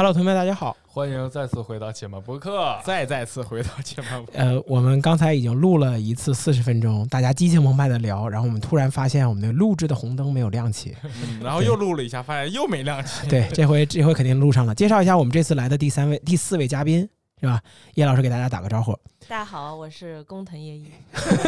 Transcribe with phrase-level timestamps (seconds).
[0.00, 0.74] Hello，同学们，大家好。
[0.86, 2.74] 欢迎再次回到且慢播客。
[2.82, 4.32] 再再次回到且慢播客。
[4.32, 13.28] 呃，我们刚才已经录了一次四十分钟，大家激情澎湃的聊，然后我们突然发现我们的录制的红灯没有亮起， 嗯，然后又录了一下，发现又没亮起。
[13.28, 14.74] 对， 这回这回肯定录上了。
[14.74, 17.06] 介绍一下我们这次来的第三位、第四位嘉宾
[17.38, 17.60] 是吧？
[17.92, 18.92] 叶老师给大家打个招呼。
[19.28, 20.86] 大家好，我是工藤叶一。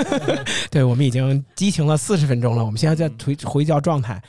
[0.71, 4.23] 对，我们已经激情了四十分钟了，我们现在在回回教状态。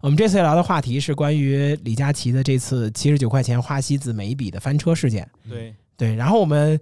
[0.00, 5.28] 我们这次聊的话题是关于李佳琦的这次七十九块钱花西子眉笔的翻车事件。
[5.46, 6.80] 对对，然后我们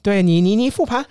[0.00, 1.04] 对你你你复盘，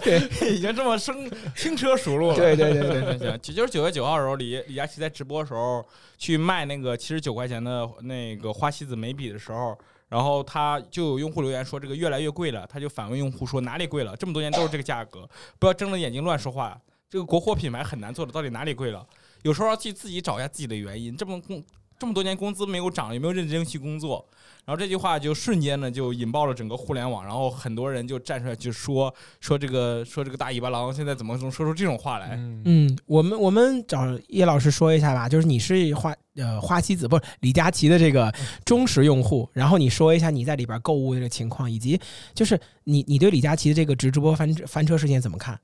[0.00, 2.36] 对，已经这么生轻车熟路了。
[2.36, 5.84] 对对对对行行，就是九月九号的时候，李李佳琦在直播的时候
[6.16, 9.76] 去卖那个七十九块钱的那个花西子眉笔的时候，
[10.08, 14.16] 然后他就有用户留言说这个越来越贵了，他就反问用户说哪里贵了？
[14.16, 15.28] 这么多年都是这个价格，
[15.58, 16.80] 不要睁着眼睛乱说话。
[17.10, 19.04] 这个国货品牌很难做的，到底哪里贵了？
[19.42, 21.16] 有时候要去自己找一下自己的原因。
[21.16, 21.62] 这么工
[21.98, 24.24] 这么多年工资没有涨，有没有认真去工作？
[24.64, 32.36] 然后这句话就瞬间呢就引爆了整个互联网，然后很多人就站出来就说说这个说这个大尾巴狼现在怎么能说出这种话来？
[32.36, 38.32] 嗯，我们我们找叶老师说一下吧，就是你是花呃花西子不是李佳琦的这个
[38.64, 41.98] 忠实用户，然后你说一下你在里边购物的这个情况，以及
[42.34, 45.58] 就是你你对李佳琦的这个直直播翻翻车事件怎么看？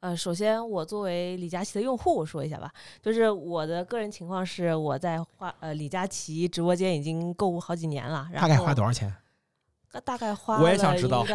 [0.00, 9.14] 呃，首先我作为李佳琦的用户，我说一下吧，就是我的个人情况是，我在花呃李佳琦直播间已经购物好几年了，大概花多少钱？
[10.04, 11.26] 大概花我也想知道，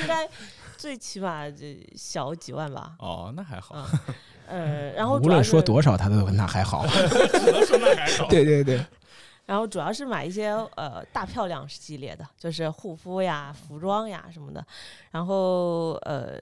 [0.00, 0.28] 应该
[0.76, 2.92] 最起码这小几万吧。
[3.00, 3.74] 哦，那还好。
[4.46, 6.86] 呃，然后无论说多少，他都那还好。
[6.86, 8.28] 只能说那还好。
[8.28, 8.80] 对对对。
[9.48, 14.62] 然后主要是买一些呃大漂亮系列的，就是护肤呀、服装呀什么的。
[15.10, 16.38] 然后呃，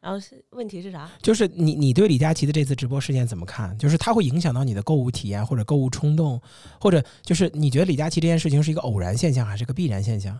[0.00, 0.18] 然后
[0.50, 1.08] 问题是啥？
[1.22, 3.78] 就是你你对李佳琦的这次直播事件怎么看？
[3.78, 6.40] 就是它会影响到你的购物体验或者购物冲动，
[6.80, 10.36] 或者就是你觉得李佳琦这件事情是一个偶然现象还是个必然现象？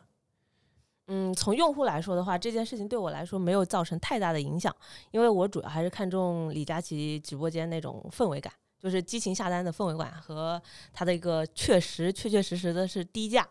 [1.07, 4.75] 嗯，从用户来说的话，这件事情对我来说没有造成太大的影响，
[5.13, 8.53] 因为我主要还是看重李佳琦直播间那种氛围感。
[8.83, 10.61] 就是激情下单的氛围感和
[10.93, 13.47] 它的一个确实确确实实的是低价，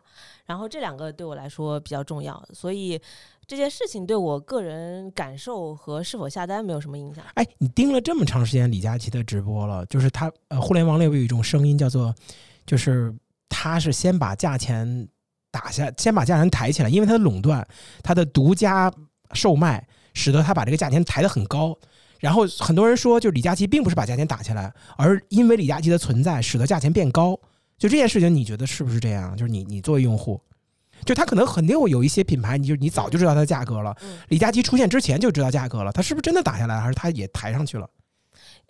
[0.45, 2.99] 然后这两个对我来说比较重要，所以
[3.47, 7.23] 这件事情对我个人感受和是否下单没有什么影响。
[7.35, 12.13] 哎，你盯了这么长时间李佳琦的直播了，就是他呃，互联网里有一种声音叫做，
[12.65, 13.15] 就是
[13.47, 15.07] 他是先把价钱
[15.49, 17.65] 打下，先把价钱抬起来，因为他的垄断，
[18.03, 18.91] 他的独家
[19.31, 21.77] 售卖，使得他把这个价钱抬得很高。
[22.21, 27.37] 然后很多人说，就是李佳琦并不是把价钱打下来，而因为李佳琦的存在，使得价钱变高。
[27.77, 29.35] 就这件事情，你觉得是不是这样？
[29.35, 30.39] 就是你你作为用户，
[31.03, 33.95] 就他可能肯定会有一些品牌，你就你早就知道它的价格了。
[34.29, 37.89] 李佳琦出现之前就知道价格了，他是不是真的打下来，还是他也抬上去了？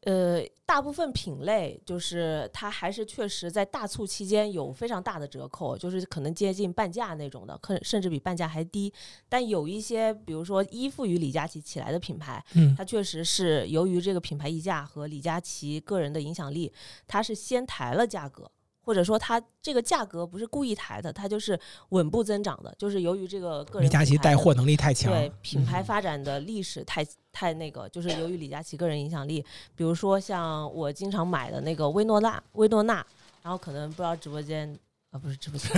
[0.02, 8.92] 呃，大部分品类就是它还是确实在大促期间有非常大的折扣，就是可能接近半价那种的，可甚至比半价还低。
[9.30, 16.74] 但有一些，比如说依附于李佳琦起来的品牌，嗯，它确实是由于这个品牌溢价和李佳琦个人的影响力，
[17.06, 18.50] 它是先抬了价格。
[18.84, 21.60] 或者说它这个价格不是故意抬的，它就是
[21.90, 33.06] 稳步增长的，就是由于这个个人李佳琦带货能力太强，对品牌发展的历史太太那个，就是由于李佳琦个人影响力，比如说像我经常买的那个薇诺娜，薇诺娜，
[33.42, 34.78] 然后可能不知道直播间。
[35.12, 35.70] 啊，不是直播间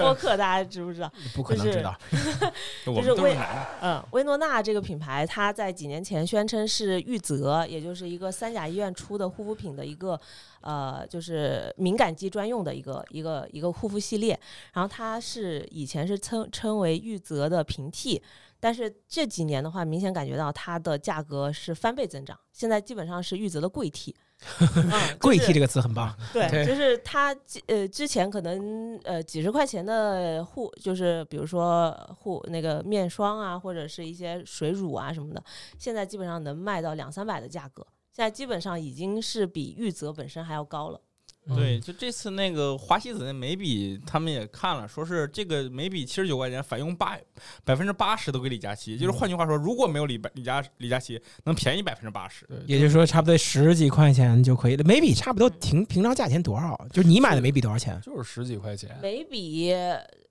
[0.00, 1.12] 播客，大家知不知道？
[1.34, 1.92] 不可能知道。
[2.86, 3.36] 就是薇
[3.82, 10.18] 嗯，薇诺娜这个品牌，它在几年前宣称是玉泽，也就是一个三甲医院出的护肤品的一个
[10.60, 14.38] 呃，就是敏感肌专用的一个一个一个护肤系列。
[14.72, 18.22] 然后它是以前是称称为玉泽的平替，
[18.60, 24.14] 但是这几年的话，明显感觉到它的价格是翻倍增长，现在基本上是玉泽的贵替。
[25.20, 27.34] 贵替这个词很棒，对，就是它
[27.66, 35.42] 呃之前可能呃几十块钱的护，就是比如说护那个面霜啊，或者是一些水乳啊什么的，
[35.78, 41.00] 现在基本上能卖到两三百的价格，现在基本上已经是比玉泽本身还要高了。
[41.54, 47.16] 对，就这次那个华西子那眉笔，他们也看了，说是这个眉笔七十九块钱，返佣八
[47.64, 52.46] 百分之八十都给李佳琦，就是换句话说，如果没有李李佳李佳琦，能便宜百分之八十。
[52.66, 54.84] 也就是说，差不多十几块钱就可以了。
[54.84, 56.78] 眉笔差不多平平常价钱多少？
[56.92, 58.00] 就是你买的眉笔多少钱？
[58.02, 58.98] 就是十几块钱。
[59.02, 59.72] 眉笔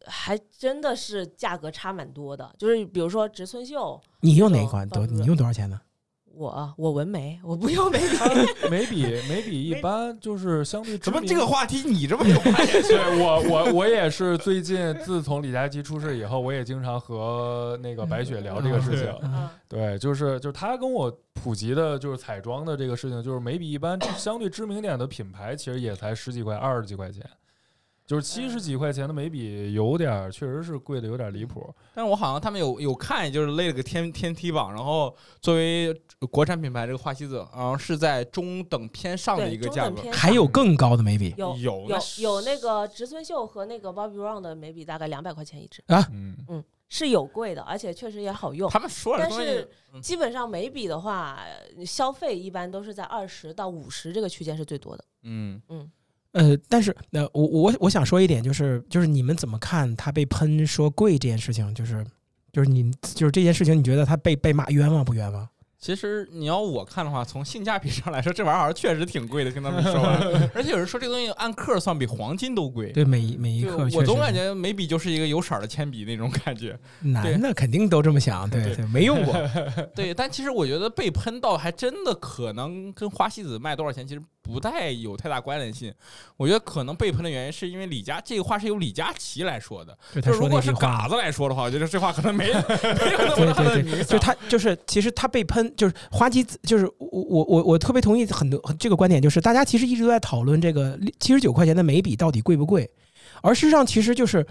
[0.06, 4.88] 还真的是价格差蛮多的，就是比如说植村秀，你用哪款？
[4.88, 5.06] 多？
[5.08, 5.82] 你用多少钱呢？
[6.38, 8.70] 我我纹眉，我不用眉笔。
[8.70, 12.84] 眉笔眉笔 一般就是相对怎么这个话题你这么有发言权？
[12.84, 19.14] 对我我我也是最近自从李佳琦出事以后，我也经常和那个白雪聊这个事情。
[19.68, 27.24] 对，就是就是他跟我普及的就是彩妆的这个事情，就是眉笔一般相对知名点的品牌，其实也才十几块、二十几块钱。
[28.08, 31.70] 就是七十几块钱的眉笔，有点确实是贵的有点离谱。
[31.94, 35.94] 但是我好像他们有有看，就是勒了个天天梯榜，然后作为
[36.32, 40.10] 国产品牌，这个花西子好像是在中等偏上的一个价格。
[40.10, 41.34] 还有更高的眉笔？
[41.38, 46.08] 有有有有那个植村秀和那个 Bobbi Brown 的眉笔，大概两百块钱一支啊。
[46.14, 48.70] 嗯嗯，是有贵的，而且确实也好用。
[48.70, 49.70] 他们说了，但是
[50.02, 51.46] 基本上眉笔的话，
[51.86, 55.04] 消费一般都是在二十到五十这个区间是最多的。
[55.24, 55.92] 嗯嗯。
[56.34, 61.74] 呃，但是那我我我想说一点，就是就是你们怎么看他被喷说贵这件事情？
[61.74, 62.06] 就是
[62.52, 65.48] 就是你就是这件事情，你觉得他被被骂冤枉不冤枉？
[65.80, 69.52] 其实你要我看的话，从性价比上来说，这玩意儿确实挺贵的。
[69.52, 69.94] 听他们说，
[70.56, 72.92] 而且有人说这个东西按克算比黄金都贵。
[72.92, 76.78] 对，每每一克，我总感觉眉笔就是一个有色儿的铅笔那种感觉。
[77.02, 79.36] 男的肯定都这么想，对对，没用过。
[79.94, 85.94] 对，但其实我觉得被喷到还真的可能跟花西子卖多少钱其实不太有太大关联性。
[86.38, 89.96] 我觉得可能被喷的原因是因为李佳这个话是由李佳琦来说的。
[90.22, 94.06] 就如果是嘎子来说的话，我觉得这话可能没 没有那么大的影响。
[94.08, 95.68] 就他就是其实他被喷。
[95.76, 102.90] 就是花旗子，就是我我我我特别同意很多这个观点，就是大家其实一直都在讨论这个七十九块钱的眉笔到底贵不贵，
[103.42, 104.48] 而事实上其实就是，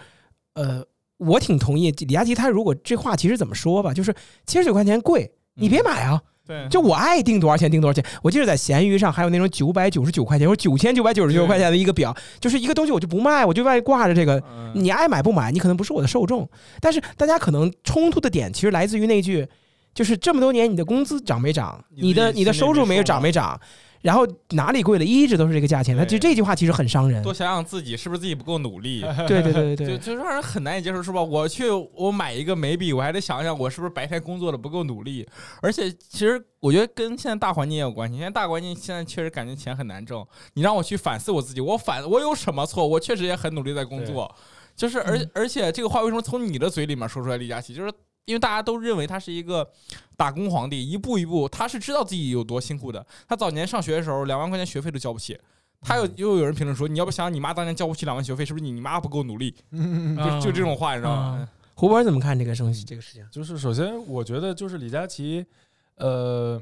[0.54, 0.84] 呃，
[1.16, 4.14] 我挺同意李佳琦他如果这话其实怎么说吧，就是
[4.46, 8.04] 七十九块钱贵，你别买啊，对，就我爱定多少钱定多少钱。
[8.22, 14.42] 我记得在闲鱼上还有那种九百九十九块钱或九千九百九十九块钱的一个表，就是一个东西我就不卖，我就外挂着这个，
[14.74, 16.48] 你爱买不买，你可能不是我的受众。
[16.80, 19.46] 但是大家可能冲突的点其实来自于那句。
[19.94, 21.82] 就是这么多年，你的工资涨没涨？
[21.94, 23.58] 你的你的收入没有涨没涨？
[24.02, 25.96] 然后哪里贵了，一直都是这个价钱。
[25.96, 27.22] 那就这句话其实很伤人。
[27.22, 29.00] 多想想自己是不是自己不够努力？
[29.26, 31.22] 对对对对对，就就让人很难以接受，是吧？
[31.22, 35.26] 我去我买一个眉笔，我还得想想我是不是白天工作的不够努力。
[35.60, 38.16] 而且其实我觉得跟现在大环境也有关系。
[38.16, 40.24] 现在大环境现在确实感觉钱很难挣。
[40.54, 42.86] 你让我去反思我自己，我反我有什么错？
[42.86, 44.32] 我确实也很努力在工作。
[44.76, 47.36] 就是而而且这个话为什么从你的嘴里面说出来？
[47.36, 47.92] 李佳琦就是。
[48.26, 49.66] 因为大家都认为他是一个
[50.16, 53.04] 打工皇帝，一步一步，他是知道自己有多辛苦的。
[53.26, 55.38] 他早年上学的时候，两万块钱学费都交不起。
[55.80, 61.48] 他又又有人评论说：“你要不想想你妈当年交不起两万学费，是不是你你妈不够努力？”就就这种话，你知道吗？
[61.74, 63.26] 胡博怎么看这个生这个事情？
[63.30, 65.46] 就是首先，我觉得就是李佳琦，
[65.96, 66.60] 呃。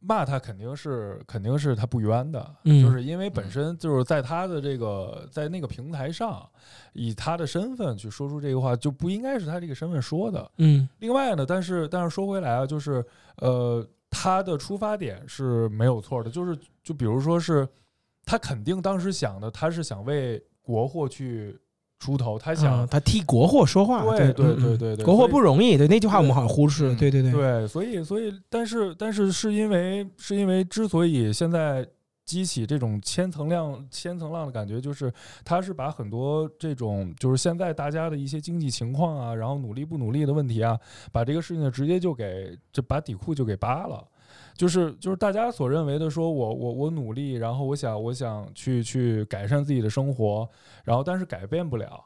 [0.00, 6.48] 骂他肯定是肯定是他不冤的，就是因为本身就是在他的这个在那个平台上，
[6.94, 10.50] 以他的身份去说出这个话，就不应该是他这个身份说的。
[10.56, 13.04] 嗯，另外呢，但是但是说回来啊，就是
[13.36, 17.68] 呃，他的出发点是没有错的，就是就比如说是
[18.24, 21.58] 他肯定当时想的，他是想为国货去。
[22.00, 31.86] 出头，他想他替国货说话，对对对对对，国货不容易，对那句话我们好像忽视，对对对对，所以所以，但是但是是因为是因为之所以现在
[32.24, 35.12] 激起这种千层浪千层浪的感觉，就是
[35.44, 40.78] 他是把很多这种就是现在大家的一些经济情况啊，然后努力不努力的问题啊，
[41.12, 44.02] 把这个事情直接就给就把底裤就给扒了。
[44.54, 50.48] 就是就是大家所认为的，说我我我努力，然后我想我想去去改善自己的生活，
[50.84, 52.04] 然后但是改变不了。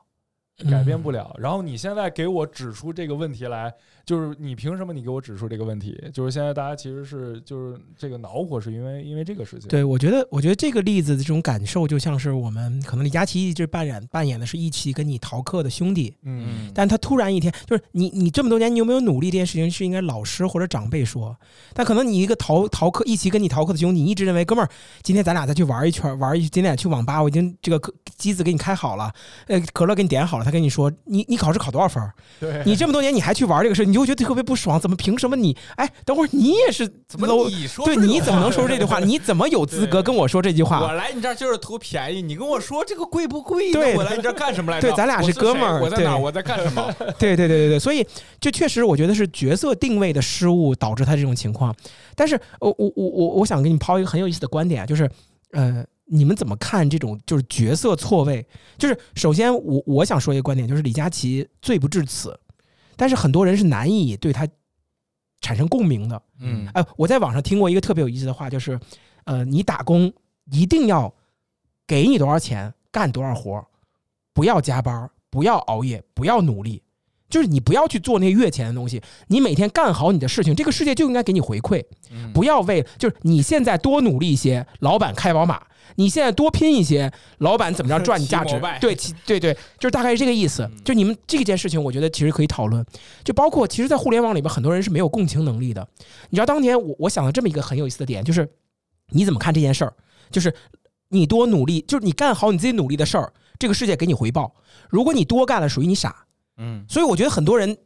[0.71, 3.73] 改变不了，然后你现在给我指出这个问题来，
[4.07, 6.01] 就是你凭什么你给我指出这个问题？
[6.13, 9.69] 就是现在大家其实是就是这个恼火，是因为因为这个事情。
[9.69, 21.37] 对，我觉得我觉得这个例子的这种感受，就像是我们可能李佳琦一直扮演扮演的是一起跟你逃课的兄弟，嗯，但他突然一天就是你你这么多年你有没有努力这件事情是应该老师或者长辈说，
[21.73, 24.71] 但可能你一个逃逃课一起跟你逃课的兄弟，你一直认为哥们儿，
[25.03, 29.13] 今天咱俩再去玩一圈，玩一今天去网吧，我已经这个机子给你开好了，
[29.49, 30.44] 呃，可乐给你点好了。
[30.45, 32.03] 他跟你说，你你考试考多少分？
[32.39, 34.79] 对，你这么多年你还去玩这个事，你就会觉得特别不爽。
[34.79, 35.57] 怎么凭什么你？
[35.77, 37.85] 哎，等会儿你也是怎么你说？
[37.85, 38.99] 对，你怎么能说出这句话？
[39.05, 40.81] 你怎么有资格跟我说这句话？
[40.83, 43.73] 我来你这儿就是图便宜，你跟我说这个贵不贵？
[43.73, 44.89] 对，我来你这儿干什么来着？
[44.89, 45.81] 对，咱俩是哥们儿。
[45.81, 46.17] 我在哪？
[46.17, 46.95] 我在干什么？
[47.19, 48.07] 对对对对对，所以
[48.41, 51.75] 就确实我觉得是角色定位的失误导致他这种情况。
[52.15, 55.11] 但是，我我我我我想给你抛一个很有意思的观点，就是
[55.53, 55.85] 呃。
[56.07, 58.47] 你们怎么看这种就是角色错位？
[58.77, 62.39] 就是首先，我我想说一个观点，就是李佳琦罪不至此，
[62.97, 64.47] 但是很多人是难以对他
[65.41, 66.23] 产生共鸣的。
[66.41, 68.79] 嗯，哎，我在网上听过一个特别有意思的话，就是，
[69.25, 70.13] 呃，你打工
[70.53, 71.13] 一定要
[71.87, 73.67] 给你多少钱干多少活，
[74.33, 76.83] 不要加班，不要熬夜，不要努力。
[77.31, 81.83] 就是你不要去做那些越钱的东西，你每天干好你的事情，这个世界就应该给你回馈。
[82.11, 85.57] 嗯不要为就是你现在多努力一些，老板开宝马；
[85.97, 88.61] 你现在多拼一些，老板怎么着赚你价值？
[88.81, 90.69] 对，其对对，就是大概是这个意思。
[90.85, 92.85] 就你们这件事情，我觉得其实可以讨论。
[93.25, 95.87] 就包括其实，在互联网里边，很多人是没有共情能力的。
[96.31, 98.49] 你知道，当年我我想了这么一个很有意思的点，就是
[99.11, 99.95] 你怎么看这件事儿？
[100.31, 100.55] 就是
[101.09, 104.55] 你多努力，就是你干好你自己努力的事儿，这个世界给你回报。
[104.89, 106.24] 如果你多干了，属于你傻。
[106.57, 107.77] 嗯所以我觉得很多人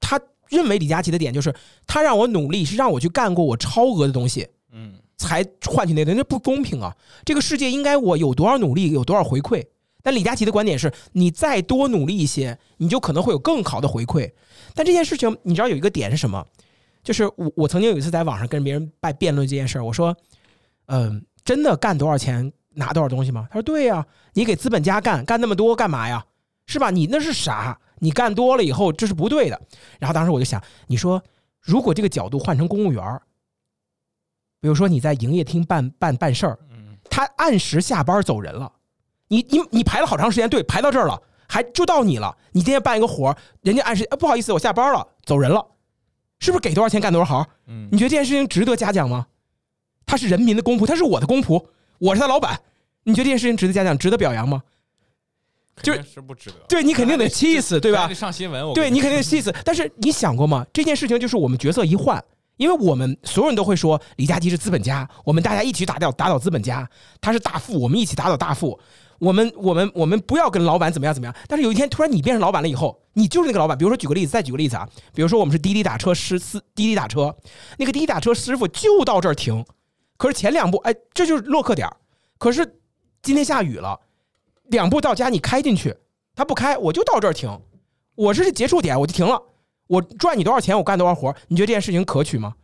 [0.00, 1.54] 他认为李佳琦的点就是
[1.86, 6.94] 他让我努力，是让我去干过我超额的东西，嗯才换取那个，那不公平啊！
[7.24, 9.64] 这个世界应该我有多少努力，有多少回馈。
[10.02, 14.30] 但李佳琦的观点是，你再多努力一些，你就可能会有更好的回馈。
[14.74, 16.46] 但这件事情，你知道有一个点是什么？
[17.02, 20.14] 就是我我曾经有一次在网上跟别人拜辩论这件事儿，我说，
[20.86, 23.48] 嗯、真的干多少钱拿多少东西吗？
[23.50, 26.24] 他说对呀、你给资本家干干那么多干嘛呀？
[26.66, 26.90] 是吧？
[26.90, 29.60] 你那是傻，你干多了以后这是不对的。
[29.98, 31.22] 然后当时我就想，你说
[31.60, 33.22] 如果这个角度换成公务员儿，
[34.60, 36.56] 比如说你在营业厅办办办事
[37.08, 38.72] 他按时下班走人了，
[39.28, 42.36] 你你你排了好长时间队，排到这儿了，还就到你了。
[42.52, 45.64] 你今天办一个活儿，人家按时、啊、不好意思，我下班了，走人了，
[46.40, 47.46] 是不是给多少钱干多少行？
[47.66, 49.26] 嗯你觉得这件事情值得嘉奖吗？
[50.04, 51.64] 他是人民的公仆，他是我的公仆，
[51.98, 52.60] 我是他老板。
[53.04, 54.62] 你觉得这件事情值得嘉奖、值得表扬吗？
[55.82, 58.12] 就是是不值得，对你肯定得气死，对吧？
[58.12, 59.54] 上新闻，我对你肯定得气死。
[59.64, 60.66] 但是你想过吗？
[60.72, 62.22] 这件事情就是我们角色一换，
[62.56, 66.88] 因为我们所有人都会说李佳琦是资本家，我们大家一起打掉打倒资本家，
[67.20, 68.78] 他是大富，我们一起打倒大富。
[69.18, 71.34] 我们我们我们不要跟老板怎么样怎么样。
[71.48, 73.76] 但是有一天突然你变成老板了以后，你就是那个老板。
[73.76, 77.34] 比如说举个例子，再举个例子啊，比如说我们是滴滴打车师司滴滴打车，
[77.78, 79.64] 那个滴滴打车师傅就到这儿停，
[80.18, 81.96] 可是前两步哎这就是落客点儿
[82.38, 82.78] 可是
[83.22, 83.98] 今天下雨了，
[84.68, 85.94] 两步到家你开进去，
[86.34, 87.60] 他不开我就到这儿停，
[88.14, 89.40] 我这是结束点我就停了。
[89.86, 92.54] 我赚你多少钱，我干多少活儿，你觉得这件事情可取吗？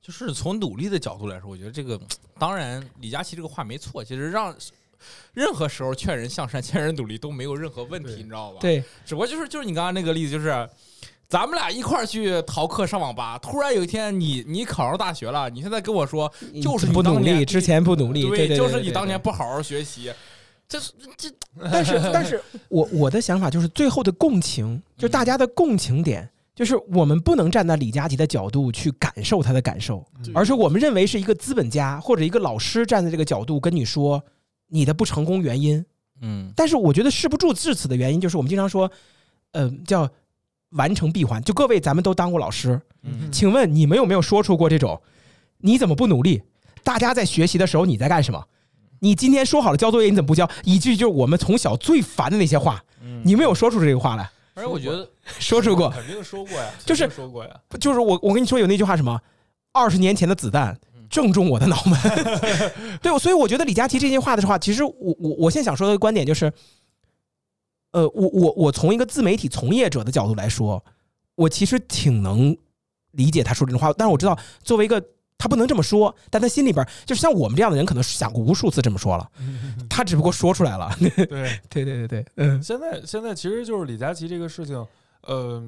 [0.00, 1.98] 就是从努力的角度来说，我觉得这个
[2.38, 4.54] 当然李佳琦这个话没错，其实让
[5.32, 10.68] 任何时候劝人向善、劝人努力都没有任何问题，你知道吧？，对，只不过就是就是你刚刚那个例子，就是
[11.26, 16.30] 咱们俩一块儿去逃课上网吧，突然有一天你你考上大学了，你现在跟我说
[16.62, 20.12] 就是你不努力，之前不努力，对对，就是你当年不好好学习，
[20.68, 21.30] 这是这
[21.70, 30.04] 但是，但是我我的想法就是，最后的共情，就大家的共情点，就是我们不能站在李佳琦的角度去感受他的感受，
[30.34, 34.22] 而是我们认为是一个资本家或者一个老师站在这个角度跟你说
[34.68, 35.84] 你的不成功原因。
[36.20, 38.90] 嗯但是我觉得事不住至此的原因，就是我们经常说，
[39.52, 40.08] 呃，叫
[40.70, 41.42] 完成闭环。
[41.42, 45.00] 就各位，咱们都当过老师，嗯请问你们有没有说出过这种？
[45.58, 46.42] 你怎么不努力？
[46.82, 48.44] 大家在学习的时候你在干什么？
[49.04, 50.48] 你今天说好了交作业，你怎么不交？
[50.64, 54.30] 一句就是我们从小最烦的那些话，嗯你没有说出这个话来？
[54.54, 55.06] 而且我觉得
[55.38, 57.50] 说出过，肯定说过呀， 就是说过呀。
[57.78, 59.20] 就是我我跟你说有那句话什么？
[59.72, 60.74] 二十年前的子弹
[61.10, 62.00] 正中我的脑门。
[63.02, 66.50] 对，所以我觉得李佳琦这句话的话，其实我我我现在想说的观点就是，
[67.92, 70.82] 呃，我我我从一个自媒体从业者的角度来说，
[71.34, 72.56] 我其实挺能
[73.10, 75.04] 理解他说这种话，但是我知道作为一个。
[75.44, 79.30] 他不能这么说，但他心里边就是像我们这样的人，可能想过无数次这么说了，
[79.90, 80.90] 他只不过说出来了。
[81.28, 82.62] 对，对对对对，嗯。
[82.62, 84.74] 现在现在其实就是李佳琦这个事情，
[85.20, 85.62] 呃，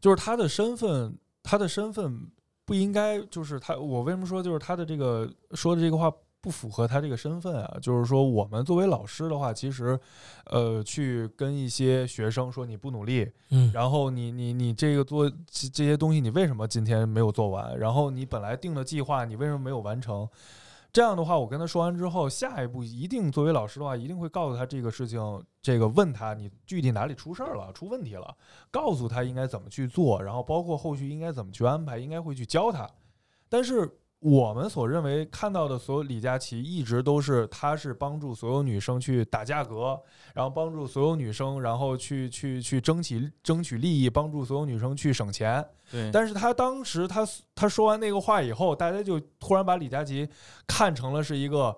[0.00, 2.20] 就是他的身份，他的身份
[2.64, 6.10] 不应该就是他，我为什么说就是他的这个说的这个话
[6.46, 7.76] 不符合他这个身份啊？
[7.82, 9.98] 就是说我们作为老师的话，其实
[10.44, 17.76] 呃去跟一些学生说你不努力，嗯然后你你你这个做这这些东西，你为什么今天没有做完？
[17.76, 20.28] 然后你本来定的计划，你为什么没有完成？
[20.92, 28.32] 这样的话，我跟他说完之后，下一步一定作为老师的话，一定会告诉他这个事情，这个问他你具体哪里出事儿了、出问题了，
[28.70, 32.88] 告诉他应该怎么去做，然后包括后续应该怎么去安排，应该会去教他。
[33.48, 40.00] 但是我们所认为看到的所有李佳琦，一直都是他是帮助所有女生去打价格，
[40.34, 45.64] 然后帮助所有女生，然后去去去争取争取利益，帮助所有女生去省钱。
[45.90, 50.28] 对，但是他当时他他说完那个话以后，大家就突然把李佳琦
[50.66, 51.76] 看成了是一个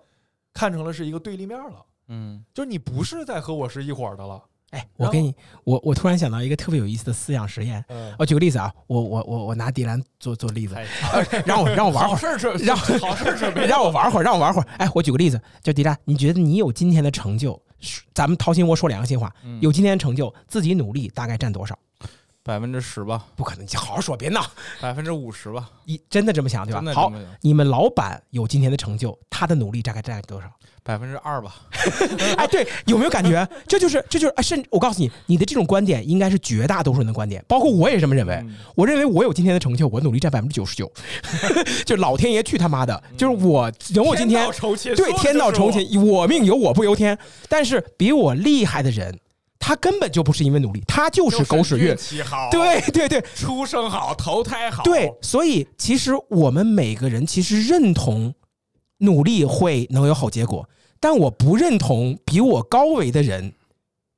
[0.54, 4.42] 看成了是一个对立面了，嗯就是你不是在和我是一伙儿的了。
[4.70, 5.34] 哎，我给你，
[5.64, 7.82] 我我突然想到一个特别有意思的思想实验。
[7.88, 14.68] 嗯，我举个例子啊，我我我我拿迪兰做做例子，太让我让我玩会儿，好事是让好事儿准备让我玩会儿，让我玩会儿。
[14.76, 17.60] 哎，我举个例子，就迪兰，你觉得你有今天的成就，
[18.12, 21.78] 咱们掏心窝说良心话，嗯有今天的成就，自己努力大概占多少？
[22.48, 24.42] 百分之十吧，不可能，你好好说，别闹。
[24.80, 26.94] 百分之五十吧，你真的这么想对吧真的？
[26.94, 30.46] 好，么想你们老板有今天的成就，他的努力大概占多少？
[30.82, 31.56] 百分之二吧。
[32.38, 33.46] 哎，对，有没有感觉？
[33.68, 38.36] 这就是，这就是，哎，甚至我告诉你，你的这种观点应该是绝大多数人的观点，包括我也这么认为。
[38.36, 40.90] 嗯我认为我有今天的成就，我努力占百分之九十九，
[41.84, 47.18] 就老天爷去他妈的，就是我有我今天天道酬勤，对天道酬勤，我命由我不由天。
[47.46, 49.18] 但是比我厉害的人，
[49.58, 51.96] 他根本就不是因为努力，他就是狗屎运运。
[51.96, 58.32] 气好，，对对对出生好，投胎好，对，所以其实我们每个人其实认同
[58.98, 60.68] 努力会能有好结果，
[61.00, 63.52] 但我不认同比我高维的人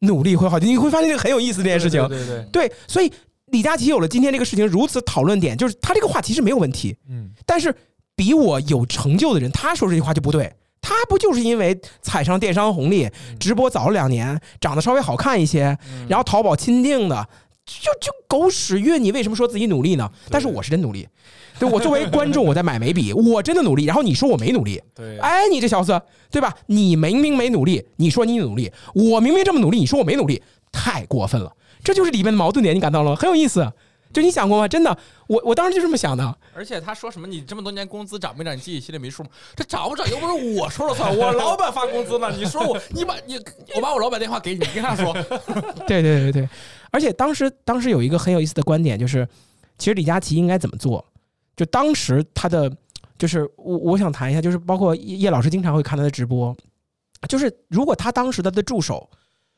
[0.01, 0.59] 努力会好。
[0.59, 2.07] 你会发现这个很有意思这件事情。
[2.09, 3.11] 对对对，对，所以
[3.47, 7.75] 李佳琦有了今天这个事情如此讨论点，就是他这个话其实没有问题，嗯，但是
[8.15, 10.53] 比我有成就的人，他说这句话就不对。
[10.81, 13.09] 他不就是因为踩上电商红利，
[13.39, 17.29] 直播早了两年，长得稍微好看一些，嗯然后淘宝钦定的，
[17.67, 20.11] 就就狗屎运，你为什么说自己努力呢？
[20.31, 21.07] 但是我是真努力，
[21.59, 23.85] 对我作为观众，我在买眉笔， 我真的努力。
[23.85, 26.55] 然后你说我没努力，对，哎，你这小子，对吧？
[26.67, 31.53] 你明明没努力，你说你努力，我明明这么努力，你说我没努力，太过分了。
[31.85, 33.17] 这就是里面的矛盾点，你感到了吗？
[33.17, 33.71] 很有意思。
[34.13, 34.67] 就你想过吗？
[34.67, 34.97] 真的，
[35.29, 36.39] 我我当时就这么想的。
[36.53, 37.27] 而且他说什么？
[37.29, 38.57] 你这么多年工资涨没涨？
[38.57, 39.29] 你自己心里没数吗？
[39.55, 42.29] 这涨不涨又不是我说了算， 我老板发工资呢。
[42.37, 43.37] 你说我，你把你
[43.77, 45.13] 我把我老板电话给你，你跟他说。
[45.87, 46.49] 对对对对，
[46.91, 49.27] 而且当时当时有一个很有意思的观点，就是
[49.79, 51.05] 其实李佳琦应该怎么做？
[51.57, 52.69] 就当时他的
[53.17, 56.57] 就是我我想谈一下，就是包括叶叶老师经常会看他的直播，
[57.29, 59.09] 就是如果他当时他的助手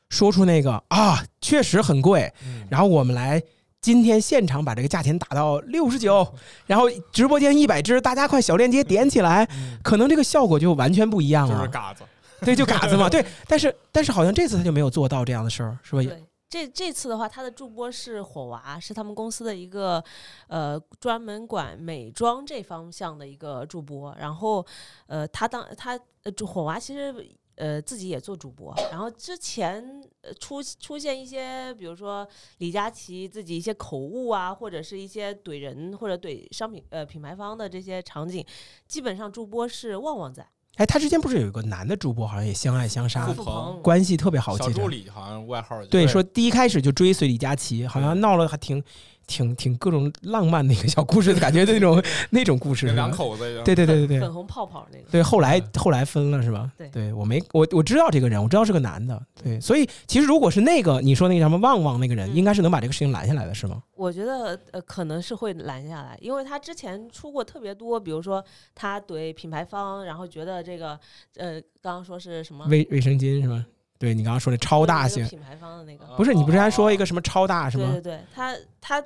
[0.09, 3.41] 说出那个啊确实很贵，嗯然后我们来。
[3.83, 6.25] 今天现场把这个价钱打到六十九，
[6.65, 9.45] 然后直播间一百只，大家快小链接点起来，
[9.83, 11.57] 可能这个效果就完全不一样了。
[11.57, 12.03] 就是嘎子，
[12.39, 13.09] 对，就嘎子嘛。
[13.11, 16.01] 对，但是但是好像这次他就没有做到这样的事儿，是吧？
[16.01, 20.01] 对，这这次的话，他的助播是火娃，是他们公司的一个
[20.47, 24.15] 呃专门管美妆这方向的一个助播。
[24.17, 24.65] 然后
[25.07, 27.13] 呃，他当他呃主火娃其实
[27.55, 29.83] 呃自己也做主播，然后之前
[30.21, 38.45] 呃出出现一些，比如说李佳琦自己一些口误啊，或者是一些怼人或者怼商品呃品牌方的这些场景，
[38.87, 40.47] 基本上助播是旺旺在。
[40.77, 48.83] 哎，他之前不是有一个男的主播，好像也相爱相杀，付鹏关系特别好，小记着助理好像外号对，说第一开始就追随李佳琦，好像闹了还挺
[49.27, 55.05] 挺挺各种浪漫的一个小故事的感觉的那种那种故事，两口子，对对对对对粉红泡泡那个。
[55.11, 56.71] 对，后来后来分了是吧？
[56.91, 63.81] 对我没我我知道这个人，我知道是个男的，对，所以其实如果是那个你说那个什么旺旺那个人，嗯应该是能把这个事情拦下来的，是吗？
[63.95, 68.43] 我觉得呃可能是会拦下来，因为他之前出过特别多，比如说
[68.75, 70.99] 他怼品牌方，然后觉得这个
[71.37, 73.65] 呃刚刚说是什么卫卫生巾是吧？
[74.03, 78.17] 对你刚刚说那超大型，品牌方的那个，不是你不是还说一个什么超大是吗对对？
[78.17, 79.01] 对，他他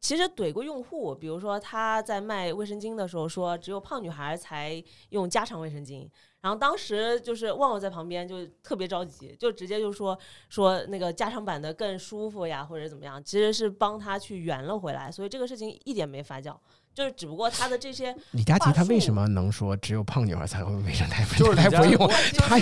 [0.00, 6.08] 其实怼过用户，比如说他在卖卫生巾的时候说只有胖女孩才用加长卫生巾，
[6.40, 16.56] 然后当时就是旺旺在旁边就特别着急，就直接就说说那个加长版的更舒服呀，或者怎么样，其实是帮他去圆了回来，所以这个事情一点没发酵，
[16.94, 21.38] 就是只不过他的这些李佳琦他为什么能说只有胖女孩才会用卫生巾？
[21.38, 22.56] 就是李佳他不用，他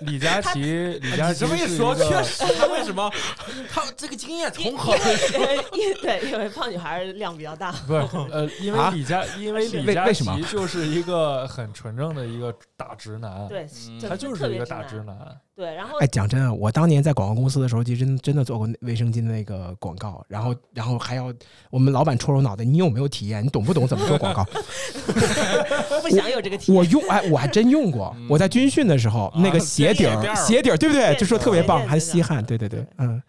[0.00, 0.60] 李佳 琦，
[1.02, 3.10] 李佳琦这么一说，确实，他为什么
[3.70, 4.94] 他这个经验重合？
[5.72, 13.68] 因对，因为胖女孩量比较大，不是呃，因为啊李佳，因为李佳琦就是一个很纯正的一个大直男，，对，
[14.08, 15.16] 他就是一个大直，男，
[15.56, 21.32] 对，然后哎，讲真啊，我当年在广告公司的时候，其实真真的做过卫生巾的那个广告，然后然后还要
[21.70, 23.44] 我们老板戳我脑袋，你有没有体验？
[23.44, 24.44] 你懂不懂怎么做广告？
[26.02, 28.26] 不想有这个体验我用哎，我还真用过嗯。
[28.28, 31.14] 我在军训的时候，那个鞋底儿鞋垫儿鞋底儿，对不对？
[31.16, 32.44] 就说特别棒，还吸汗。
[32.44, 33.22] 对对对，嗯，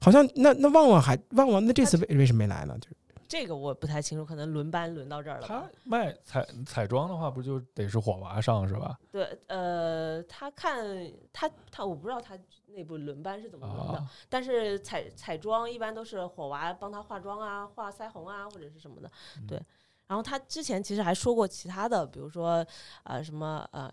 [0.00, 2.74] 好像那那旺旺还旺旺，那这次为为什么没来呢？
[2.80, 2.94] 就是
[3.30, 5.64] 这个我不太清楚，可能轮班轮到这儿了他。
[5.84, 8.98] 卖彩彩妆的话，不就得是火娃上是吧？
[9.12, 10.84] 对，呃，他看
[11.32, 19.08] 他他，我不知道他内部轮班是怎么轮的，啊，但是彩彩妆一般都是火娃帮他化妆啊、画腮红啊或者是什么的。
[19.38, 19.62] 嗯对，
[20.08, 22.66] 然后他之前其实还说过其他的，比如说
[23.04, 23.88] 呃什么呃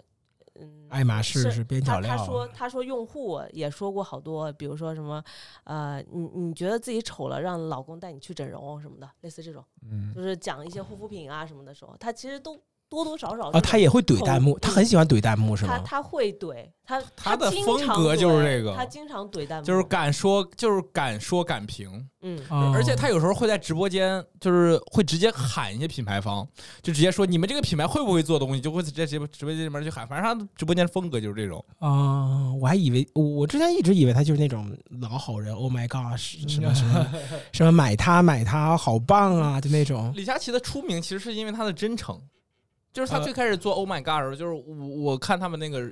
[0.59, 5.23] 嗯，爱马仕是是边角料他说他说用户也说过好多，比如说什么
[5.63, 9.63] 呃你你觉得自己丑了，让老公带你去整容什么的，类似这种。
[9.81, 15.77] 嗯就是讲一些护肤品啊什么的时候，他其实都多多少少啊，他也会怼弹幕，他很喜欢怼弹幕是吗？
[15.77, 26.47] 他他会怼他，他的风格就是这个他经常怼弹幕，就是敢说，就是敢说敢评，嗯，哦而且他有时候会在直播间，就是会直接喊一些品牌方，
[26.81, 30.07] 就直接说你们这个品牌会不会做东西，就会直接直播直播间里面去喊。
[30.07, 31.63] 反正他直播间的风格就是这种。
[31.79, 37.07] 啊、我还以为我我之前一直以为他就是那种老好人，Oh my God，什么什么
[37.51, 40.13] 什么买它买它好棒啊，就那种。
[40.15, 42.17] 李佳琦的出名其实是因为他的真诚，
[42.93, 45.91] 就是他呃最开始做 Oh My God 的时候，就是我我看他们那个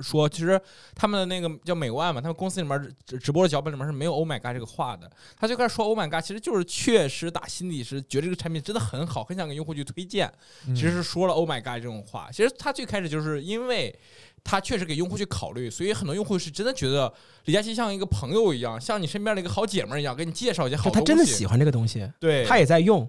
[0.00, 0.60] 说，其实
[0.94, 5.08] 他们的那个叫美万嘛，他们公司里面直直播的脚本里面是没有 Oh My God 这个话的。
[5.36, 10.32] 他最开始说 Oh My God，其实就是确实打心底是觉得这个产品真的很好，很想给用户去推荐，
[10.66, 12.28] 嗯其实是说了 Oh my God 这种话。
[12.32, 13.96] 其实他最开始就是因为
[14.42, 17.12] 他确实给用户去考虑，所以很多用户是真的觉得
[17.44, 20.98] 李佳琦像一个朋友一样，像你身边的一个好姐们儿一样，给你介绍一些好东西。
[20.98, 23.08] 他真的喜欢这个东西，对，他也在用。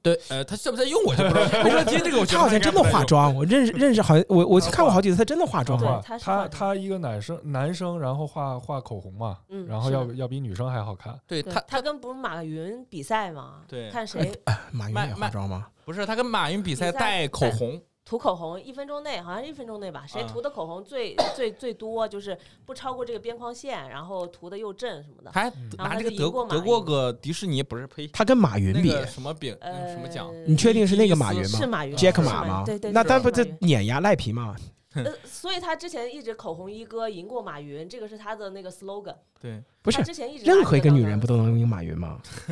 [0.00, 1.40] 对，呃，他算不在用我就不知道。
[1.64, 5.78] 我说今天这个，我觉得他好像真的化妆，我认识认识，好像我我他看过好几次，他真的化妆。
[6.02, 11.18] 他他他一个男生男生，然后画画口红嘛，嗯然后要要比女生还好看。
[11.26, 13.62] 对对他他跟不是马云比赛嘛？
[13.66, 14.32] 对看谁
[14.70, 15.66] 马云也化妆吗？
[15.84, 25.30] 不是他跟马云比赛比赛带口红，涂口红，一分钟内好像一分钟内吧，谁啊涂的口红最最最多，就是不超过这个边框线，然后涂的又正什么的。
[25.30, 30.32] 还嗯拿这个然后他就赢过得得过个迪士尼，不是呸，他跟马云比那个什么饼呃，什么奖？
[30.46, 32.62] 你确定是那个马云吗是马云，Jack 是马吗？
[32.64, 34.56] 对对，那是但不这碾压赖皮嘛？
[35.04, 39.14] 呃，所以他之前一直口红一哥赢过马云，这个是他的那个 slogan。
[39.40, 42.18] 对，不是他之前一直任何一个女人不都能赢马云吗？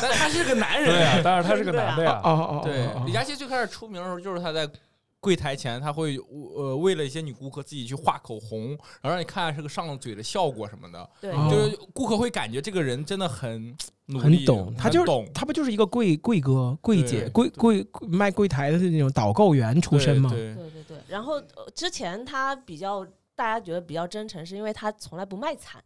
[0.00, 0.90] 但他是个男人。
[0.90, 2.20] 对呀，当然他是个男的呀。
[2.22, 4.68] 哦哦哦，对哦，李佳琦最开始出名的时候，就是他在
[5.22, 6.18] 柜台前，他会
[6.56, 11.30] 呃为了一些女顾客自己去画口红，然后让你看看是个上嘴的效果什么的，对。
[11.30, 11.48] 哦。
[11.48, 13.72] 就是顾客会感觉这个人真的很
[14.06, 20.28] 努力，很懂，他就是懂他不就是一个柜柜哥、柜姐、对柜柜卖柜台的那种导购员出身吗？
[20.28, 20.96] 对，对对对。
[21.06, 23.06] 然后呃之前他比较
[23.36, 25.80] 大家觉得比较真诚，是因为他从来不卖惨。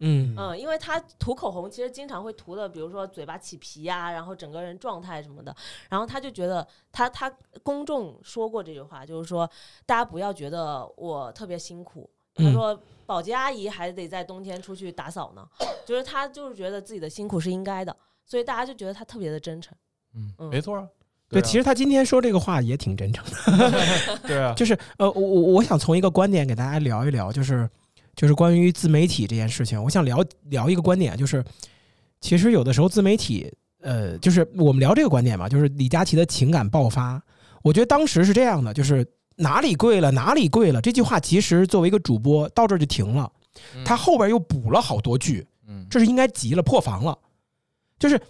[0.00, 5.54] 嗯嗯，因为他涂口红其实经常会涂的，比如说嘴巴起皮呀、然后整个人状态什么的。
[5.88, 7.32] 然后他就觉得他他
[7.62, 9.48] 公众说过这句话，就是说
[9.86, 12.08] 大家不要觉得我特别辛苦。
[12.34, 15.46] 他嗯说保洁阿姨还得在冬天出去打扫呢，
[15.84, 19.76] 就是他就是觉得自己的辛苦是应该的，所以大家就觉得他特别的真诚。
[20.14, 20.88] 嗯嗯，没错啊。
[21.28, 23.24] 对，啊其实他今天说这个话也挺真诚
[23.58, 27.68] 的， 对啊，就是呃，我我我想从一个观点给大家聊一聊，就是
[28.16, 31.44] 就是关于自媒体这件事情，我想聊聊一个观点，就是
[32.20, 37.22] 其实有的时候自媒体，呃，就是我们聊这个观点嘛，就是李佳琦的情感爆发，
[37.62, 43.32] 我觉得当时是这样的，就是哪里贵了哪里贵了这句话，其实作为一个主播到这儿就停了，
[43.74, 47.16] 嗯他后边又补了好多句，嗯这是应该急了，破防了。
[47.98, 48.20] 就是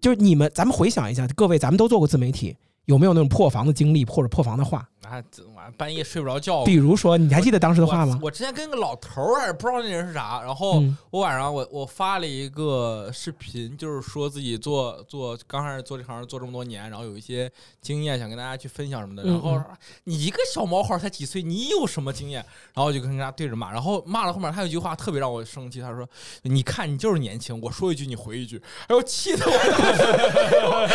[0.00, 4.88] 就是你们，咱们回想一下，各位，咱们都做过自媒体，有没有那种破防的经历或者破防的话？
[5.08, 6.64] 啊，这晚半夜睡不着觉。
[6.64, 8.26] 比如说，你还记得当时的话吗我？
[8.26, 19.22] 我之前跟个老头儿，还是不知道那人是啥，然后嗯我晚上我我发了一个视频，就是说自己做做刚开始做这行做这么多年，然后有一些经验想跟大家去分享什么的。
[19.24, 19.62] 嗯然后
[20.04, 22.44] 你一个小毛孩才几岁，你有什么经验？
[22.74, 26.08] 然后我就跟人家对着骂，然后骂了后面他有一句话特别让我生气，他说
[26.42, 30.86] ：“你看你就是年轻，我说一句你回一句。”哎呦，气得我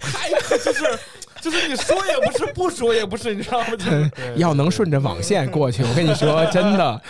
[0.00, 0.98] 太 就是
[1.46, 3.70] 就是你说也不是， 不说也不是，你知道吗？
[3.70, 7.00] 就是要能顺着网线过去，我跟你说， 真的。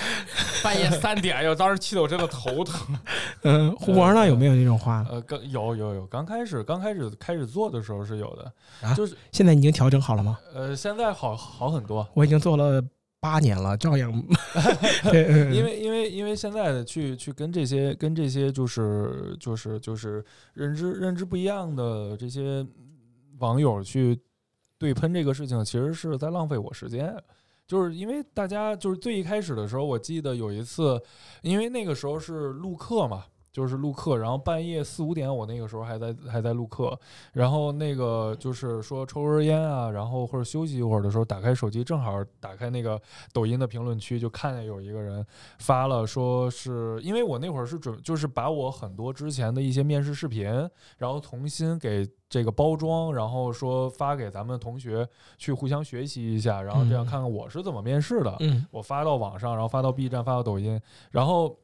[0.63, 2.99] 半夜三点，哎呦，当时气得我真的头疼。
[3.45, 5.07] 嗯，胡王呢有没有那种话？
[5.11, 8.53] 呃，刚有有有，刚开始刚开始开始做的时候是有的，
[8.87, 10.39] 啊就是现在已经调整好了吗？
[10.55, 12.83] 呃，现在好好很多，我已经做了
[13.21, 14.13] 八年了，照样。
[15.07, 20.23] 因为因为因为现在的去去跟这些跟这些就是就是就是
[20.53, 22.67] 认知认知不一样的这些
[23.39, 24.19] 网友去
[24.79, 27.17] 对喷这个事情，其实是在浪费我时间。
[27.67, 31.03] 就是因为大家就是最一开始的时候，我记得有一次，
[31.43, 33.25] 因为那个时候是录课嘛，
[33.57, 36.95] 就是录课，然后半夜四五点，我那个时候还在还在录课，
[37.33, 43.01] 然后那个就是说抽根烟啊，然后或者休息一会儿的时候，打开手机，正好打开那个
[43.33, 45.25] 抖音的评论区，就看见有一个人
[45.59, 50.45] 发了，说是因为我那会儿是准，就是把我很多之前的一些面试视频，
[50.99, 57.07] 然后重新给这个包装，然后说发给咱们同学去互相学习一下，然后这样嗯。
[57.07, 58.37] 看看我是怎么面试的。
[58.41, 58.67] 嗯。
[58.71, 60.79] 我发到网上，然后发到 B 站，发到抖音，
[61.11, 61.59] 然后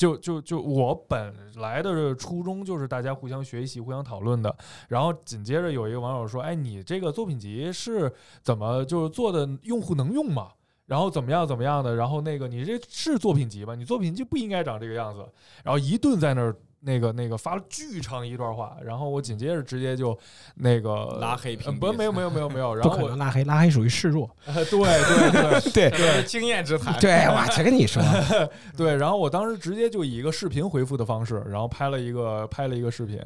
[0.00, 4.56] 就就就我本来的初衷就是大家互相学习、互相讨论的。
[4.88, 8.10] 然后紧接着有一个网友说：“哎，你这个作品集是
[8.42, 9.46] 怎么就是做的？
[9.64, 10.48] 用户能用吗？”
[10.88, 11.94] 然后怎么样怎么样的？
[11.94, 13.74] 然后那个你这是作品集吗？
[13.74, 15.20] 你作品集不应该长这个样子。
[15.62, 20.16] 然后一顿在那儿那个那个发了巨长一段话，然后我紧接着直接就
[20.54, 24.28] 那个拉黑屏蔽不没有没有没有没有，然不后我可能拉黑，拉黑属于示弱。
[24.46, 26.98] 对对对对对经验之谈。
[26.98, 28.02] 对，我才跟你说，
[28.76, 33.20] 对，然后我当时直接就以一个视频回复的方式，然后拍了一个拍了一个视频，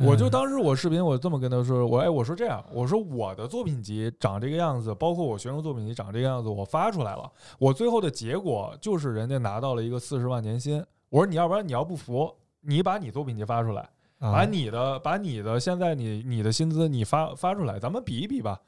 [0.00, 10.84] 我就嗯当时我视频我这么跟他说，我哎我说这样，我说我的作品集长这个样子，包括我学生作品集长这个样子，我发出来了，我最后的结果就是人家拿到了一个四十万年薪。
[11.08, 18.60] 我说你要不然你要不服，你把你作品集发出来，把啊，你的把你的现在你你的薪资你发发出来，咱们比一比吧，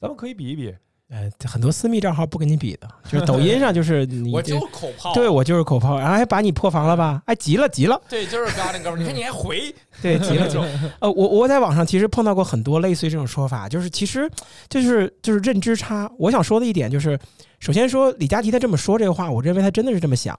[0.00, 0.74] 咱们可以比一比。
[1.10, 5.14] 呃，很多私密账号不跟你比的，就是抖音上就是 你我这就口炮。
[5.14, 7.22] 对我就是口炮，然后还把你破防了吧？
[7.24, 10.68] 哎，急了急了，对，就是刚刚那哥们儿，你看你还回， 对，急了急了。
[11.00, 14.30] 呃，我我在网上其实碰到过很多类似于这种说法，就是其实
[14.68, 16.10] 就是就是认知差。
[16.18, 17.18] 我想说的一点就是，
[17.58, 20.38] 首先说李佳琦他这么说这个话，我认为他真的是这么想，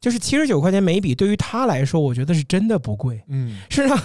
[0.00, 3.22] 就是七十九块钱每笔对于他来说，我觉得是真的不贵。
[3.28, 3.98] 嗯，事实上，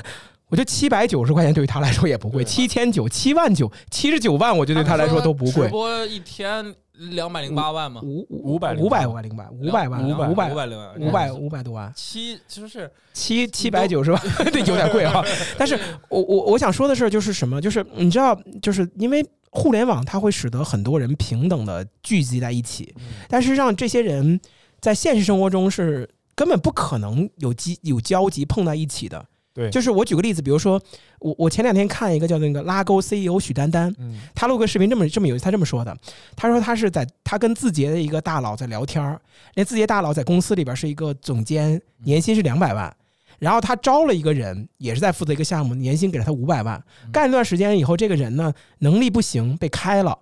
[0.47, 5.69] 我觉得七百九十块钱对于他来说也不贵，七千九、七万九、七十九万，我觉得对他来说都不贵直。
[5.69, 15.23] 播一天两百零八万嘛，五五百五百万零八五百万五百五百五百零万，五百五百多万，七就是七七百九十万， 对，有点贵啊。
[15.57, 15.77] 但是
[16.09, 17.61] 我我我想说的是，就是什么？
[17.61, 24.39] 就是你知道，就是因为互联网它会使得很多人平等的聚集在一起，嗯但实际上这些人
[24.85, 29.25] 在现实生活中是根本不可能有机有交集碰在一起的。
[29.51, 30.79] 对就是我举个例子，比如说
[31.17, 35.97] 我我前两天看一个叫那个拉勾 CEO 许丹丹，嗯他录个视频这么这么有意思，他这么说的，
[36.35, 39.19] 他说他是在他跟字节的一个大佬在聊天儿，
[39.55, 42.95] 那字节大佬在公司里边是一个总监，年薪是两百万，
[43.39, 50.19] 然后他招了一个人，也是在负责一个项目，年薪给了他五百万，干一段时间以后，这个人呢能力不行，被开了。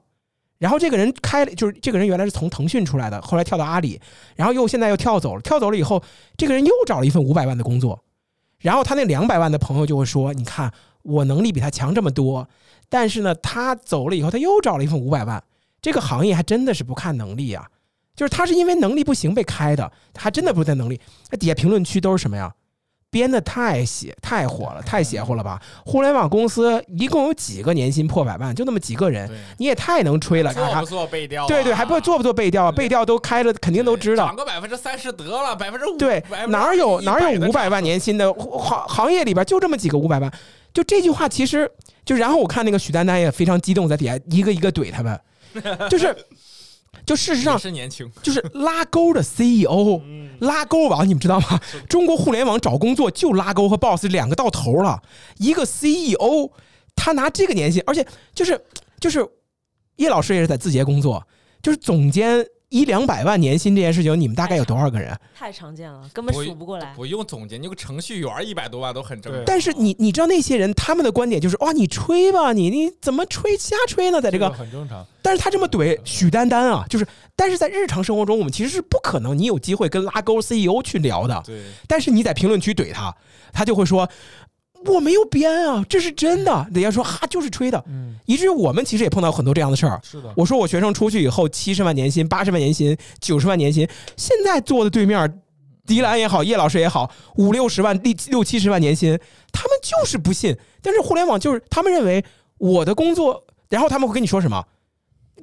[0.64, 4.00] 然后这个人开了，就是这个人原来是从腾讯出来的，后来跳到阿里，
[4.34, 5.42] 然后又现在又跳走了。
[5.42, 6.02] 跳走了以后，
[6.38, 8.02] 这个人又找了一份五百万的工作，
[8.60, 10.72] 然后他那两百万的朋友就会说：“你看
[11.02, 12.48] 我能力比他强这么多，
[12.88, 15.44] 但是呢，他走了以后，他又找了一份五百万。
[15.82, 17.68] 这个行业还真的是不看能力啊，
[18.16, 20.98] 就是他是因为能力不行被开的，还真的不在能力。
[21.30, 22.54] 那底下评论区都是什么呀？
[23.14, 25.62] 编的太邪太火了，太邪乎了吧！
[25.86, 30.80] 互联网公司一共有几个年薪破百万，就那么几个人，你也太能吹了，做咔咔。
[30.80, 31.48] 不做背调啊？
[31.48, 32.72] 对对，还不做不做背调啊？
[32.72, 34.36] 背调都开了，肯定都知道涨。
[34.36, 40.34] 个百分之三十得了，百分之五对，哪儿有哪儿有五百万年薪的行行业里边就这么几个五百万，
[40.74, 41.70] 就这句话其实
[42.04, 45.20] 就然后我看那个许丹丹也非常激动，在底下一个一个怼他们，
[45.88, 46.16] 就是
[47.06, 50.02] 就事实上是年轻，就是拉钩的 CEO，
[50.40, 51.60] 拉钩网你们知道吗？
[51.90, 55.02] 中国互联网找工作就拉钩和 Boss 两个到头了，
[55.38, 56.50] 一个 CEO
[56.96, 58.60] 他拿这个年薪，而且就是
[59.00, 59.28] 就是
[59.98, 61.26] 叶老师也是在字节工作，
[61.62, 65.16] 就是总监一两百万年薪这件事情，你们大概有多少个人？
[65.38, 66.92] 太常见了，根本数不过来。
[66.96, 69.44] 不用总结，你个程序员一百多万都很正常。
[69.46, 74.20] 但是你你知道那些人他们的观点就是哇，你吹吧，你你怎么吹瞎吹呢？
[74.20, 75.06] 在这个，很正常。
[75.22, 77.06] 但是他这么怼许丹丹啊，就是
[77.36, 81.44] 但是在日常生活中，我们其实是不可能你有机会跟拉钩 CEO 去聊的。
[81.46, 83.16] 对，但是你在评论区怼他，
[83.52, 84.10] 他就会说
[84.86, 86.68] 我没有编啊，这是真的。
[86.74, 90.00] 人家说哈就是吹的，嗯，以至于我们其实也碰到很多这样的事儿。
[90.04, 90.34] 是的。
[90.36, 95.42] 我说我学生出去以后七十万年薪、八十万年薪、九十万年薪，现在坐的对面，
[95.86, 99.18] 迪兰也好，叶老师也好，五六十万、六六七十万年薪，
[99.52, 100.56] 他们就是不信。
[100.82, 102.24] 但是互联网就是他们认为
[102.58, 104.66] 我的工作，然后他们会跟你说什么？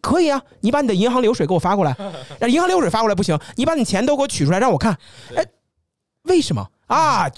[0.01, 1.95] 可以啊，你把你的银行流水给我发过来，
[2.39, 4.97] 然后银行流水发过来不行，你把你钱都给我取出来让我看。
[5.35, 5.45] 哎，
[6.23, 7.31] 为什么啊？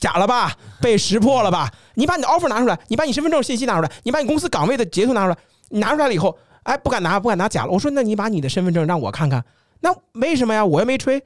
[0.00, 0.56] 假了吧？
[0.80, 1.70] 被识破了吧？
[1.94, 5.38] 你把你的 offer 拿出来，你把你身份证信息拿出来，你把你公司岗位的截图拿出来，
[5.68, 7.70] 你拿出来了以后，哎，不敢拿，不敢拿假了。
[7.70, 9.44] 我说，那你把你的身份证让我看看，
[9.80, 10.64] 那为什么呀？
[10.64, 11.18] 我又没吹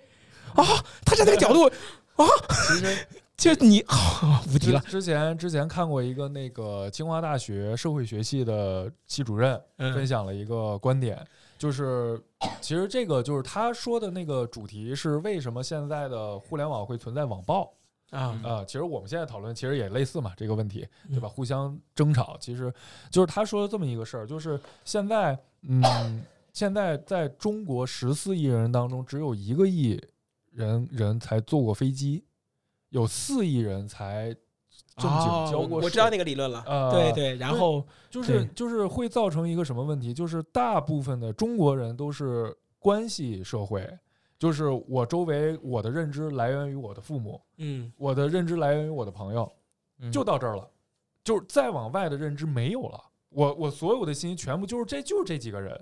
[0.54, 0.64] 啊！
[1.04, 1.66] 他站那个角度
[2.16, 2.26] 啊，
[3.36, 4.80] 其实就你好无敌了。
[4.80, 11.24] 之之前之前看过一个那个清华大学社会学系的系主任嗯分享了一个观点，
[11.58, 12.22] 就是
[12.60, 17.70] 其实这个就是他说的那个主题是为什么现在的互联网会存在网暴
[18.10, 21.28] 啊啊、其实我们现在讨论其实也类似嘛，这个问题对吧？
[21.28, 22.72] 嗯互相争吵，其实
[23.10, 30.00] 就是他说的这么一个事儿，就是现在嗯，现在在中国十四亿人当中，只有一个亿
[30.50, 32.24] 人人才坐过飞机，
[32.88, 34.34] 有四亿人才
[34.98, 36.62] 正经交过我知道那个理论了。
[36.66, 40.12] 呃对对，然后就是就是会造成一个什么问题？
[40.12, 43.88] 就是大部分的中国人都是关系社会，
[44.38, 49.50] 就是我周围我的认知来源于我的父母，嗯，我的认知来源于我的朋友，
[50.00, 50.68] 嗯就到这儿了，
[51.24, 53.00] 就是再往外的认知没有了。
[53.30, 55.78] 我我所有的信息全部就是这就是这几个人，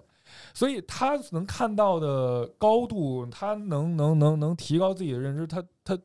[0.53, 5.97] 所以他能看到的高度，他能能能能提高自己的认知，他他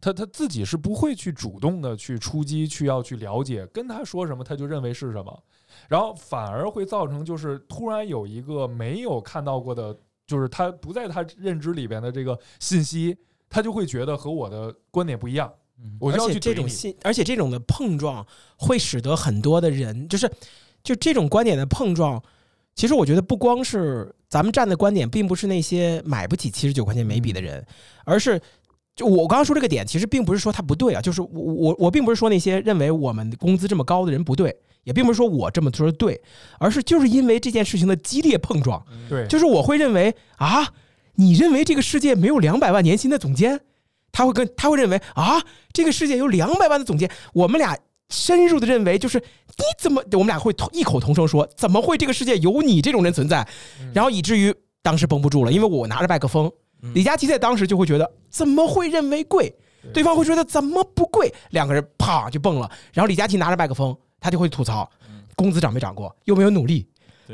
[0.00, 5.42] 他他自己是不会去主动的去出击，去要去了解，跟他说什么他就认为是什么，
[5.88, 9.96] 然后反而会造成就是突然有一个没有看到过的，
[10.26, 13.16] 就是他不在他认知里边的这个信息，
[13.48, 15.52] 他就会觉得和我的观点不一样，
[15.98, 20.30] 我就要而且去这种信，而且这种的碰撞会使得很多的人，就是
[20.82, 22.22] 就这种观点的碰撞，
[22.74, 27.66] 其实我觉得不光是咱们站的观点，并不是那些买不起七十九块钱眉笔的人，
[28.04, 28.40] 而是。
[28.96, 36.18] 就我刚刚说这个点，其实并不是说他不对啊，就是我我我并不是说那些认为我们工资这么高的人不对，也并不是说我这么说对，
[36.58, 40.66] 而是就是因为这件事情的激烈碰撞，对，就是我会认为啊，
[41.16, 43.60] 你认为这个世界没有两百万年薪的总监，
[44.10, 45.42] 他会跟他会认为啊，
[45.74, 47.76] 这个世界有两百万的总监，我们俩
[48.08, 53.46] 深入的认为就是你怎么，我们俩会同异口同声说，怎么会这个世界有你这种人存在？
[53.92, 56.50] 然后以至于当时绷不住了，因为我拿着麦克风，
[56.94, 59.54] 李佳琦在当时就会觉得怎么会认为贵，
[59.92, 60.02] 对。
[60.02, 64.88] 方会觉得怎么不贵，两个人啪就蹦了，然后李佳琦拿着麦克风，他就会吐槽
[65.34, 66.88] 工资涨没涨过，又没有努力，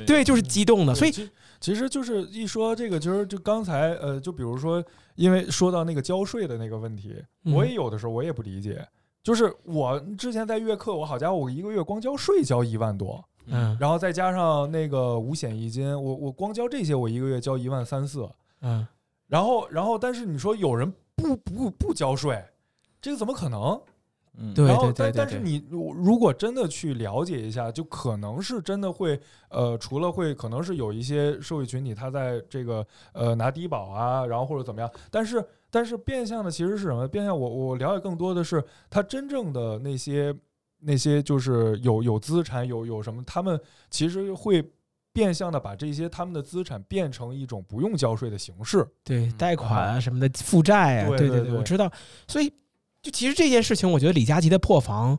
[0.06, 4.82] 对，就是激动的，所以其其实就是一说这个，就是就刚才呃，就比如说，
[5.14, 7.54] 因为说到那个交税的那个问题，嗯。
[7.54, 8.84] 我也有的时候我也不理解，
[9.22, 13.76] 就是我之前在月课，我好家伙，我一个月光交税交一万多，嗯。
[13.78, 18.28] 然后再加上那个五险一金，我我光交这些，我一个月交一万三四，
[18.62, 18.84] 嗯。
[19.32, 22.44] 然后然后但是你说有人不不不交税，
[23.00, 23.80] 这个怎么可能？
[24.36, 29.18] 嗯对对对但但是你如如果真的去了解一下，就可能是真的会
[29.48, 37.08] 呃，除了会可能是有一些社会群体他在这个呃拿低保啊，然后或者怎么样，但是但是变相的其实是什么？
[37.08, 40.34] 变相我我了解更多的是他真正的那些
[40.78, 44.62] 那些就是有有资产有有什么，他们其实会。
[45.12, 51.90] 变相的把这些他们的资产变成一种不用交税的形式，对嗯贷款啊什么的负债啊，对对，对对对我知道。
[52.26, 52.52] 所以，
[53.02, 55.18] 就其实这件事情，我觉得李佳琦的破防，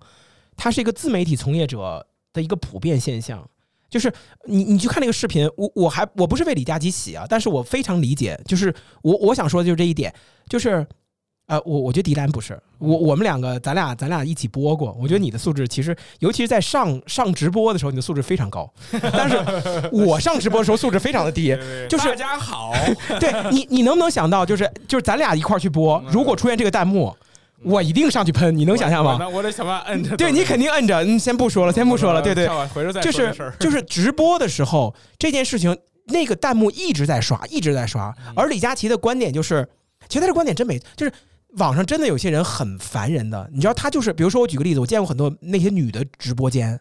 [0.55, 3.47] 它是一个自媒体从业者的一个普遍现象。
[3.89, 4.11] 就是
[4.45, 10.13] 你你去看那个视频，我我还我不是为李佳琦洗啊，但是我非常理解，就是我我想说的就是这一点，
[10.49, 10.85] 就是。
[11.47, 14.95] 呃，我我觉得迪兰不是我，我们两个，咱俩咱俩一起播过。
[14.97, 18.71] 我觉得你的素质其实，尤其是在上上直播的时候，你的素质非常高。
[19.11, 19.37] 但是
[19.91, 21.55] 我上直播的时候素质非常的低，
[21.89, 22.73] 就是大家好，
[23.19, 27.13] 对你，你能不能想到，就是就是咱俩一块儿去播，如果出现这个弹幕，
[27.61, 29.17] 我一定上去喷，你能想象吗？
[29.19, 30.15] 那我得想办法摁着。
[30.15, 39.67] 对你肯定摁着，嗯，先不说了，先不说了，对对，回头再就是就是直播的时候，这件事情那个弹幕一直在刷，一直在刷，而李佳琦的观点就是，
[40.07, 41.11] 其实他的观点真没，就是。
[41.57, 46.79] 网上真的有些人很烦人的，你知道，他就是，比如说我举个例子，我见过很多那些女的直播间，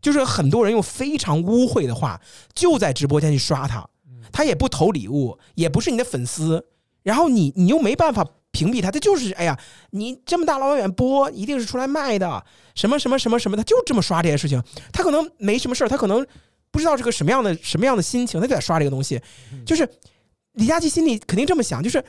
[0.00, 2.20] 就是很多人用非常污秽的话
[2.54, 3.84] 就在直播间去刷他，
[4.30, 6.64] 他也不投礼物，也不是你的粉丝，
[7.02, 9.58] 然后你你又没办法屏蔽他，他就是哎呀，
[9.90, 12.44] 你这么大老远播，一定是出来卖的，
[12.76, 16.24] 什么什么什么什么，他就这么刷这些事情，他可能没什么事儿，他可能
[16.70, 19.20] 不知道是个什么样的什么样的心情，他就在刷这个东西，
[19.66, 19.88] 就是
[20.52, 22.04] 李佳琦心里肯定这么想，就是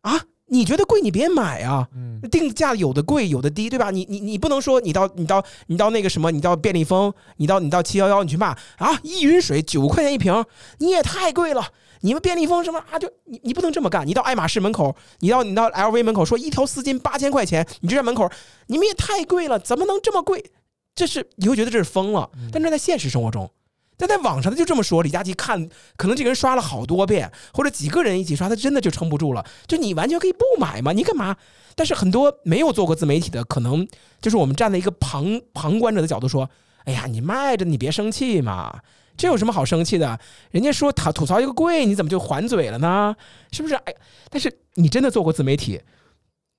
[0.00, 0.20] 啊。
[0.54, 1.88] 你觉得贵，你别买啊！
[1.96, 3.90] 嗯定价有的贵，有的低，对吧？
[3.90, 8.98] 你你你不能说你到你到你到那个什么，你到便利蜂，你到你到七幺幺，你去骂啊！
[9.02, 10.44] 依云水九块钱一瓶，
[10.78, 11.66] 你也太贵了！
[12.02, 12.98] 你们便利蜂什么啊？
[12.98, 14.06] 就你你不能这么干！
[14.06, 18.30] 你到爱马仕门口，你到你到 LV 门口说一条丝巾八千块钱，你就在门口，
[18.68, 20.52] 你们也太贵了，怎么能这么贵？
[20.94, 23.50] 这是你会觉得这是疯了，但是在现实生活中。
[23.96, 29.44] 但在网上他就这么说，李佳琦看可能这个人刷了好多遍，或者几个人一起刷，他真的就撑不住了。
[29.66, 31.36] 就你完全可以不买嘛，你干嘛？
[31.76, 33.86] 但是很多没有做过自媒体的，可能
[34.20, 36.48] 就是我们站在一个旁旁观者的角度说
[36.84, 38.80] ：“哎呀，你卖着你别生气嘛，
[39.16, 40.18] 这有什么好生气的？
[40.50, 43.14] 人家说他吐槽一个贵，你怎么就还嘴了呢？
[43.50, 43.74] 是不是？
[43.74, 43.94] 哎，
[44.30, 45.80] 但是你真的做过自媒体？”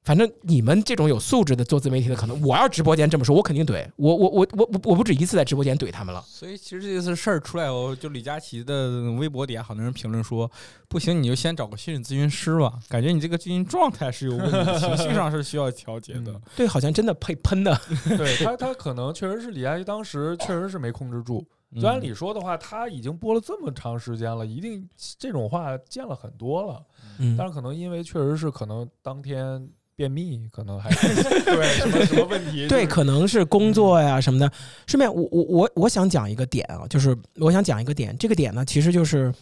[0.06, 6.24] 反正你们这种有素质的做自媒体的，可能我要直播间这么说，我肯定怼我我我我我不止一次在直播间怼他们了。
[6.28, 10.50] 所以其实这次事儿出来后，就李佳琦的微博底下好多人评论说，
[10.88, 16.39] 不行你就先找个心理咨询师吧，感觉你这个最近状态是有问题， 情绪上是需要调节的。
[16.56, 17.76] 对，好像真的配喷的。
[18.15, 21.44] 对他，他可能确实是李佳琦当时 确实是没控制住。
[21.82, 24.88] 就按理说的话，他已经播了这么长时间了，一定
[25.18, 26.82] 这种话见了很多了。
[27.18, 32.68] 嗯，但是可能因为确实是可能当天便秘，可能还 对什么什么问题？
[32.70, 34.52] 对，可能是工作呀什么的。
[34.88, 39.34] 顺便，我我我我想讲一个点啊，就是我想讲一个点，这个点呢，其实就是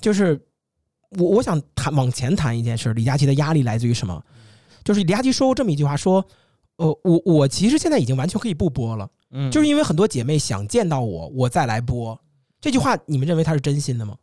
[0.00, 0.38] 就是
[1.10, 4.22] 我我想谈往前谈一件事，李佳琦的压力来自于什么？
[4.84, 6.24] 就是李佳琦说过这么一句话，说，
[6.76, 12.20] 呃，我我其实现在已经完全可以不播了，嗯就是因为很多姐妹想见到我，我再来播。
[12.60, 14.16] 这句话，你们认为他是真心的吗？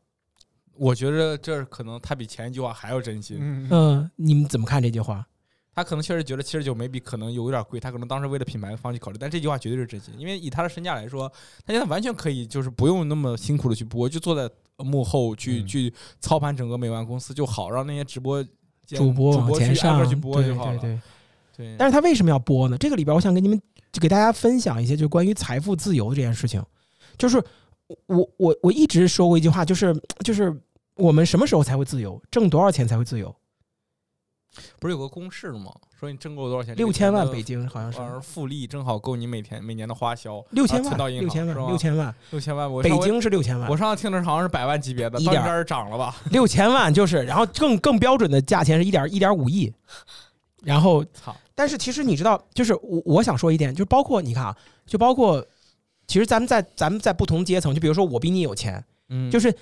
[0.77, 3.37] 我觉得这可能他比前一句话还要真心。
[3.39, 5.27] 嗯，嗯、你们怎么看这句话？
[5.73, 11.31] 他可能确实觉得七十九眉笔可能有点贵，他可能当时为了品牌放弃考虑，但这句话绝对是真心，因为以他的身价来说，
[11.65, 18.43] 他现在完全可以就是不用那么辛苦的去播，就坐在幕后去、嗯去操盘整个美万公司就好，让那些直播
[18.87, 20.77] 主播往主播去挨前上个去播就好了。
[20.79, 20.99] 对对。
[21.57, 22.77] 对但是他为什么要播呢？
[22.77, 26.63] 这个里边，我想跟你们就给大家分享一些，就关于财富自由这件事情。
[27.17, 27.43] 就是
[28.07, 29.93] 我我我一直说过一句话，就是
[30.23, 30.53] 就是
[30.95, 32.19] 我们什么时候才会自由？
[32.31, 33.35] 挣多少钱才会自由？
[34.79, 35.71] 不是有个公式吗？
[35.99, 36.75] 说你挣够多少钱？
[36.75, 40.43] 六千万北京好像是而复利正好够你每天每年的花销。
[40.49, 42.15] 六千万，啊存到银六千万，行六千万。
[42.31, 46.15] 六千万，我北京是六千万我，上次听的好像是百万级别的，一点到这儿涨了吧？
[46.31, 49.71] 六千万就是，然后更更标准的价钱是一点一点五亿，
[50.63, 55.45] 然后操，但是其实你知道，就是我我想说一点，就包括你看啊，就包括
[56.07, 59.53] 其实咱们在咱们在不同阶层，就比如说我比你有钱，嗯就是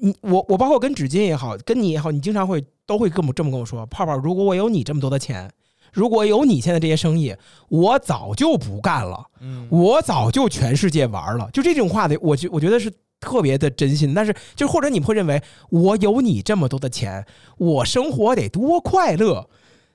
[0.00, 5.50] 你我我包括跟纸巾也好，跟你也好，你经常会都会跟我这么跟我说，泡泡，如果我有你这么多的钱，
[5.92, 7.34] 如果有你现在这些生意，
[7.68, 11.48] 我早就不干了，嗯我早就全世界玩了。
[11.52, 14.12] 就这种话的，我觉我觉得是特别的真心。
[14.14, 17.26] 但是就或者你会认为我有你这么多的钱，
[17.56, 19.48] 我生活得多快乐，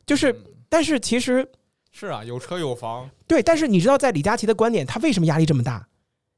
[0.06, 0.36] 就是
[0.68, 1.48] 但是其实
[1.92, 5.88] 是啊，有车有房，对，但是你知道，在李佳琦的观点，他为什么压力这么大？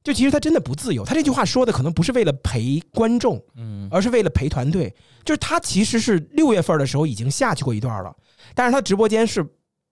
[0.06, 1.04] 就其实他真的不自由。
[1.04, 4.96] 他这句话说的可能不是为了陪观众，嗯而是为了陪团队。
[5.26, 8.16] 就是他其实是六月份的时候已经下去过一段了，
[8.54, 9.44] 但是他直播间是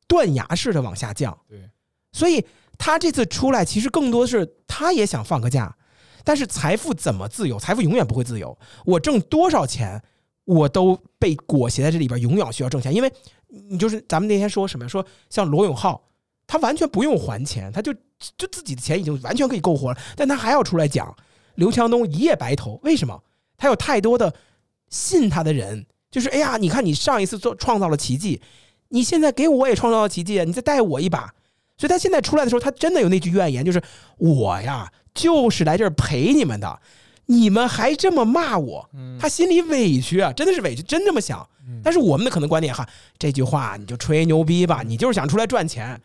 [0.08, 1.36] 断崖式的往下降。
[1.50, 1.68] 对，
[2.12, 2.46] 所以
[2.78, 5.76] 他这次出来，其实更多是他也想放个假。
[6.24, 7.58] 但是财富怎么自由？
[7.58, 8.56] 财富永远不会自由。
[8.86, 10.00] 我挣多少钱，
[10.46, 12.94] 我都被裹挟在这里边，永远需要挣钱。
[12.94, 13.12] 因为
[13.48, 14.88] 你就是咱们那天说什么呀？
[14.88, 16.08] 说像罗永浩，
[16.46, 17.92] 他完全不用还钱，他就
[18.38, 21.16] 就自己的钱已经完全可以够活了，但他还要出来讲
[21.56, 23.22] 刘强东一夜白头，为什么？
[23.58, 24.34] 他有太多的
[24.90, 28.42] 信他的人，就是哎呀，你看你上一次做创造了奇迹，
[28.90, 31.34] 你现在给我也创造了奇迹，你再带我一把。
[31.78, 33.82] 所以他现在出来的时候，他真的有那句怨言，就是
[34.18, 36.80] 我呀，就是来这儿陪你们的，
[37.26, 41.48] 你们还这么骂我，嗯他心里委屈啊，真的是委屈，真这么想。
[41.82, 46.00] 但是我们的可能观点哈，这句话你就吹牛逼吧，你就是想出来赚钱。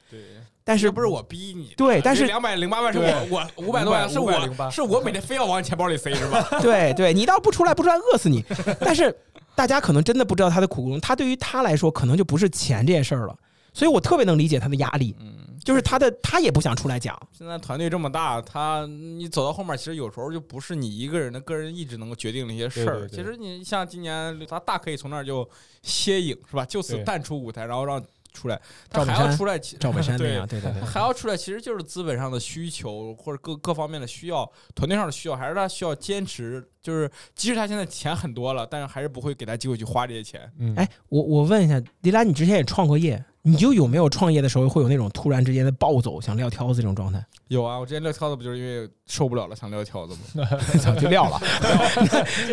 [0.69, 0.75] 对。
[0.75, 6.47] 但是这不是我逼你，对但是两百零八万是我我五百多万是我508是我每天非要往钱包里塞是吧？
[6.61, 8.45] 对对，你倒不出来，不出来饿死你。
[8.81, 9.17] 但是
[9.55, 13.37] 大家可能真的不知道他的苦衷，他对于他来说可能就不是钱这件事儿了。
[13.75, 17.17] 所以我特别能理解他的压力，嗯，就是他的他也不想出来讲。
[17.33, 23.07] 现在团队这么大，他你走到后面，其实有时候就不是你一个人的个人意志能够决定的一些事儿。
[23.09, 25.49] 其实你像今年，他大可以从那儿就
[25.83, 26.65] 歇影是吧？
[26.65, 28.03] 就此淡出舞台，然后让
[28.39, 28.61] 出来，
[28.91, 30.87] 他 还要出来，其赵本山那对样，对对对他。
[30.87, 36.67] 还要出来，其实就是资本上的需求或者各各方面的需要，团队上的需要，还是他需要坚持。
[36.81, 40.51] 就是即使他现在钱很多了，但是还是不会给他机会去花这些钱。
[40.59, 47.23] 嗯，哎，我我问一下，迪拉，你之前也创过业，你就有没有创业的时候会有那种突然之间的暴走，想撂挑子这种状态？
[47.49, 50.49] 有啊，我之前撂挑子不就是因为受不了了，想撂挑子吗？
[50.81, 51.39] 早就撂了。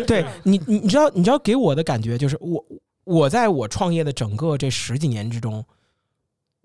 [0.06, 2.62] 对你，你你知道，你知道给我的感觉就是，我
[3.04, 5.64] 我在我创业的整个这十几年之中，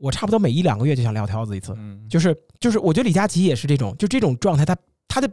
[0.02, 1.74] 我差不多每一两个月就想撂挑子一次。
[1.78, 4.76] 嗯，就是就是，我觉得李佳琦也是这种，就这种状态，他
[5.08, 5.30] 他的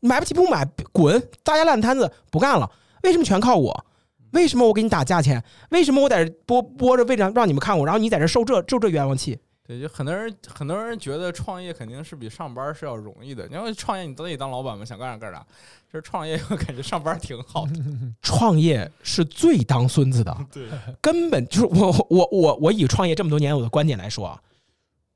[0.00, 2.70] 买不起不买，滚，大家烂摊子不干了。
[3.04, 3.86] 为什么全靠我？
[4.32, 5.42] 为什么我给你打价钱？
[5.70, 9.38] 为什么我在这播播着为了让你们看我，然后你在这受这受这冤枉气？
[9.66, 13.48] 对，就很多人很多人觉得创业肯定是比上班是要容易的。
[13.48, 15.44] 你要创业你自己当老板嘛，想干啥干啥。
[15.90, 17.72] 就是创业，我感觉上班挺好的。
[18.20, 20.68] 创业是最当孙子的， 对，
[21.00, 24.42] 根本就是我我我我以创业这么多年我的观点来说啊，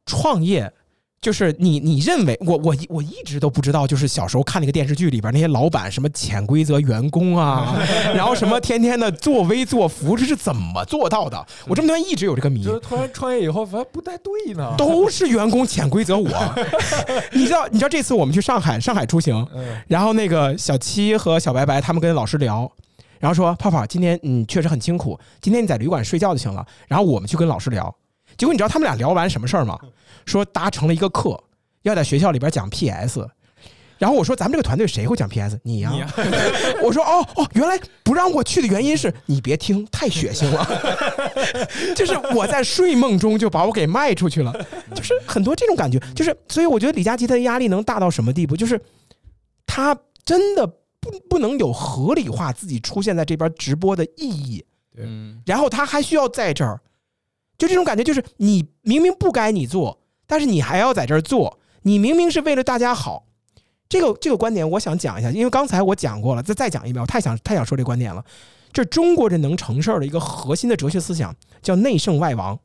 [0.06, 0.72] 创业
[1.20, 7.76] 就是你你认为我我我一直都不知道，就是小时候看那个电视剧里边那些老板什么潜规则员工啊，
[8.14, 11.44] 然后什么天天的作威作福，这是怎么做到的？
[11.66, 12.62] 我这么多年一直有这个谜。
[12.62, 14.74] 就是突然 创业以后，发现不太对呢。
[14.78, 16.54] 都是员工潜规则我，
[17.32, 17.66] 你知道？
[17.68, 22.70] 你知道这次我们去上海，上海出行，嗯，然后那个小七和小白白他们跟老师聊，
[23.18, 26.64] 然后说泡泡今天嗯确实很辛苦，今天你在旅馆睡觉就行了。
[26.86, 27.92] 然后我们去跟老师聊，
[28.36, 29.76] 结果你知道他们俩聊完什么事儿吗？
[30.28, 31.42] 说达成了一个课，
[31.82, 33.26] 要在学校里边讲 PS。
[33.98, 35.58] 然后我说咱们这个团队谁会讲 PS？
[35.64, 36.08] 你呀、你呀
[36.84, 40.64] 我说哦哦，原来不让我去的原因是你别听，太血腥了。
[41.96, 44.54] 就是我在睡梦中就把我给卖出去了，
[44.94, 48.56] 就是很多这种感觉，就是所以我觉得李佳琦他的压力能大到什么地步？
[48.56, 48.80] 就是
[49.66, 50.64] 他真的
[51.00, 54.64] 不不能有合理化自己出现在这边直播的意义，
[54.94, 56.80] 对嗯，然后他还需要在这儿，
[57.58, 59.98] 就这种感觉，就是你明明不该你做，
[60.28, 63.24] 但是你还要在这儿做，你明明是为了大家好。
[63.88, 68.22] 这个这个观点，我想讲一下，因为刚才我讲过了，再再讲一遍，我太想太想说这观点了。
[68.70, 72.58] 这中国人能成事儿的一个核心的哲学思想叫内圣外王。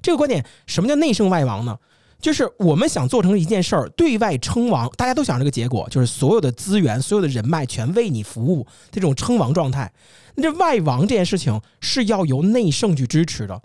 [0.00, 1.78] 这个观点，什么叫内圣外王呢？
[2.18, 9.92] 就是我们想做成一件事儿，对外称王，大家都想这个结果，就是所有的资源、所有的人脉全为你服务，这种称王状态。
[10.36, 13.60] 那这外王这件事情是要由内圣去支持的。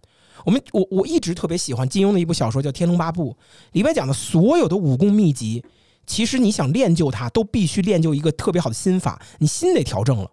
[0.47, 3.31] 我们我我一直特别喜欢金庸的一部小说叫《天龙八部》，
[3.73, 5.61] 里边讲的所有的武功秘籍，
[6.05, 10.31] 其实你想练就它，都必须练就一个特别好的心法，你心得调正了。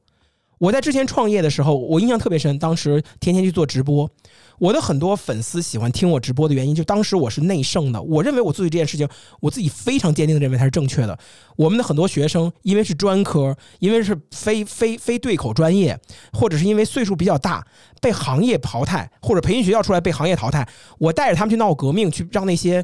[0.65, 4.11] 我在之前创业的时候，我印象特别深，当时天天去做直播。
[4.59, 8.01] 我的很多粉丝喜欢听我直播的原因，就当时我是内圣的。
[8.01, 9.07] 我认为我做的这件事情，
[9.41, 11.19] 我自己非常坚定的认为它是正确的。
[11.57, 16.01] 我们的很多学生，因为是专科，因为是非非非对口专业，
[16.33, 17.67] 或者是因为岁数比较大，
[18.01, 22.83] 被行业淘汰，或者培训学校出来被行业淘汰，我带着他们去闹革命，去让那些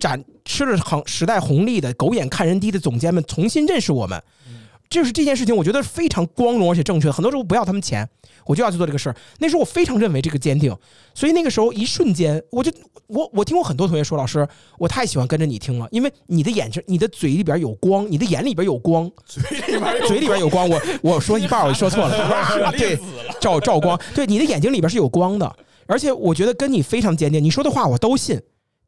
[0.00, 4.22] 展吃了行时代红利的狗眼看人低的总监们重新认识我们。
[4.88, 7.12] 就是这件事情，我觉得非常光荣而且正确的。
[7.12, 8.08] 很多时候不要他们钱，
[8.46, 9.16] 我就要去做这个事儿。
[9.38, 10.74] 那时候我非常认为这个坚定，
[11.14, 12.72] 所以那个时候一瞬间，我就
[13.06, 20.68] 我我听过很多同学说，老师，我太喜欢跟着你听了，因为你的眼睛、你的嘴里边有光，你的眼里边有光，嘴里边嘴里边有光。
[20.68, 22.98] 我我说一半，我说错了， 对，
[23.40, 28.40] 照照光，对，你的眼睛里边是有光的，而且我觉得跟你非常坚定，你说的话我都信。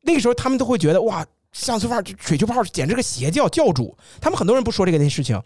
[0.02, 1.26] 那个时候他们都会觉得哇。
[1.52, 5.40] 像素范水球炮简直个邪教教主，他们很多人不说这个那事情，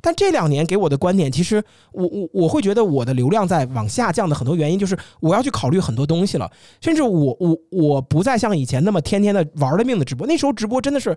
[0.00, 6.48] 但这两年给我的观点，其实我我我会觉得我的流量在往下降的很多原因，就是我要去考虑很多东西了，
[6.80, 11.16] 甚至我我我不再像以前那么天天的玩了命的直播，那时候直播真的是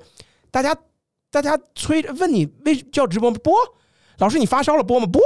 [0.50, 0.76] 大家
[1.30, 3.54] 大家催问你为叫直播播，
[4.18, 5.06] 老师你发烧了播吗？
[5.06, 5.22] 播，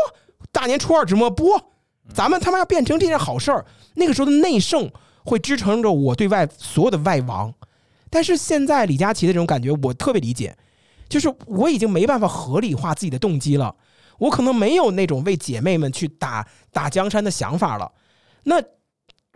[0.52, 1.72] 大年初二直播播，
[2.14, 4.92] 咱们他妈要变成这件好事儿，那个时候的内圣
[5.24, 7.54] 会支撑着我对外所有的外王。
[8.16, 10.56] 但是现在李佳琦的这种感觉，我特别理解，
[11.10, 13.76] 就是我已经没办法合理化自己的动机了，
[14.18, 17.92] 我可能没有那种为姐妹们去打打江山的想法了。
[18.44, 18.56] 那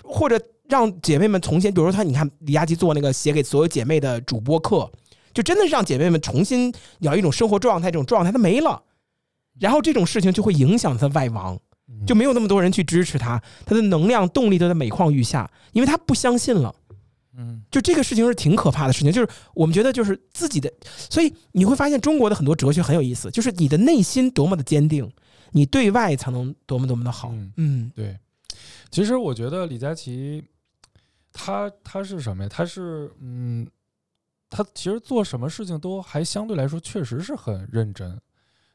[0.01, 4.89] 或者让姐妹们重新，比如说他，你看李佳琦做那个写给所有姐妹的主播课，
[5.33, 8.81] 就真的是让姐妹们重新有一种生活状态，这种状态他没了，
[9.59, 11.59] 然后这种事情就会影响他外王，
[12.07, 16.73] 就没有那么多人去支持他，他的能量动力都在每况愈下，因为他不相信了。
[17.41, 20.69] 嗯，就这个事情是挺可怕的事情，就是我们觉得就是自己的，
[21.09, 25.09] 所以你会发现中国的很多哲学很有意思，就是你的内心多么的坚定，
[25.53, 27.33] 你对外才能多么多么的好。
[27.55, 28.19] 嗯，对。
[28.91, 30.43] 其实我觉得李佳琦，
[31.31, 32.49] 他他是什么呀？
[32.51, 33.65] 他是嗯，
[34.49, 38.19] 他其实做什么事情都还相对来说确实是很认真。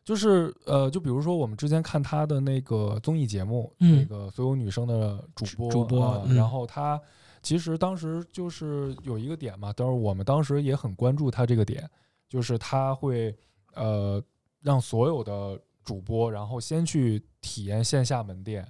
[0.04, 6.98] 就是呃，就比如说我们之前看他的那个综艺节目，那个所有女生的主播，主播，然后他。
[7.44, 11.88] 其实当时就是有一个点嘛，但是我们当时也很关注他这个点，
[12.28, 13.36] 就是他会
[13.74, 14.20] 呃
[14.62, 18.66] 让所有的主播，然后先去体验线下门店，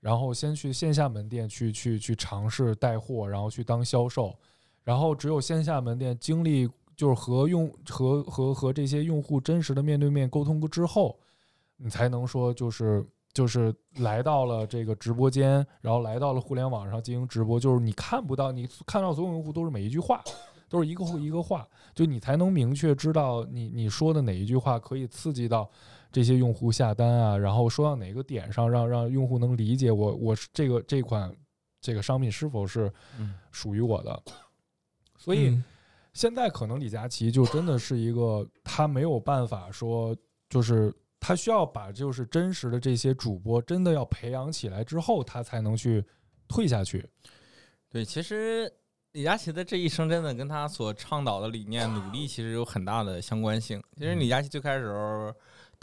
[0.00, 4.34] 然后先去线下门店去去去尝试带货，然后去当销售，
[4.84, 11.18] 然后只有线下门店经历就是和用和和和这些用户真实的面对面沟通过之后，
[11.76, 13.04] 你才能说就是。
[13.32, 17.58] 就是来到了这个直播间，然后来到了互联网上进行直播。
[17.58, 20.22] 就是你看不到，你看到所有用户都是每一句话，
[20.68, 25.70] 都是一个一个话，就你才能明确知道你你说的哪一句话可以刺激到
[26.10, 31.34] 这些用户下单啊，然后说到哪个点上，让让用户能理解我我这个这款
[31.80, 32.92] 这个商品是否是
[33.50, 34.22] 属于我的。
[35.16, 35.58] 所以
[36.12, 40.14] 现在可能李佳琦就真的是一个他没有办法说
[40.50, 40.92] 就是。
[41.22, 46.04] 他需要把就是真实的这些主播真的要培养起来之后，他才能去
[46.48, 47.08] 退下去。
[47.88, 48.68] 对，其实
[49.12, 53.80] 李佳琦的这一生真的跟他所倡导的理念、努力其实有很大的相关性。
[53.96, 55.32] 其实李佳琦最开始时候。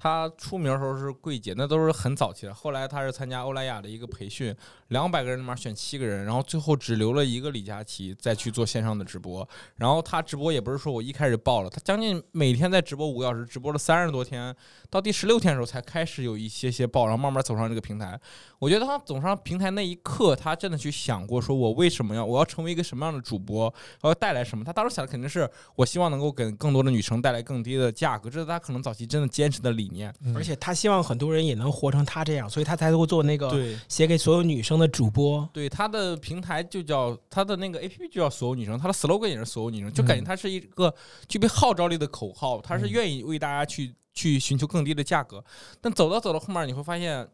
[0.01, 2.53] 他出名的时候是柜姐，那都是很早期的。
[2.53, 4.55] 后来他是参加欧莱雅的一个培训，
[4.87, 9.45] 两百个人里面选七个人，然后最后只留了一个李佳琦再去做线上的直播。
[9.75, 14.55] 然后他直播也不是说我一开始爆了，他将近每天在直播五个小时，直播了三十多天，
[14.89, 18.17] 到第十六天的时候才开始有一些些爆，然后慢慢走上这个平台。
[18.59, 23.65] 我觉得他走上平台那一刻，他真的去想过，说我为什么要我要成为一个什么样的主播，
[23.99, 24.63] 我要带来什么？
[24.63, 29.88] 他当时想的肯定是我希望能够给更多的女生带来更低的价格，这是他可能早期真的坚持的理。
[29.91, 33.51] 念，而且他希望很多人也能活成他这样，所以他才会做那个
[33.87, 35.47] 写给所有女生的主播。
[35.53, 40.93] 对，他的平台就叫他的那个 A P P 就叫所有女生，他的 slogan 也是所有女生，就感觉他是一个
[41.27, 45.43] 具备号召力的口号，他是愿意为大家去去寻求更低的价格。
[45.81, 47.27] 但走到走到后面，你会发现，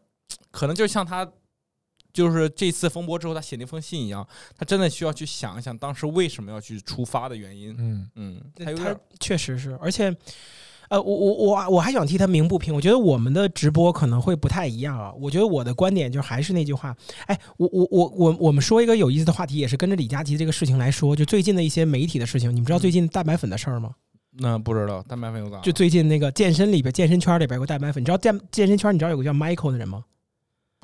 [0.50, 1.30] 可能就像他
[2.12, 4.26] 就是这次风波之后，他写那封信一样，
[4.56, 7.74] 他真的需要去想一想当时为什么要去出发的原因。
[7.78, 10.14] 嗯嗯，他确实是，而且。
[10.88, 15.12] 呃，我我我我还想替他鸣不平，我觉得我们的直播可能会不太一样啊。
[15.20, 23.90] 我觉得我的观点就还是那句话，哎，我我我我我们说一个有意思的话题，也是跟着李佳琦这个事情来说，就最近的一些媒体的事情，你们知道最近蛋白粉的事儿吗？
[24.38, 25.60] 那不知道蛋白粉有咋？
[25.60, 30.04] 就最近那个健身里边，健身圈里边有个蛋白粉，你知道健健身圈你知道有个叫 Michael 的人吗？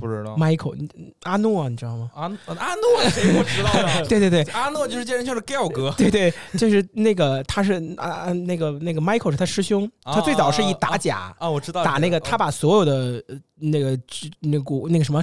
[0.02, 0.88] 不知道，Michael
[1.22, 2.10] 阿诺你知道吗？
[2.14, 4.06] 阿阿诺谁不知道 呢？
[4.06, 5.94] 对对对，阿诺就是健身圈的 Gal 哥。
[5.96, 13.24] 对对，就是那个他是啊那个那个 Michael 是他师兄，他最早是以打假啊，我知道打那个，他把所有的
[13.54, 13.98] 那个
[14.40, 15.22] 那股那个什么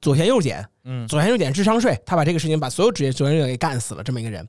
[0.00, 4.48] 左旋右减，嗯，左旋右减智商税，他把这个事情把所有职业左旋右减给干死了，这么一个人。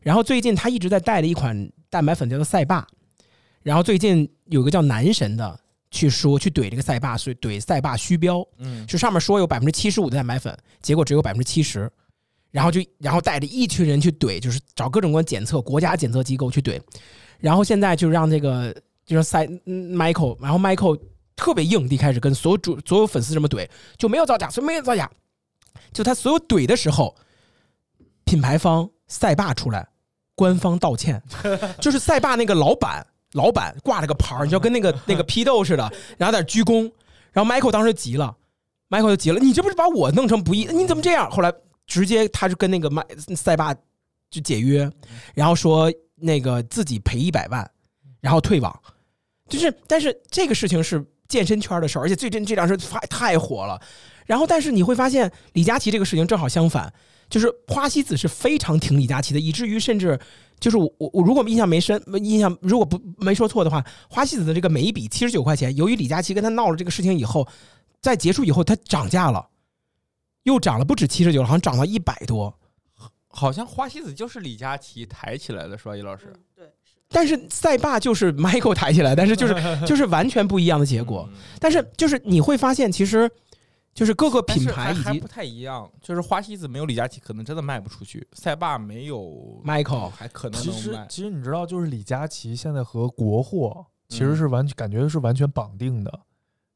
[0.00, 2.86] 然后最近他一直在带的一款蛋白粉叫做赛霸。
[3.62, 5.60] 然后最近有个叫男神的
[5.90, 11.90] 去说去怼这个赛霸，所以怼赛霸虚标，嗯，就上面说有百分之七十五的蛋白粉，结果只有百分之七十，
[12.52, 16.80] 然后就然后带着一群人去怼，就是找各种各样检测国家检测机构去怼，
[17.38, 18.72] 然后现在就让这个
[19.04, 21.00] 就是赛 Michael，然后 Michael
[21.34, 23.68] 特别硬，一开始跟所有主所有粉丝这么怼，
[23.98, 25.10] 就没有造假，所以没有造假，
[25.92, 27.16] 就他所有怼的时候，
[28.24, 29.88] 品牌方赛霸出来
[30.36, 31.20] 官方道歉，
[31.80, 33.04] 就是赛霸那个老板。
[33.32, 36.90] 老板挂了个牌儿，你就跟那个 那个批斗似的，然后在那鞠躬。
[37.32, 38.36] 然后 Michael 当时急了
[38.88, 40.66] ，Michael 就急了，你这不是把我弄成不义？
[40.72, 41.30] 你怎么这样？
[41.30, 41.52] 后来
[41.86, 43.04] 直接他就跟那个麦
[43.36, 43.74] 塞巴
[44.30, 44.90] 就解约，
[45.34, 47.70] 然后说那个自己赔一百万，
[48.20, 48.76] 然后退网。
[49.48, 53.80] 就是，但是这个事情是健身圈的事儿，而且最近这两事太太火了。
[54.26, 56.92] 然后，但是你会发现李佳琦这个事情正好相反，
[57.30, 60.18] 就是花西子是非常挺李佳琦的，以至于甚至。
[60.58, 67.48] 就是我我我如果印象没深，印象如果不没说错的话，花西子的这个每一笔七十九块钱，由于李佳琦跟他闹了这个事情以后，
[68.02, 69.48] 在结束以后，它涨价了，
[70.42, 72.54] 又涨了不止七十九了，好像涨了一百多。
[73.28, 76.30] 好像花西子就是李佳琦抬起来的，是吧，叶老师？
[76.54, 76.66] 对。
[77.08, 79.54] 但是赛霸就是 Michael 抬起来，但是就是
[79.88, 81.26] 就是完全不一样的结果。
[81.58, 83.30] 但是就是你会发现，其实。
[83.92, 96.20] 就是各个品牌以及不太一样，就是花西子没有李佳琦可能真的卖不出去，赛霸没有 Michael 还可能其实其实你知道，就是李佳琦现在和国货其实是完全感觉是完全绑定的，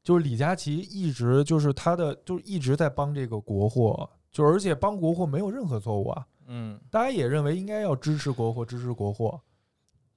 [0.03, 6.25] 就是李佳琦一直就是他的就是一直在帮这个国货，就而且帮国货没有任何错误啊。
[6.47, 9.41] 嗯，大家也认为应该要支持国货，支持国货。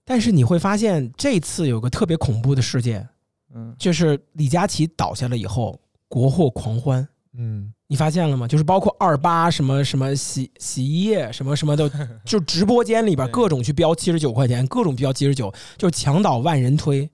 [0.05, 3.09] 但是你会发现这次有个特别恐怖的事件，
[3.55, 5.81] 嗯，就是李佳琦倒下了以后。
[6.09, 7.07] 国货狂欢，
[7.37, 8.49] 嗯，你发现了吗？
[8.49, 11.91] 就是包括二八什么什么洗洗衣液什么什么的，
[12.25, 17.09] 就直播间里边各种去标七十九块钱，各种标七十九，就墙倒万人推。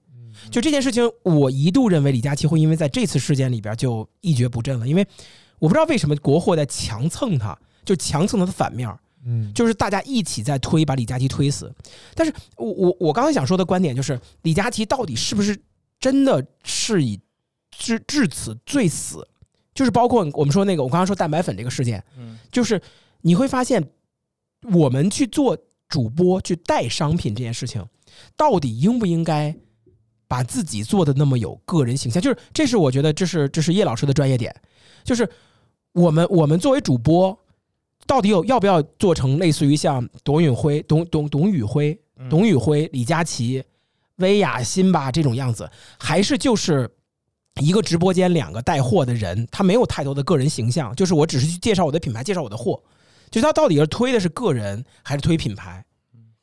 [0.49, 5.05] 就这件事情，我一度认为李佳琦会因为在这次事件里边就一蹶不振了，因为
[5.59, 8.89] 我不知道为什么国货在强蹭他，就强蹭他的反面，
[9.25, 11.73] 嗯，就是大家一起在推，把李佳琦推死。
[12.13, 15.57] 但是我我我刚才想说的观点就是，李佳琦到底是不是
[15.99, 17.19] 真的是以。
[17.77, 19.27] 至至此最死，
[19.73, 22.81] 就是包括我们说那个，我刚刚说蛋白粉这个事件，嗯，就是
[23.21, 23.85] 你会发现，
[24.71, 25.57] 我们去做
[25.89, 27.85] 主播去带商品这件事情，
[28.37, 29.55] 到底应不应该
[30.27, 32.21] 把自己做的那么有个人形象？
[32.21, 34.55] 就是这是我觉得这是这是叶老师的专业点，
[35.03, 35.29] 就是
[35.91, 37.37] 我们我们作为主播，
[38.07, 41.99] 到底有要不要做成类似于像董宇辉、董董董宇辉、
[42.29, 43.63] 董宇辉、李佳琦、
[44.15, 45.69] 薇娅、辛巴这种样子，
[45.99, 46.89] 还是就是？
[47.61, 52.83] 一个直播间两个带货的人，他没有太多的个人形象，就是我只是去介绍我的品牌，介绍我的货，
[53.31, 55.85] 就他到底是推的是个人还是推品牌，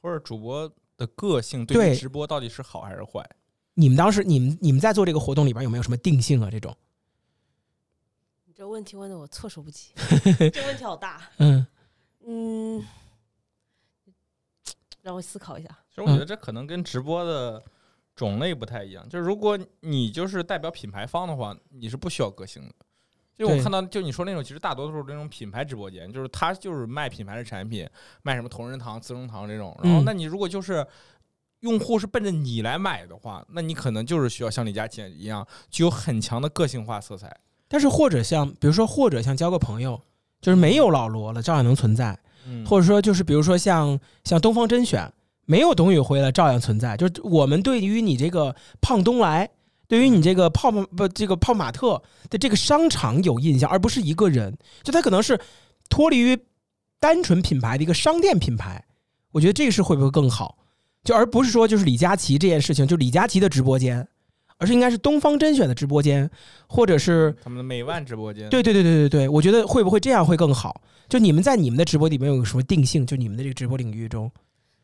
[0.01, 3.23] 或者主播的个性对直播到底是好还是坏？
[3.75, 6.51] 你们当时你们你们在做这个活动里边有没有什么定性啊？
[6.51, 6.75] 这种？
[8.47, 9.93] 你这问题问的我措手不及，
[10.51, 11.21] 这问题好大。
[11.37, 11.67] 嗯
[12.27, 12.83] 嗯，
[15.03, 15.69] 让我思考一下。
[15.91, 17.63] 其实我觉得这可能跟直播的。
[18.23, 22.75] 种类不太一样，就是如果你就是代表品牌方的话，你是不需要个性的。
[23.35, 27.89] 就我看到，就你说那种，其实大多数那种品牌直播间，就是他就是卖品牌的产品，
[28.23, 29.77] 卖什么同仁堂、资生堂这种。
[29.83, 30.87] 然后，那你如果就是
[31.61, 37.35] 用户是奔着你来买的话，那你可能就是需要像李佳琦一样，具有很强的个性化色彩。
[37.66, 40.01] 但是或者像，比如说或者像交个朋友，
[40.41, 42.16] 就是没有老罗了，照样能存在。
[42.66, 45.11] 或者说就是比如说像像东方甄选。
[45.53, 46.96] 没有董宇辉了，照样存在。
[46.96, 49.50] 就是我们对于你这个胖东来，
[49.86, 54.57] 对于你这个泡不这个泡玛特的这个商场有印象，而不是一个人。
[54.82, 55.38] 就他可能是
[55.90, 56.38] 脱离于
[56.98, 58.82] 单纯品牌的一个商店品牌。
[59.30, 60.57] 我觉得这个是会不会更好？
[61.05, 64.09] 就而不是说就是李佳琦这件事情，就李佳琦的直播间，
[64.57, 66.30] 而是应该是东方甄选的直播间，
[66.66, 68.48] 或者是他们的美万直播间。
[68.48, 70.80] 对对对对对对，我觉得会不会这样会更好？
[71.11, 73.05] 就你们在你们的直播里面有什么定性？
[73.05, 74.30] 就你们的这个直播领域中。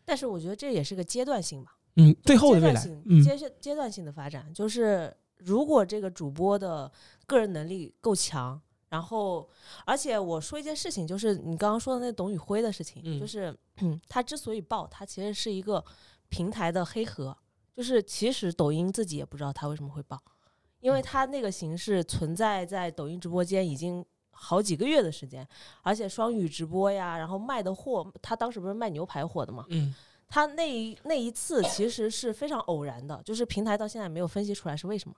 [0.09, 6.91] 但是我觉得这也是个阶段性吧，嗯，最后的未来，嗯，阶阶段性的发展，就是如果这个主播的
[7.27, 9.47] 个人能力够强，然后
[9.85, 13.55] 而且我说一件事情，就是你刚刚说的那董宇辉的事情，就是
[14.09, 15.85] 他之所以爆，他其实是一个
[16.31, 17.37] 平台的黑盒，
[17.77, 20.19] 就是其实抖音自己也不知道他为什么会爆，
[20.81, 24.03] 因为他那个形式存在在抖音直播间已经。
[24.41, 25.47] 好几个月的时间，
[25.83, 29.67] 而且双语直播呀，然后卖的货，他当时不是卖牛排火的嘛？
[29.71, 29.93] 嗯，
[30.29, 35.15] 他那一那一次其实是非常偶然的，就是平台到现在没有分析出来是为什么。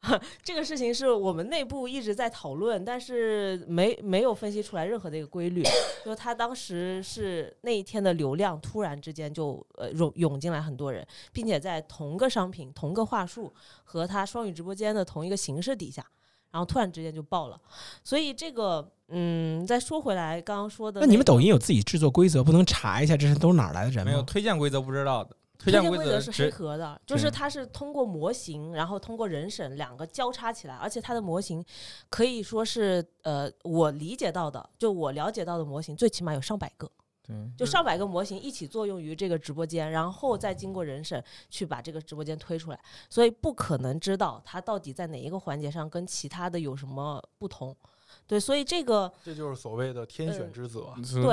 [0.44, 5.60] 这个事情是我们内部一直在讨论，但是没没有分析出来任何的一个规律。
[6.04, 13.52] 就他当时是那一天的流量突然之间就呃涌涌进来很多人，并且在同个商品、同个话术
[13.82, 16.06] 和他双语直播间的同一个形式底下。
[16.50, 17.60] 然后突然之间就爆了，
[18.02, 24.10] 所以这个，嗯，再说回来，刚刚说的，那你们抖音有自己制作规则，不能查一下这是都是哪儿来的人吗？
[24.10, 31.64] 没有推荐规则不知道的，推荐规则是黑盒的，就是它是通过模型，然后通过人审两个交叉起来，而且它的模型
[32.08, 36.90] 可以说是，呃，我理解到的，就我了解到的模型，最起码有上百个。
[37.56, 47.76] 就上百个模型一起作用于这个直播间，然后再经过人审去把这个直播间推出来，所以不可能知道它到底在哪一个环节上跟其他的有什么不同。
[48.26, 50.82] 对，所以这个这就是所谓的天选之子，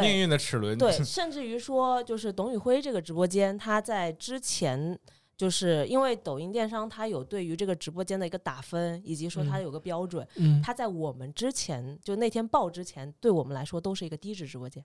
[0.01, 0.77] 命运的齿轮。
[0.77, 4.97] 对， 甚至于说，就是董宇辉这个直播间，他在之前
[5.37, 10.27] 就是因为抖音电商它有对于这个直播间的一个打分，以及说它有个标准，
[10.61, 14.83] 它在我们之前就那天报之前，对我们来说都是一个低值直播间。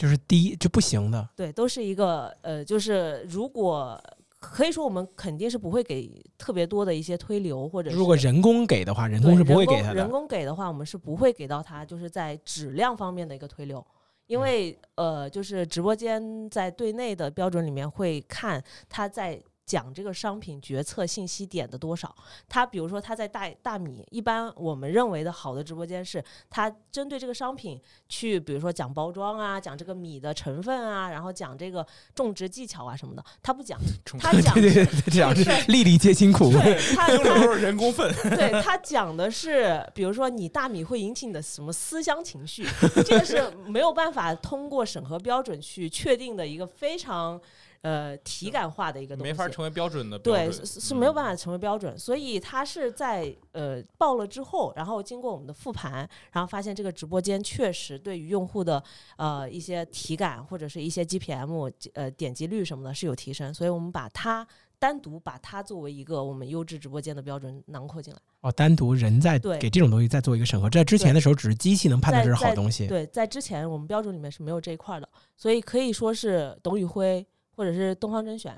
[0.00, 4.02] 就是第一就不行的，对，都是一个呃，就是如果
[4.38, 9.96] 可以说，我们肯定是不会给特别多的一些推流，或者如果人工给的话，人工是不会给他的。
[9.96, 13.86] 人工给的话，我们是不会给到他，就是在质量方面的一个推流，
[14.26, 19.38] 因为呃，就是直播间在对内的标准里面会看他在。
[19.70, 22.12] 讲这个商品决策信息点的多少？
[22.48, 33.78] 他比如说他在大大米，一般我们认为的好的直播间是，他针对这个商品去，比如说讲包装啊，讲这个米的成分啊，然后讲这个种植技巧啊什么的，他不讲，
[34.18, 36.50] 他讲对对对，讲是粒粒皆辛苦，
[36.96, 37.22] 他都
[37.54, 42.66] 是人工粪，对他讲的是，比如说你大米会引起你的什么思乡情绪，
[43.06, 47.40] 这个是没有办法通过审核标准去确定的一个非常。
[47.82, 58.82] 呃，体感化的一个东西，没法成为标准的，对，是是没有办法成为标准，所以它是在呃爆了之后，然后经过我们的复盘，然后发现这个直播间确实对于用户的
[59.16, 64.46] 呃一些体感或者是一些 GPM 呃点击率什么的是有提升，所以我们把它
[64.78, 68.20] 单独把它作为一个我们优质直播间的标准囊括进来。
[68.42, 72.86] 哦，单独人在给这种东西再做一个审核，在之前的时候只是机器能判断这是好东西。
[72.86, 77.26] 对，在之前我们标准里面是没有这一块的，所以可以说是董宇辉。
[77.60, 78.56] 或者是东方甄选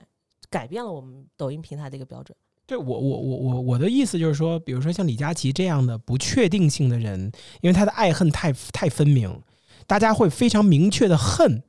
[0.49, 2.37] 改变了我们抖音平台的一个标准。
[2.67, 7.21] 对我，我，我，我，我的意思就是说，比如说像李佳琦这样的不确定性的人，
[7.63, 9.43] 因为他的爱恨太太分明，
[9.89, 11.61] 大家会非常明确的恨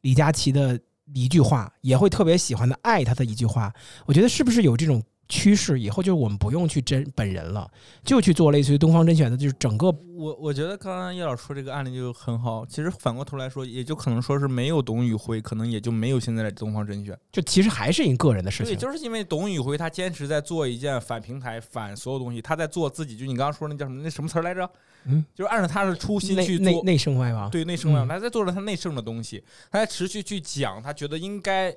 [0.00, 0.80] 李佳琦的
[1.14, 3.72] 一句话，也会特别喜欢的爱他的一句话。
[4.06, 5.00] 我觉得是不是有这种？
[5.30, 7.70] 趋势以后就是我们不用去真本人了，
[8.04, 12.66] 就去做类似于东方甄选的，就是整个我我觉得刚刚叶老师说这个案例就很好。
[12.66, 17.16] 其实反过头来说，也就可能说是没有董宇辉，可能也就没有现在的东方甄选。
[17.30, 18.74] 就其实还是一个人的事情。
[18.74, 23.16] 对，就是因为董宇辉他坚持在做一件反平台、反所有东西，他在做自己。
[23.16, 24.68] 就你刚刚说那叫什么那什么词来着？
[25.04, 27.48] 嗯，就是按照他的初心去做内圣外王。
[27.48, 31.72] 对，内圣外王，他在做着他内圣的东西，他在持续去讲他觉得应该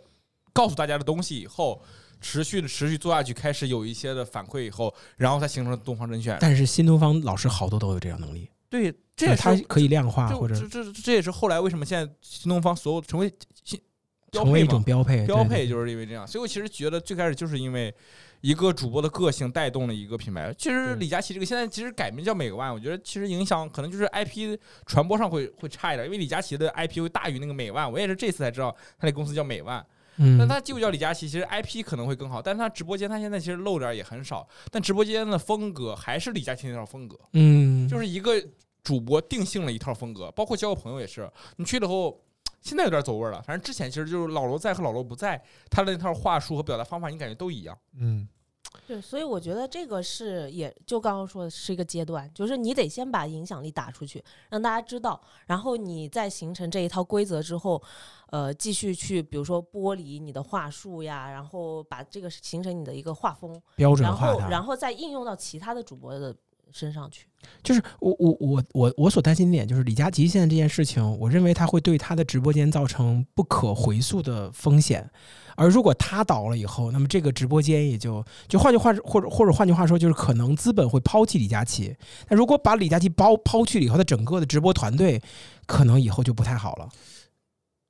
[0.51, 1.79] 告诉大家的东西以后。
[2.23, 6.37] 持续的持续做下去，开始有一些的反馈以后，然后才形成了东方甄选。
[6.39, 13.31] 但是新东方老师好多都有这样能力，对，这也是他可以量化，或者这这这也是后来为什么现在新东方所有成为
[13.63, 13.79] 新
[14.31, 16.25] 成为一种标配，标配就是因为这样。
[16.25, 17.93] 所以我其实觉得最开始就是因为
[18.41, 20.51] 一个主播的个性带动了一个品牌。
[20.57, 24.57] 其实李佳琦这个现在其实改名叫美万，我觉得其实影响可能就是 IP
[24.87, 27.91] 传播上会会差一点，因为李佳琦的 IP 会大于那个美万。
[27.91, 29.85] 我也是这次才知道他那公司叫美万。
[30.37, 38.33] 但他就叫李佳琦，其实 IP 可能会更好，但是他直播间他现在其实露脸也很少，但直播间的风格还是李佳琦那套风格，嗯，就是一个
[38.83, 42.21] 主播定性了一套风格，包括交个朋友也是，你去了后，
[42.61, 48.27] 现在有点走味了，反正之前其实就是老罗在和老罗不在，他的那套话术和表达方法，你感觉都一样，嗯。
[48.85, 57.81] 对，所以我觉得这个是，也就刚刚说的是一个阶段，就是你得先把影响力打出去，让大家知道，然后你再形成这一套规则之后，
[58.29, 66.35] 呃，继续去，比如说剥离你的话术呀，然后把这个形成你的一个画风标准化，然后然后再应用到其他的主播的
[66.73, 67.25] 身上去。
[67.61, 75.09] 就是我我我我我所担心的点就是李佳琦现在这件事情，我认为他会对他的直播间造成不可回溯的风险。
[75.55, 81.95] 而如果他倒了以后，那么这个直播间也就就换句话或者或者换句话说，就是可能资本会抛弃李佳琦。
[82.29, 85.21] 那如果把李佳琦抛抛去了以后，他整个的直播团队
[85.67, 86.89] 可能以后就不太好了。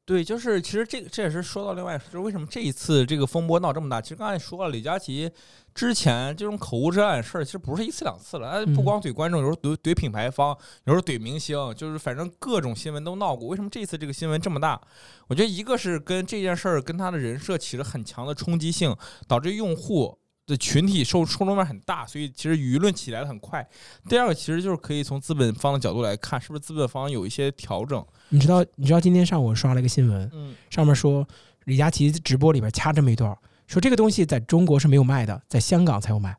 [0.05, 4.01] 对，就是其实这个这也是说到另外，就是为什么这一次这个风波闹这么大。
[4.01, 5.31] 其实刚才说了，李佳琦
[5.73, 8.65] 之前这种口无遮拦的事儿，其实不是一次两次了。
[8.65, 10.49] 他，不光怼观众，有时候怼怼品牌方，
[10.83, 13.47] 有时候怼明星，就是反正各种新闻都闹过。
[13.47, 14.81] 为什么这一次这个新闻这么大？
[15.27, 18.93] 我觉得一个是跟这件事儿跟他的人设起了很强的冲击性，
[19.25, 20.19] 导致用户。
[20.45, 23.65] 的群体受受众面很大，所以其实舆论起来的很快。
[24.09, 28.05] 第二个其实就是可以从资本方的角度来看，是不是资本方有一些调整？
[28.29, 31.27] 你知道，你知道今天上午我刷了一个新闻，嗯，上面说
[31.65, 33.35] 李佳琦直播里边掐这么一段，
[33.67, 36.35] 说这个东西在中国是没有卖的，在香港才有卖。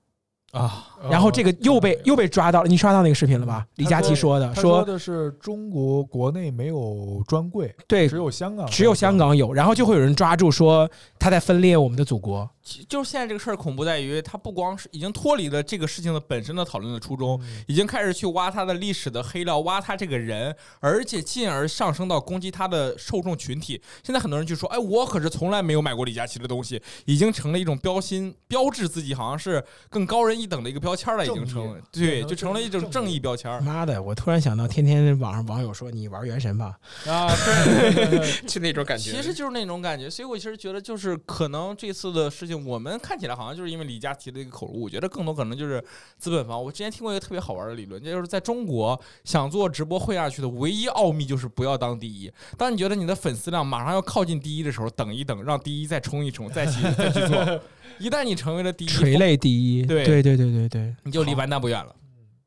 [0.55, 3.66] 啊，然后这个又被又被抓到了，你刷到那个视频了吧？
[3.74, 10.88] 李佳琦说的，说的是中国国内没有专柜，对，只有香港，只有香港有，然后就会有人抓住说
[11.18, 12.48] 他在分裂我们的祖国。
[12.88, 23.78] 就是现在这个事儿恐怖在于，他不光是已经脱离了这个事情的本身的讨论的初衷，已经开始去挖他的历史的黑料，挖他这个人，而且进而上升到攻击他的受众群体。
[24.02, 33.62] 现在很多人就说：“哎，我可是从来没有买过李佳琦的东西。”已经成了一种标新标志自己好像是更高人一等的一个标签了，已经成对，就成了一种正义标签。
[33.62, 37.28] 妈的，我突然想到，天天网上网友说你玩原神吧，啊，
[37.95, 40.09] 对，就那种感觉，其实就是那种感觉。
[40.09, 42.55] 所以我其实觉得，就是可能这次的事情。
[42.64, 45.82] 我们看起来好像就是因为李佳琦的一个口误，我觉得更多可能就是
[46.18, 46.62] 资本方。
[46.62, 52.32] 我之前听过一个特别好玩的理论，就是在中国想做直播会下去的唯一奥秘就是不要当第一。
[52.57, 57.61] 当你觉得你的粉丝量马上要靠近第一的时候，等一等，让第一再冲一冲，再去再去做。
[57.99, 61.95] 一旦你成为了第一，垂泪第一，对对对对对对，你就离完蛋不远了。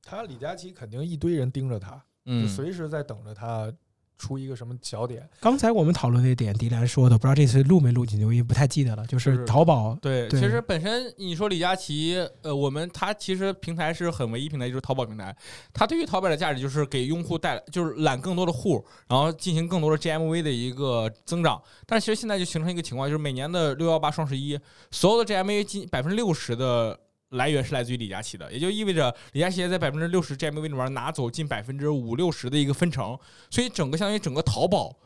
[0.04, 3.72] 他李佳琦肯定一堆人盯着他，嗯，随时在等着他。
[4.18, 5.28] 出一个什么小点？
[5.40, 9.06] 刚才我们讨论那点，迪兰说的，不知道这次录没录进去，我也不太记得了。
[9.08, 15.36] 就是淘宝，对，其实本身你说李佳琦，呃，我们他其实平台是很唯一平台，就是淘宝平台。
[15.74, 21.62] 他对于淘宝的价值就是给用户带来，就是揽更多的户，然后进行更多的 GMV 的一个增长。
[21.86, 24.60] 但是其实现在就形成一个情况，就是每年的六幺八、双十一，
[24.92, 27.00] 所有的 GMV 近百分之六十的。
[27.32, 33.20] 来源是来自于李佳琦的，也就意味着李佳琦在百分之六十 GMV 里面拿走近百分之五六十的一个分成，
[33.50, 34.98] 所以整个相当于整个淘宝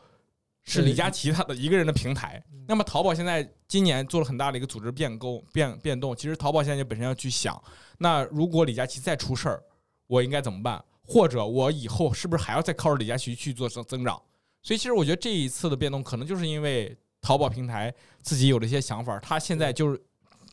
[0.62, 2.40] 是李佳琦他的一个人的平台。
[2.68, 7.60] 那么淘宝现在今年做了很大的一个组织变更变变动，其实淘宝现在就本身要去想，
[7.98, 9.60] 那如果李佳琦再出事儿，
[10.06, 10.80] 我应该怎么办？
[11.02, 14.14] 或者我以后是不是还要再靠着李佳琦去做增增长？
[14.62, 17.92] 所以其实我觉得这一次的变动，可能就是因为淘宝平台
[18.22, 20.00] 自己有了一些想法，他现在就是。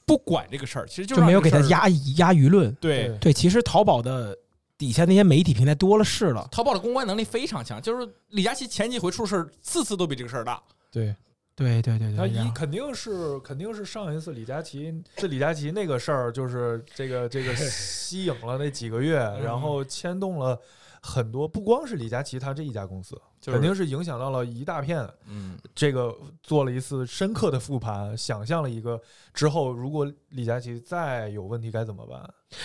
[0.09, 1.87] 不管这个事儿，其实就没有给他压
[2.17, 2.73] 压舆论。
[2.81, 4.35] 对对，其实淘宝的
[4.75, 6.47] 底下那些媒体平台多了是了。
[6.51, 10.59] 淘宝的公关能力非常强，就是李佳琦前几回出事儿，次次都比这个事儿大。
[10.91, 11.15] 对
[11.55, 20.59] 对对对，他一肯定是肯定是上一次李佳琦是李佳琦那个事儿，就是这个这个 吸引了那几个月，然后牵动了。
[21.01, 25.07] 很多不光是李佳琦他这一家公司，肯定是影响到了一大片。
[25.27, 29.01] 嗯，这个做了一次深刻的复盘，想象了一个
[29.33, 32.21] 之后如果李佳琦再有问题该怎么办。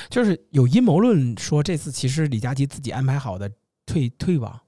[0.09, 3.51] 就是有阴谋论说这次其实李佳琦自己安排好的
[3.87, 4.61] 退退网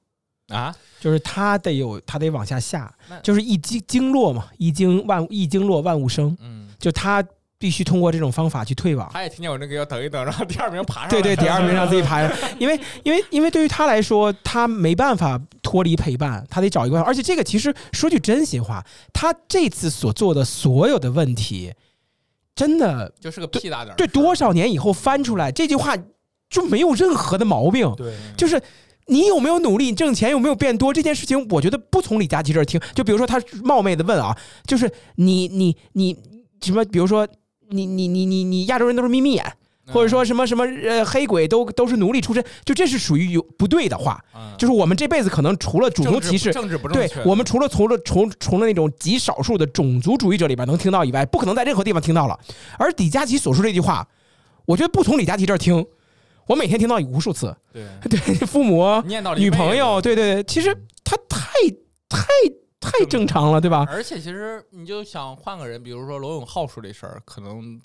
[0.49, 6.37] 啊，就是他得有他得往下下，就是一经经络嘛，一经万一经络万物生。
[6.41, 7.25] 嗯，就他。
[7.59, 9.09] 必须通过这种方法去退网。
[9.13, 11.09] 他也听见我那个要等一等，然后第二名爬上。
[11.09, 12.31] 对对，第二名让自己爬上，
[12.61, 17.01] 因为因为因为对于他来说，他没办法脱离陪伴，他得找一个。
[17.01, 21.73] 而且这个其实说句真心话，他这次所做的所有的问题，
[22.55, 23.97] 真的就是个屁大点儿。
[23.97, 25.97] 对，多少年以后翻出来这句话
[26.51, 27.91] 就没有任何的毛病。
[27.97, 28.61] 对，就是
[29.07, 32.79] 你有没有努力，你挣钱有没有变多这件事情，我觉得不从李佳琦这儿听。
[32.95, 34.37] 就比如说他冒昧的问啊，
[34.67, 36.15] 就是你你你
[36.61, 37.27] 什么，比如说。
[37.71, 39.45] 你你你你你亚洲人都是眯眯眼，
[39.89, 44.23] 或者说什么什么呃黑鬼都都是奴隶出身，就这是属于有不对的话。
[44.59, 52.39] 就是我们这辈子可能除了种族歧视，政治不对，我们除了除了除除了那种极少数的种族主义者里边能听到以外，不可能在任何地方听到了。
[52.79, 54.07] 而李佳琦所说这句话，
[54.65, 55.85] 我觉得不从李佳琦这儿听，
[56.47, 57.55] 我每天听到无数次。
[57.73, 59.03] 对 对，父母、
[59.37, 61.49] 女朋友，对对对，其实他太
[62.09, 62.27] 太。
[62.81, 63.87] 太正常了，对吧？
[63.91, 67.81] 而且其实你就想换个人，比如说罗永浩说这事儿，可能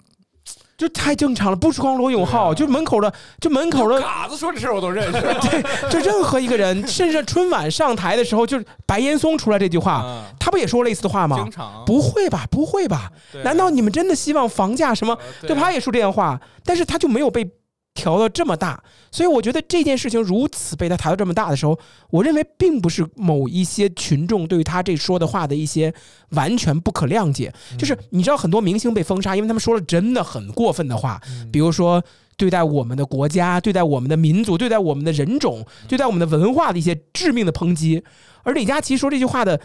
[0.78, 1.56] 就太正常了。
[1.56, 5.12] 不是光罗永浩，就门口的，就门口的嘎子说这事儿我都认识。
[5.90, 11.38] 对，就任何一个人， 甚至春晚上台的时候，就是白岩松出来这句话，他不也说类似的话吗？
[11.42, 12.46] 经常不会吧？
[12.52, 13.12] 不会吧？
[13.44, 15.18] 难道你们真的希望房价什么？
[15.42, 17.50] 对，他也说这样话，但是他就没有被。
[17.94, 18.82] 调到这么大，
[19.12, 21.78] 所以我觉得这件事情如此被他抬到这么大的时候，
[22.10, 25.94] 我认为并不是某一些群众对于他这说的话的一些
[26.30, 27.54] 完全不可谅解。
[27.78, 31.22] 就是你知道，很多明星被封杀，因为他们说了真的很过分的话，
[31.52, 32.02] 比如说
[32.38, 38.04] 对待我们的国家、对待我们的民族、对待我们的人种、对待我们的文化的一些致命的抨击。
[38.44, 39.60] 而李佳琦说这句话的，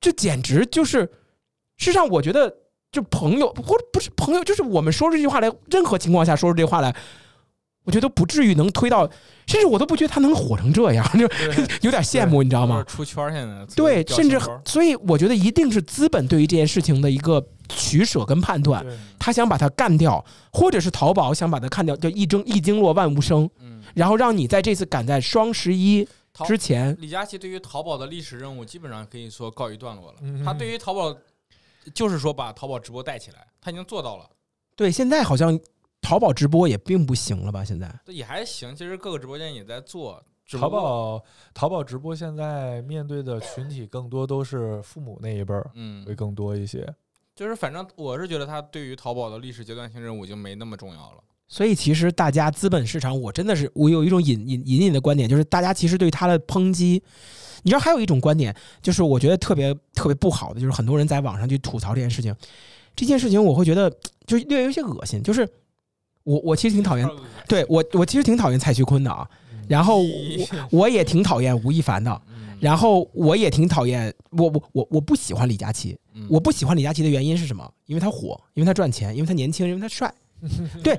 [0.00, 1.00] 这简直就是，
[1.78, 2.58] 事实上我觉得。
[2.92, 6.94] 就朋友或者不是朋友，就是我们说这句话来，任何情况下说出这话来，
[7.84, 9.08] 我觉得不至于能推到，
[9.46, 11.20] 甚至我都不觉得他能火成这样，就
[11.82, 12.84] 有点羡慕，你知道吗？
[12.84, 18.84] 出圈现在对，甚至所以我觉得一定是资本对于这件事情的一个取舍跟判断，
[19.18, 23.48] 他想把它干掉，或者是淘宝想把它干掉，就一争一经落万物生，
[23.94, 26.06] 然后让你在这次赶在双十一
[26.46, 31.16] 之前，李佳琦对于淘宝的历史任务基本上可以说告一段落了，他对于淘宝。
[31.92, 34.24] 就是说，把淘宝直播带起来，他已经做到了。
[34.76, 35.58] 对，现在好像
[36.02, 37.64] 淘宝直播也并不行了吧？
[37.64, 40.22] 现在也还行，其实各个直播间也在做。
[40.50, 41.24] 淘宝
[41.54, 46.86] 淘宝直播现在面对的群体更多都是父母那一辈儿，嗯，会更多一些。
[47.34, 51.18] 就是反正我是觉得，他对于淘宝的历史阶段性任务已经没那么重要了。
[51.48, 57.02] 所以其实大家资本市场，我真的是我有一种隐隐隐隐的观点，就是大家其实对他的抨击。
[57.62, 62.34] 你知道还有一种观点，就是我觉得特别特别不好的，就是很多人在网上去吐槽这件事情。
[62.94, 63.90] 这件事情我会觉得
[64.26, 65.22] 就略有些恶心。
[65.22, 65.48] 就是
[66.24, 67.08] 我我其实挺讨厌，
[67.48, 69.28] 对我我其实挺讨厌蔡徐坤的啊。
[69.68, 72.22] 然后 我我也挺讨厌吴亦凡的。
[72.60, 75.98] 然后我也挺讨厌我我我我不喜欢李佳琦。
[76.28, 77.68] 我不喜欢李佳琦的原因是什么？
[77.86, 80.12] 因为他火，因为他赚钱，因为他年轻，因为他帅。
[80.84, 80.96] 对。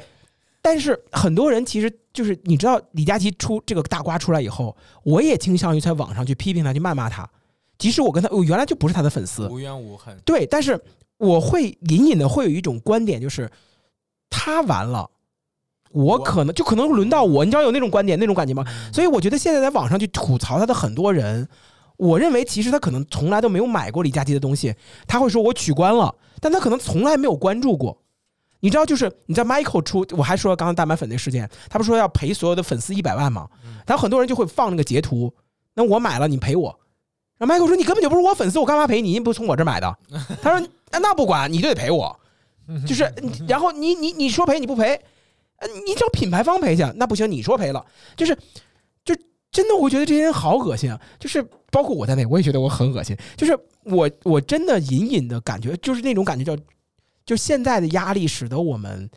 [0.62, 7.30] 但是很多人其实就是你知道李佳琦出这个大瓜出来以后，我也倾向于在网上去批评他，去谩骂他。
[7.78, 10.18] 即使我跟他我原来就不是他的粉丝，无冤无恨。
[10.26, 10.78] 对，但是
[11.18, 13.50] 我会隐隐的会有一种观点，就是
[14.36, 15.08] 他完了，
[15.92, 18.66] 我可能就可能轮到我，你知道有那种观点那种感觉吗？
[18.92, 21.48] 所以我觉得现在在网上去吐槽他的很多人，
[21.98, 24.74] 我认为其实他可能从来都没有买过李佳琦的东西，
[25.08, 27.96] 他会说我取关了，但他可能从来没有关注过。
[28.60, 33.48] 你知道，就是你知道 Michael 出，我还说刚刚大白粉那事件，他不说要赔所有的粉丝一百万吗？
[33.86, 35.34] 然后很多人就会放那个截图，
[35.76, 36.80] 那我买了你赔我。
[37.38, 39.12] 然后 Michael 说你根本就不是我粉丝，我干嘛赔你？
[39.12, 39.98] 你不是从我这买的？
[40.42, 42.18] 他说那不管，你就得赔我。
[42.88, 43.12] 就是，
[43.48, 45.00] 然后你你你说赔你不赔，
[45.86, 47.86] 你找品牌方赔去，那不行，你说赔了，
[48.16, 48.38] 就是
[49.04, 49.16] 就
[49.52, 51.00] 真的，我觉得这些人好恶心啊！
[51.20, 53.16] 就是包括我在内，我也觉得我很恶心。
[53.36, 56.62] 就是我我真的隐隐的感觉，就是那种感觉叫。
[57.26, 59.10] 就现在的压力，使得我们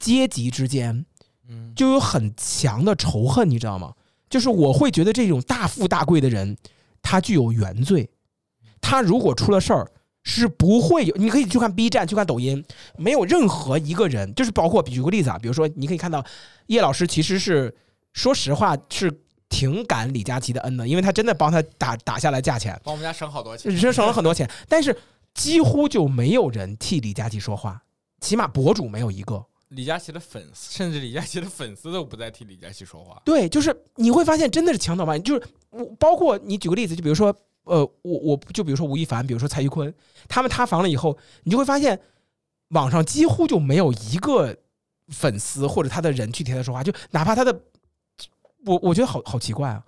[0.00, 1.06] 阶级之间，
[1.48, 3.94] 嗯，就有很强的仇恨，你知道吗？
[4.28, 6.56] 就是我会觉得这种大富大贵的人，
[7.00, 8.10] 他具有原罪。
[8.80, 9.88] 他如果出了事儿，
[10.22, 11.14] 是不会有。
[11.16, 12.64] 你可以去看 B 站，去看抖音，
[12.96, 16.24] 没有任何一个人，就是包括举个例子啊，比如说你可以看到
[16.66, 17.74] 叶老师其实是
[18.12, 19.12] 说实话是
[19.48, 24.96] 挺感李佳琦的恩的，因为他真的帮他打打下来价钱，帮我们家省好多钱，省省了很多钱，但是。
[25.34, 27.82] 几乎就没有人替李佳琦说话，
[28.20, 29.42] 起码博主没有一个。
[29.68, 33.18] 李佳琦的粉丝，甚至李佳琦的粉丝都不再替李佳琦说话。
[33.24, 37.34] 对，就是你会发现，真的是墙倒吧，就是我包括你举个例子，就比如说，
[37.64, 39.92] 呃，我我就比如说吴亦凡，比如说蔡徐坤，
[40.28, 42.00] 他们塌房了以后，你就会发现，
[42.68, 44.56] 网上几乎就没有一个
[45.08, 47.60] 粉丝或者他的人去替他说话，就哪怕他的，
[48.66, 49.84] 我我觉得好好奇怪啊。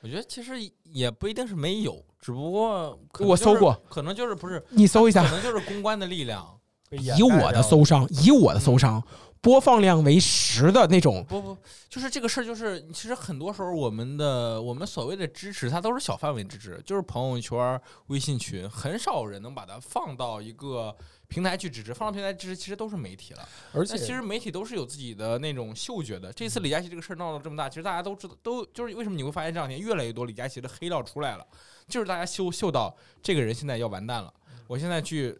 [0.00, 0.54] 我觉得其实
[0.84, 2.04] 也不一定是没有。
[2.20, 6.46] 只不过我搜过，可能就是不是你搜一下，可能就是公关的力量。
[6.90, 9.02] 以我的搜商，以我的搜商，
[9.40, 11.24] 播放量为十的那种。
[11.28, 11.56] 不不，
[11.88, 20.96] 就是这个事儿，就是其实很多时候我们的我们所谓的支持，它都是小范围支持，就是朋友圈、微信群，很少人能把它放到一个。
[21.30, 23.46] 平台去支持，放到平台支持，其实都是媒体了。
[23.74, 26.32] 而且，其实媒体都是有自己的那种嗅觉的。
[26.32, 31.46] 这次李佳琦这个事儿闹得这么大，其实大家都知道，都就是为什么你会发现这两天越来越多李佳琦的黑料出来了，
[31.86, 34.32] 就是大家嗅嗅到这个人现在要完蛋了。
[34.66, 35.38] 我现在去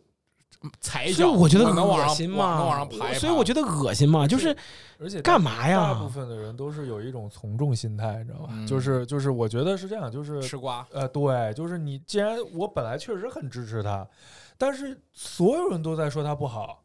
[0.80, 4.56] 踩一脚，我觉得恶心嘛，往上爬，所以我觉得恶心嘛，就是
[4.98, 5.92] 而且干嘛呀？
[5.92, 8.52] 大部分的人都是有一种从众心态，你知道吧？
[8.66, 10.86] 就是就是，我觉得是这样，就是吃瓜。
[10.92, 14.06] 呃，对，就是你既然我本来确实很支持他。
[14.60, 16.82] 但是所有人都在说他不好，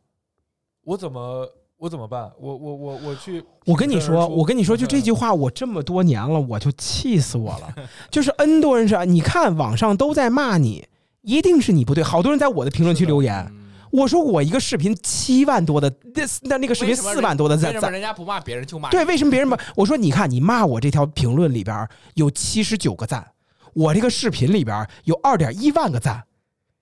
[0.84, 2.32] 我怎么我怎么办？
[2.40, 7.74] 我我我我去，我跟你说，我跟你说，就这句话，我这么多年了，我就气死我了。
[8.12, 10.88] 就是 N 多人是，你看网上都在骂你，
[11.22, 12.04] 一定是你不对。
[12.04, 13.52] 好多人在我的评论区留言，
[13.94, 18.90] 我说我一个视频七万多的，那那那个视频四万多的赞，为人家不骂别人就骂？
[18.90, 19.56] 对，为什么别人骂？
[19.76, 23.34] 我说你看，你骂我这条评论里边有七十九个赞，
[23.74, 26.26] 我这个视频里边有二点一万个赞。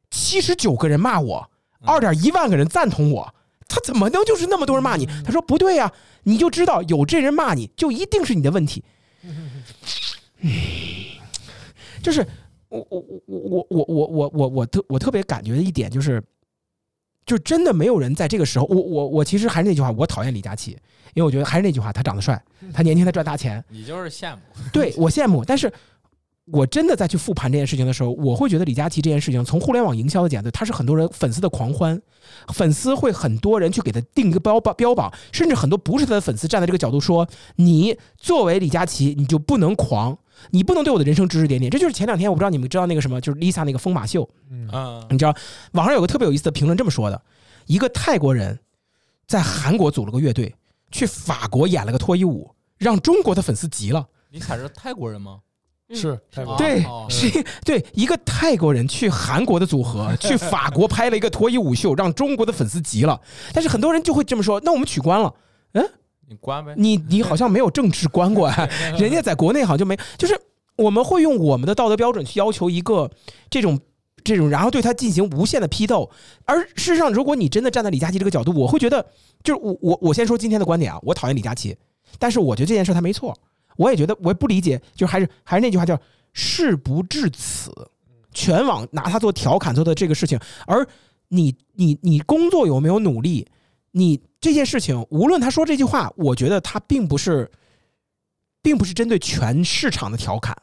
[0.10, 1.50] 七十九个人骂我，
[1.82, 3.36] 二点一万个人赞同我，
[3.68, 5.06] 他怎么能就是那么多人骂你？
[5.26, 5.92] 他说不对呀，
[6.24, 8.82] 你就知道有这人骂你就一定是你的问题。
[12.02, 12.26] 就是
[12.70, 16.24] 我我我我我我我我我特我特别感觉的一点就是，
[17.26, 20.72] 就真的没有人在这个时候，我我我其实还是那句话，我讨厌李佳琦，
[21.14, 22.42] 因为我觉得还是那句话，他长得帅，
[22.74, 23.64] 他年轻，他赚大钱。
[23.70, 24.42] 你就是羡慕，
[24.74, 25.72] 对我羡慕，但是。
[26.46, 32.02] 我真的在去复盘这件事情的时候，我会觉得李佳琦这件事情，从互联网营销的角度，他是很多人粉丝的狂欢，
[32.52, 37.26] 粉丝会很多人去给他定一个标榜标榜，甚至很多不是他的粉丝站在这个角度说，
[37.58, 40.18] 你作为李佳琦，你就不能狂，
[40.50, 41.70] 你不能对我的人生指指点点。
[41.70, 45.36] 这就是前两天我不知道你们知道那个什么，就是 Lisa 那个疯马秀，嗯，你知道
[45.74, 47.22] 网上有个特别有意思的评论这么说的：
[47.66, 48.60] 一个泰国人
[49.28, 50.54] 在韩国组了个乐队，
[50.92, 54.08] 去法国演了个脱衣舞，让中国的粉丝急了。
[54.30, 55.40] 你还是泰国人吗？
[55.94, 63.20] 是泰国，对，是，对，一个泰国人去韩国的组合去法国拍了一个脱衣舞秀，让中国的粉丝急了。
[63.54, 65.34] 但是很多人就会这么说：“那我们取关了。”
[65.74, 65.90] 嗯，
[66.32, 66.74] 你关呗。
[66.78, 68.66] 你你好像没有正式关过啊，
[68.98, 69.98] 人家在国内好像就没。
[70.18, 70.40] 就是
[70.78, 73.12] 我们会用我们的道德标准去要求一个
[73.50, 73.78] 这种
[74.24, 76.10] 这种，然后对他进行无限的批斗。
[76.46, 79.06] 而事实上，如果你真的站在李佳琦这个角度，我会觉得，
[79.44, 81.76] 就是我我我先说今天的观点啊，我讨厌李佳琦，
[82.18, 83.38] 但是我觉得这件事他没错。
[83.76, 86.00] 我也觉得，我也不理解，就还是还是那句话，叫
[86.32, 87.72] 事不至此，
[88.34, 90.88] 全网拿他做调侃做的这个事情，而
[91.28, 93.48] 你你你工作有没有努力？
[93.94, 97.50] 你这件事情，无论他说这句话，我觉得他并不是，
[98.62, 100.54] 并不是针对全市场的调侃，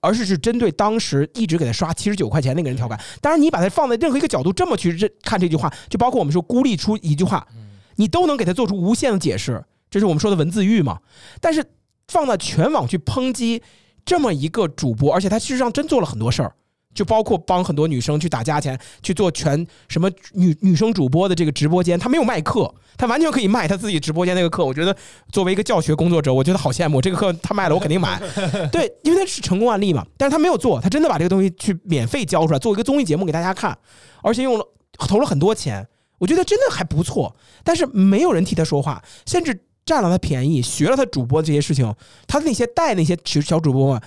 [0.00, 3.00] 而是是针对当时一直给他刷七十九块钱那个人调侃。
[3.20, 7.48] 当然，你把它放在任何一个角度这么去认看这句话，就包括我们说孤立出一句话，
[7.96, 11.00] 你都能给他做出无限的解释，这是我们说的文字狱嘛？
[11.40, 11.64] 但是。
[12.08, 13.62] 放到全网去抨击
[14.04, 16.54] 这么一个主播，而且他事实上真做了很多事儿，
[16.94, 24.64] 就包括帮很多女生去打价钱，去做全什么女女生主播的这个直播间，他没有卖课，他完全可以卖他自己直播间那个课。
[24.64, 24.96] 我觉得
[25.32, 28.20] 作为一个教学工作者，我觉得好羡慕这个课他卖了，我肯定买。
[28.70, 33.76] 对，因为他是成功案例嘛，但是他没有做，他真的把这个东西去免费教出来，做一个综艺节目给大家看，
[34.22, 34.64] 而且用了
[34.98, 35.86] 投了很多钱，
[36.18, 37.36] 我觉得真的还不错。
[37.62, 39.64] 但是没有人替他说话，甚至。
[39.86, 41.94] 占了他便宜，学了他主播这些事情，
[42.26, 44.00] 他那些带那些小小主播们，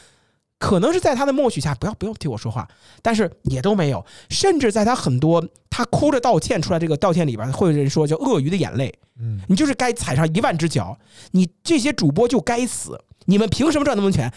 [0.59, 2.67] 可能是在他的默许下，不要不要替我说话，
[3.01, 10.97] 但是也都没有，甚至在他很多他哭着道歉出来这个道歉里边，会有人说叫鳄鱼的眼泪，嗯，你就是该踩上一万只脚，
[11.31, 14.33] 你这些主播就该死，你们凭什么赚那么多钱？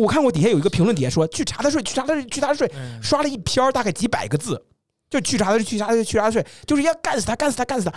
[0.00, 2.70] 我看过底下有一个评论底下说去查他税，去查他税，去查他税，
[3.02, 4.64] 刷了一篇大概几百个字，
[5.10, 7.92] 就去查他税，去查他税，去查他税，就是要干死他，干死他，干死他！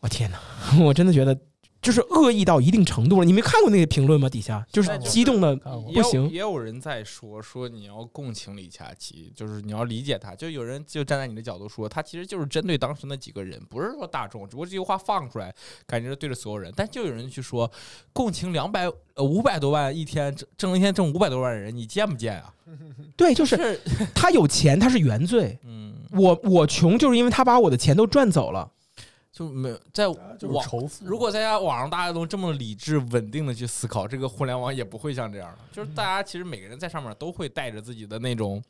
[0.00, 0.38] 我天哪，
[0.84, 1.38] 我真的觉得。
[1.82, 4.28] 就是恶意到一定程度了，你没看过那些评论吗？
[4.28, 6.28] 底下就是激动的不行。
[6.30, 10.34] 也有人在说说你要共情李佳琦，就是你要理解他。
[10.34, 14.46] 就有人就站在你的角度说，他其实就是针对当时那几个人，不是说大众。
[14.46, 15.54] 只不过这句话放出来，
[15.86, 16.70] 感觉是对着所有人。
[16.76, 17.70] 但就有人去说，
[18.12, 22.54] 共情两百呃五百多万一天挣挣一天挣五百多万人，你见不见啊？
[23.16, 23.80] 对，就是
[24.14, 25.58] 他有钱，他是原罪。
[25.64, 28.70] 嗯，我我穷就是因为他把我的钱都赚走了。
[29.40, 30.18] 就没有在网，
[31.02, 35.58] 如果在家网上大家都这么理智稳定的去思考，这个互联网也不会像这样的。
[35.72, 38.62] 就是大家其实每个人在上面都会带着自己的那种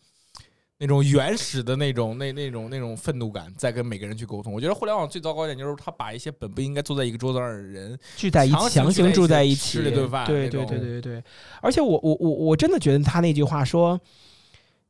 [0.78, 4.52] 那种原始的那种那那种那种愤怒感，在跟每个人去沟通。
[4.52, 10.24] 我觉得互联网最糟糕一点就是他把一些本不应该坐在一个桌子上的人聚在一起，强行住在一起吃这顿饭。
[10.24, 11.24] 对对对对对。
[11.60, 14.00] 而且我我我我真的觉得他那句话说，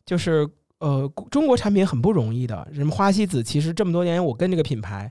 [0.05, 0.47] 就是
[0.81, 2.68] 呃，中国产品很不容易的。
[2.74, 5.11] 什么花西子，其实这么多年我跟这个品牌。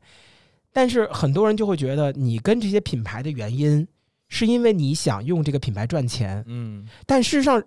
[0.72, 3.88] 但是很多人就会觉得，你跟这些品牌的原因，
[4.28, 6.44] 是因为你想用这个品牌赚钱。
[6.48, 7.62] 嗯，但事实上，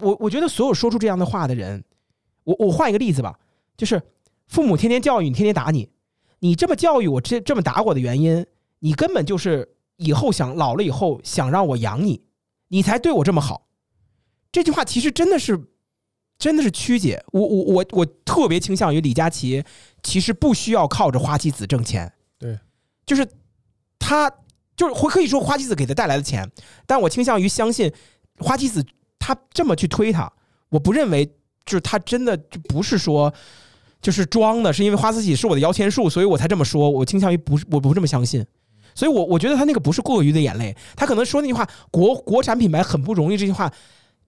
[0.00, 1.82] 我我觉得所有说出这样的话的人，
[2.44, 3.38] 我我换一个例子吧，
[3.76, 4.00] 就是
[4.46, 5.88] 父母天天教育你，天天打你，
[6.40, 8.44] 你这么教育我，这这么打我的原因，
[8.80, 12.22] 你根本就是以后想老了以后想让我养你，
[12.68, 13.66] 你才对我这么好。
[14.52, 15.58] 这句话其实真的是，
[16.38, 17.24] 真的是曲解。
[17.32, 19.64] 我我我我特别倾向于李佳琦，
[20.02, 22.12] 其实不需要靠着花旗子挣钱。
[23.06, 23.26] 就是
[23.98, 24.30] 他，
[24.76, 26.50] 就是会可以说花旗子给他带来的钱，
[26.86, 27.92] 但我倾向于相信
[28.38, 28.84] 花旗子
[29.18, 30.32] 他这么去推他，
[30.68, 31.26] 我不认为
[31.66, 33.32] 就是他真的就不是说
[34.00, 36.90] 就是装的，是因为花旗子是我的摇钱树，所以我才这么说。
[36.90, 38.44] 我倾向于不是，我不这么相信。
[38.94, 43.72] 所以，我我觉得他那个不是过于的眼泪，他可能说那句话“国国产品牌很不容易”这句话，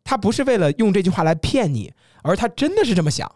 [0.03, 3.31] 他不是为了用这句话来骗你，而他真的是这么想。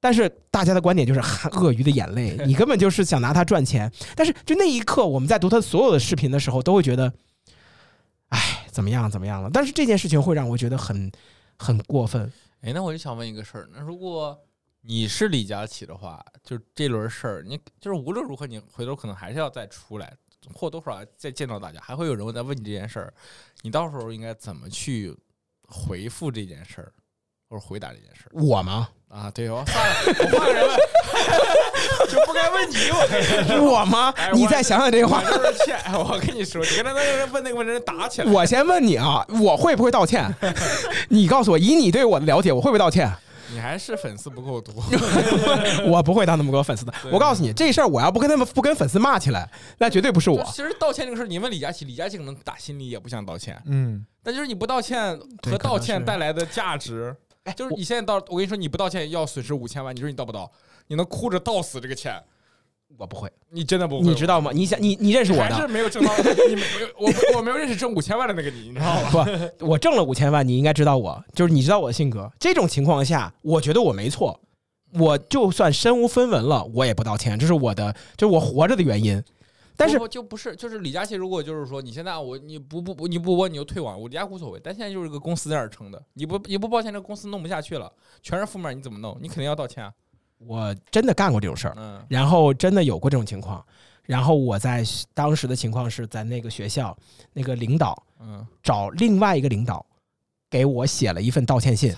[0.00, 1.20] 但是大家的观点就是
[1.52, 3.90] 鳄鱼的眼泪， 你根本就是想拿它赚钱。
[4.14, 7.12] 但是就那一刻，我们在读他所有的视频的时候，都会觉得，
[8.28, 9.50] 哎，怎么样怎么样了？
[9.52, 11.10] 但是这件事情会让我觉得很
[11.58, 12.32] 很过分。
[12.60, 14.38] 哎，那我就想问一个事儿，那如果
[14.82, 20.16] 你是李佳琦的话，就这轮事儿，你就是无论如何，你回头可能还是要再出来，
[20.54, 23.12] 或多或少再见到大家，还会有人在问你这件事儿，
[23.62, 25.14] 你到时候应该怎么去
[25.66, 26.92] 回复这件事儿，
[27.48, 28.88] 或者回答这件事儿我吗？
[29.08, 29.30] 啊？
[29.34, 29.94] 对哦，算了，
[30.32, 30.76] 我换个人问，
[32.08, 34.30] 就不该问你，我是我吗哎？
[34.32, 35.30] 你再想想这个话我。
[35.30, 40.32] 就是欠，我跟你说，你跟他那个人问那个问题人打起来，我先问你啊，我会不会道歉？
[41.08, 43.10] 你告诉我，以你对我的了解，我会不会道歉？
[43.50, 44.74] 你还是粉丝不够多。
[45.86, 46.92] 我不会当那么多粉丝的。
[47.10, 49.48] 我告诉你，这事儿我要不跟他们不跟粉丝骂起来，
[49.78, 50.44] 那绝对不是我。
[50.52, 55.18] 其实道歉这个事儿，你问李佳琦，李佳琦可能打心里也不想道歉，嗯，但就是你不道歉
[55.50, 57.16] 和道歉带来的价值，
[57.48, 60.50] 哎就是你现在道，我跟你说，你不道歉要损失五千万，你说你道不道？
[60.86, 62.22] 你能哭着道死这个钱？
[62.96, 64.04] 我不会，你真的不会？
[64.04, 64.50] 你知道吗？
[64.54, 66.10] 你想，你你认识我还是的没有挣到，
[66.48, 69.26] 你没有我我没有认识挣五千万的那个你，你知道吗？
[69.58, 69.66] 不？
[69.66, 72.30] 我挣了五千万，你应该知道我，就是你知道我的性格。
[72.38, 74.40] 这种情况下，我觉得我没错，
[74.94, 79.22] 我就算身无分文了，我也不道歉，这是我的，就是我活着的原因。
[79.78, 84.60] 但是就不是，就是李佳琦，如果就是说你现在我你不不不你不播你就退网，我李佳无所谓。
[84.62, 87.90] 但现在就是个公司在那儿撑的，你不你不抱歉，这个公司弄不下去了，
[88.20, 89.16] 全是负面，你怎么弄？
[89.22, 89.92] 你肯定要道歉啊。
[90.38, 93.64] 我真的干过这种事儿，嗯然后真的有过这种情况。
[94.02, 94.82] 然后我在
[95.14, 96.96] 当时的情况是在那个学校，
[97.32, 99.84] 那个领导嗯，找另外一个领导
[100.50, 101.94] 给我写了一份道歉信，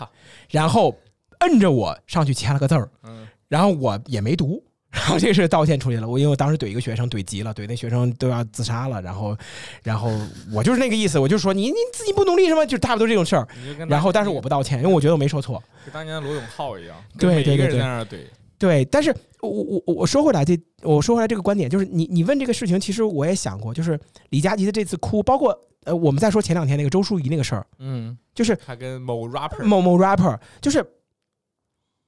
[0.50, 0.94] 然后
[1.38, 4.62] 摁着我上去签了个字儿，嗯然后我也没读。
[4.92, 9.36] 然后这是道歉处理了，我因为我当时怼一个学生怼急了，怼那学生都要自杀了，然后，
[9.84, 10.10] 然后
[10.52, 12.66] 我就是那个意思，我就说你你自己不努力是吗？
[12.66, 13.46] 就差不多这种事儿。
[13.88, 15.62] 然后，但是我我不道歉，因为我觉得我没说错。
[15.84, 18.18] 跟当年的罗永浩一样，对对对对在那儿怼。
[18.58, 23.98] 对，但是我我我我说回来这，我说回来这个观点，就是你你问这个事情，其实我也想过，就是
[24.28, 30.84] 李佳琦的这次哭，包括呃，我们再说前两天那个周淑怡那个事儿，嗯，就是他跟某 rapper 某某 rapper，就是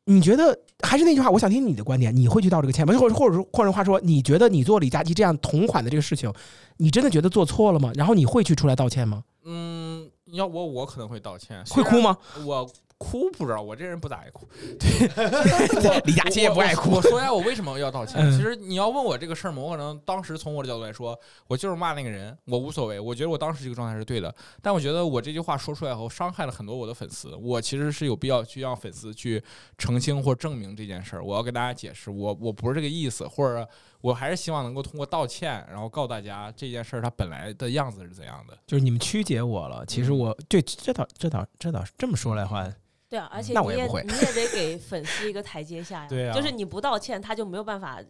[0.05, 2.93] 你觉得还是那句话，我想听你的观点，你会去道这个歉吗？
[2.99, 6.33] 或者或者说换句话说，你觉得你做李佳琦这样同款的这个事情，
[6.79, 7.93] 你真的觉得做错了吗？
[7.95, 9.23] 然后你会去出来道歉吗？
[9.45, 12.01] 嗯，你要我我可能会道歉，会哭？
[12.01, 12.16] 吗？
[12.45, 12.69] 我
[13.03, 14.47] 哭不知道，我这人不咋爱哭。
[14.79, 18.20] 对 李佳琦也不爱哭我我说一下我为什么要道歉。
[18.20, 21.19] 嗯其实你要问我这个事儿嘛，我可能当时从我的角度来说，
[21.49, 23.01] 我就是骂那个人，我无所谓。
[23.01, 27.35] 我觉得我当时这个状态是对的，但我觉得我这句话说出来后，伤害了很多我的粉丝。
[27.37, 29.43] 我其实是有必要去让粉丝去
[29.77, 31.24] 澄清或证明这件事儿。
[31.24, 33.66] 我要跟大家解释，我我不是这个意思，或者
[34.01, 38.57] 我还是希望能够通过道歉，然后告诉大家这件事儿它本来的样子是怎样的。
[38.66, 39.85] 就是你们曲解我了。
[39.87, 42.66] 其实我对这倒这倒这倒这么说来话，
[43.13, 46.09] 对啊，而且你也那我也不会你也得给粉丝一个台阶下呀。
[46.09, 48.01] 对啊就是你不道歉，他就没有办法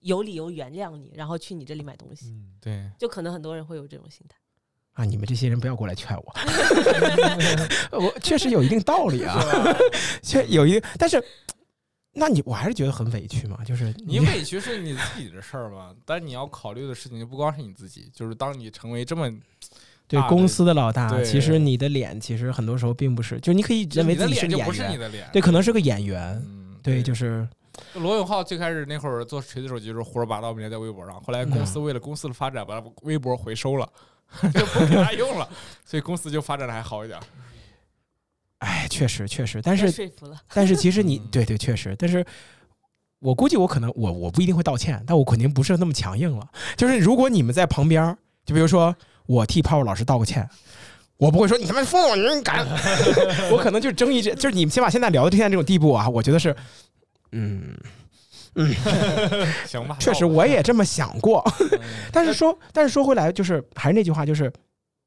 [0.00, 2.26] 有理由原谅你，然后去你这里买东西。
[2.30, 4.36] 嗯，对，就可能很多人会有这种心态。
[4.94, 6.34] 啊，你们这些人不要过来劝我，
[8.00, 9.40] 我确实有一定道理啊，
[10.22, 11.22] 确有一定，但是，
[12.12, 19.30] 那你我还是觉得很委屈嘛，就是你委屈是你自己的事儿嘛，但你要考虑的事情就不光是你自己，就是当你成为这么
[20.08, 21.22] 对公司的老大，对。
[21.22, 27.46] 其实你的脸其实很多时候并不是，就你可以认为自己是你员，的脸，对，可能是个演员，嗯，对，就是
[27.94, 33.88] 罗永浩最开始那会儿做锤子手机时候胡说八道，每天在微博上，后来公司为了公司的发展把微博回收了，
[34.54, 35.48] 就不给他用了，
[35.84, 37.20] 所以公司就发展的还好一点。
[38.60, 41.28] 哎，确实 确实，但是说服了，但是其实你嗯。
[41.30, 42.24] 对对确实，但是。
[43.20, 46.48] 我估计我可能我我不一定会道歉，但我肯定不是那么强硬了。
[46.76, 48.16] 就是如果你们在旁边，
[48.46, 48.94] 就比如说
[49.28, 50.48] 我替泡泡老师道个歉，
[51.18, 52.66] 我不会说你他妈疯了，你敢！
[53.52, 56.56] 我可能就争议这，就是你们起码现在聊到现在这种地步啊，我觉得是，
[57.32, 57.76] 嗯
[58.54, 58.74] 嗯，
[59.66, 61.44] 行吧，确实我也这么想过。
[61.60, 61.78] 嗯
[62.10, 64.50] 但是说，但是说回来，就是还是那句话，就是，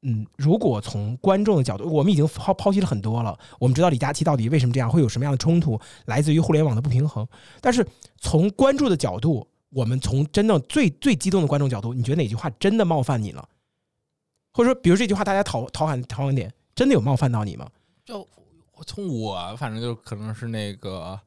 [0.04, 3.36] 嗯，如果从观众的角度，我们已经抛抛弃了很多了。
[3.58, 7.28] 我们知道李佳琦到底为什么这样，会有什么样的冲突，来自于互联网的不平衡。
[7.60, 7.84] 但是
[8.20, 13.44] 从关注的角度，我们从真正最最激动的观众角度，你觉得哪句话真的冒犯你了？
[14.54, 17.70] 或者说，比如这句话，大家讨讨喊讨喊点，真的有冒犯到你吗？
[18.06, 18.20] 就
[18.74, 21.20] 我从我反正就可能是那个。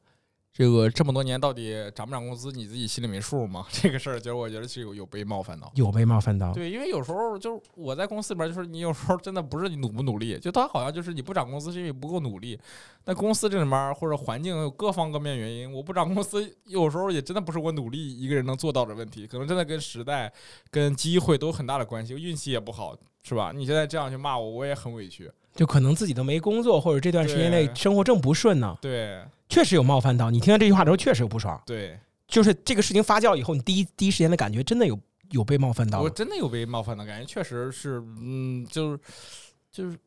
[0.57, 3.65] 这个这么多年到底涨不涨工资，你自己心里没数吗？
[3.69, 5.69] 这个事儿，其实我觉得是有有被冒犯到。
[5.75, 6.53] 有被冒犯到？
[6.53, 12.57] 对，因为有时候就是我在公司里边，就是你有时候真的不是你努不努力，就他好像就是你不涨工资是因为不够努力。
[13.03, 20.31] 那公司这里面或者环境有各方各面原因，我不涨工资，有时候也真的不是我努力一个人能做到的问题，可能真的跟时代、
[20.71, 23.51] 跟机会都有很大的关系，运气也不好，是吧？
[23.53, 25.29] 你现在这样去骂我，我也很委屈。
[25.53, 30.39] 就可能自己都没工作，或者这段时间内生活正不顺呢，对确实有冒犯到你。
[30.39, 31.61] 听到这句话之后，确实有不爽。
[31.65, 34.99] 对，就是这个事情发酵以后，你第一第一时间的感觉真的有
[35.31, 36.01] 有被冒犯到。
[36.01, 38.99] 我真的有被冒犯的感觉，确实是，嗯，就是
[39.71, 39.97] 就是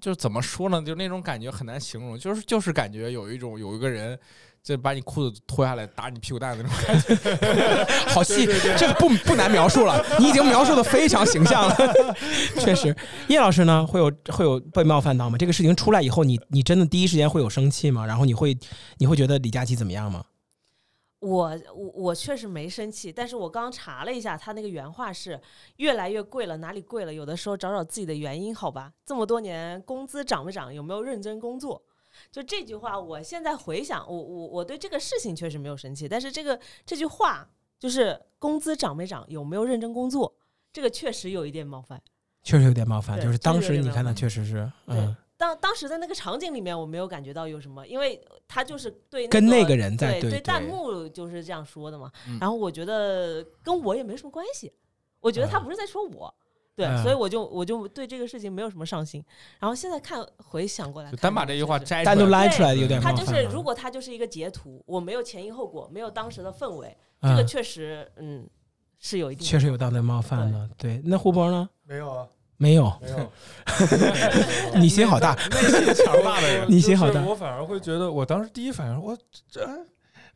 [0.00, 0.82] 就是怎么说呢？
[0.82, 4.18] 就那种感觉很难形容，就是就是感觉有一种有一个人
[4.62, 8.46] 这把你裤子脱下来打你屁股蛋那种感觉，好细，
[8.76, 11.76] 这个不不难描述了，你已经描述的非常形象了。
[12.60, 12.94] 确实，
[13.28, 15.38] 叶老师呢会有会有被冒犯到吗？
[15.38, 18.04] 这个事情出来以后，你你真的第一时间会有生气吗？
[18.04, 18.56] 然后你会
[18.98, 20.24] 你会觉得李佳琦怎么样吗？
[21.20, 25.40] 我我我确实没生气，但是我刚查了一下，他那个原话是
[25.76, 27.12] 越来越贵了，哪里贵了？
[27.12, 28.92] 有的时候找找自己的原因，好吧？
[29.04, 30.72] 这么多年工资涨没涨？
[30.72, 31.82] 有没有认真工作？
[32.30, 37.48] 就这句话，我现在回想，我我我对这个事情确实没有生气，但是这个这句话
[37.78, 40.32] 就是工资涨没涨，有没有认真工作，
[40.72, 42.00] 这个确实有一点冒犯，
[42.42, 43.20] 确实有点冒犯。
[43.20, 52.12] 就是当时你看他确实是，嗯，当当时在那个场景里面，我没有感觉到有什么，因为他就是对跟那那个人在对对弹幕就是这样说的嘛。
[52.28, 54.72] 嗯然后我觉得跟我也没什么关系，
[55.18, 56.32] 我觉得他嗯不是在说我，
[56.76, 59.24] 对，嗯所以我就我就对这个事情没有什么上心。
[59.58, 63.24] 然后现在看回想过来单把这句话摘单独拉出来有点他就。
[63.30, 68.44] 是如果他就是一个截图，我没有前因后果，没有当时的氛围，这个嗯，确实嗯
[68.98, 70.68] 是有一定确实有道德冒犯的。
[70.76, 71.70] 对，那胡波呢？
[71.84, 72.26] 没有啊，
[72.56, 73.32] 没有，没有。
[74.80, 75.34] 你心好大。
[75.34, 79.16] 内心强大的人，你心好大我反而会觉得，我当时第一反应，我
[79.48, 79.64] 这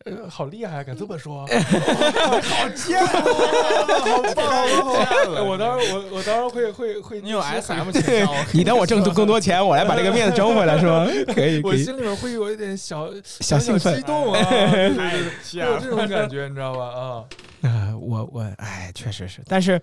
[0.04, 5.40] 呃好厉害，敢这么说， 好贱啊，好棒啊！
[5.42, 11.06] 我当时我我当时会会会，你有 S M 倾向，我 你等我挣更多钱，我来把这个面子争回来，是吗？
[11.06, 14.02] 可以，可以，我心里面会有一点小小兴奋激。
[14.02, 14.40] 动啊。
[15.52, 16.84] 有这种感觉，你知道吧？
[16.84, 17.24] 啊，
[17.62, 19.80] 啊，我我哎，确实是，但是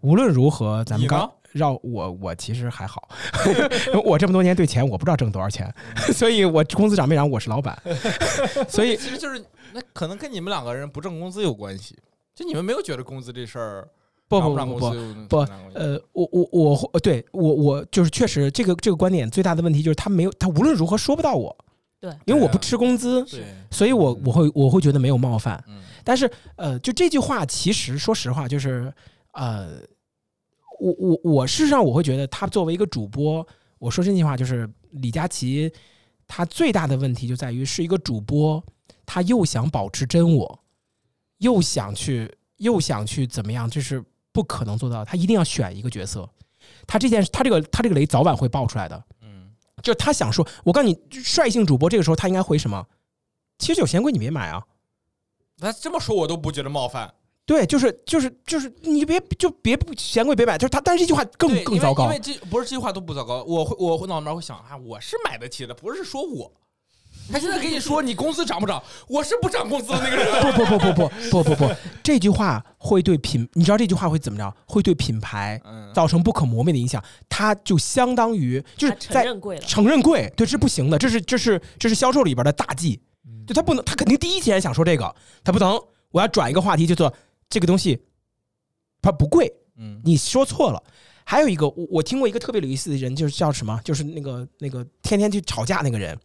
[0.00, 3.08] 无论如何，咱们刚绕我我其实还好，
[4.04, 5.72] 我这么多年对钱我不知道挣多少钱，
[6.12, 7.80] 所以我工资涨没涨我是老板，
[8.68, 11.96] 所以其实就是那可能跟你们两个人不挣工资有关系，
[12.34, 13.88] 就你们没有觉得工资这事儿
[14.26, 15.36] 不不不不不。
[15.74, 21.56] 呃，我我我会对我我就是确实这个这个观点最大的问题就是他没有他无论如何说不到我，
[22.00, 22.10] 对。
[22.24, 25.62] 因为我不吃工资，对，所以我我会我会觉得没有冒犯。
[25.68, 25.80] 嗯。
[26.02, 28.92] 但是呃，就这句话，其实说实话，就是
[29.32, 29.78] 呃，
[30.84, 33.46] 我我我事实上我会觉得，他作为一个主播，
[33.78, 35.72] 我说真心话，就是李佳琦，
[36.26, 38.62] 他最大的问题就在于是一个主播，
[39.06, 40.60] 他又想保持真我，
[41.38, 45.06] 又想去又想去怎么样，这是不可能做到的。
[45.06, 46.28] 他一定要选一个角色，
[46.86, 49.04] 他这件他这个他这个雷早晚会爆出来的。
[49.22, 49.50] 嗯，
[49.82, 52.86] 就是他想说，我告诉你，率性主播这个时候他应该回什么？
[53.58, 54.66] 其实有嫌贵，你别买啊！
[55.60, 57.14] 那这么说我都不觉得冒犯，
[57.46, 66.52] 对，就是就是就是，你别就别嫌贵别买，就是他，但是这句话更更糟糕因为这不是这句话都不糟糕，我会我会脑里面会想啊，我是买得起的，不是说我。
[67.32, 70.26] 他现在跟你说你工资涨不涨，我是不涨工资的那个人。
[70.52, 74.54] 不不不不不不不不，这句话会对品，你知道这句话会怎么着？
[74.66, 77.02] 会对品牌嗯，造成不可磨灭的影响。
[77.28, 83.00] 它就相当于就是在认贵了，承认贵，对，这是不行的，这是这是这是销售里边的大忌。
[83.46, 85.80] 就他不能，他肯定第一时间想说这个，他不能，
[86.10, 87.10] 我要转一个话题，就做
[87.54, 87.96] 这个东西，
[89.00, 90.82] 它不贵，嗯，你说错了。
[91.24, 93.80] 还有一个，我我听过一个特别有意思的人，就是叫什么？
[93.84, 96.18] 就是那个那个天天去吵架那个人，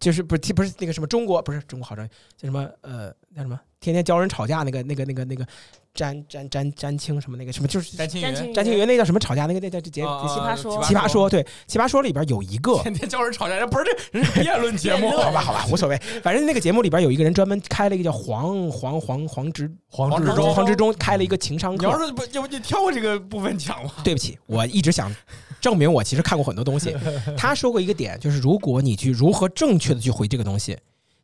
[0.00, 3.60] 就是不是不是那个什么中国不是中国好声音叫什么呃叫什么？
[3.78, 5.46] 天天教人吵架那个那个那个那个
[5.94, 15.96] 詹詹詹詹青什么那个什么就是詹青云詹青詹青云那叫什么吵架那个那叫这节奇葩说奇葩说对奇葩说里边有一个天天叫人吵架，人不是这辩论节目， 好吧，好吧，无所谓。
[16.20, 21.86] 反正那个节目里边有一个人专门开了一个叫黄黄黄黄执黄志忠黄执忠开了一个情商课。
[21.86, 23.94] 你要是不，要不你跳过这个部分讲吧。
[24.02, 25.14] 对不起，我一直想
[25.60, 26.92] 证明我其实看过很多东西。
[27.38, 30.76] 他说过一个点，就是如果你去如何正确的去回这个东西，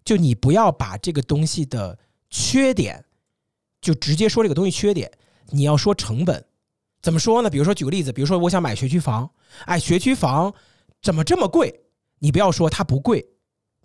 [0.04, 1.98] 就你不要把这个东西的
[2.30, 3.04] 缺点
[3.80, 5.10] 就直接说这个东西缺点，
[5.50, 6.44] 你要说成本。
[7.02, 7.48] 怎么说呢？
[7.48, 9.30] 比如说举个例子，比如说我想买学区房，
[9.64, 10.52] 哎，学区房
[11.00, 11.80] 怎么这么贵？
[12.18, 13.26] 你不要说它不贵，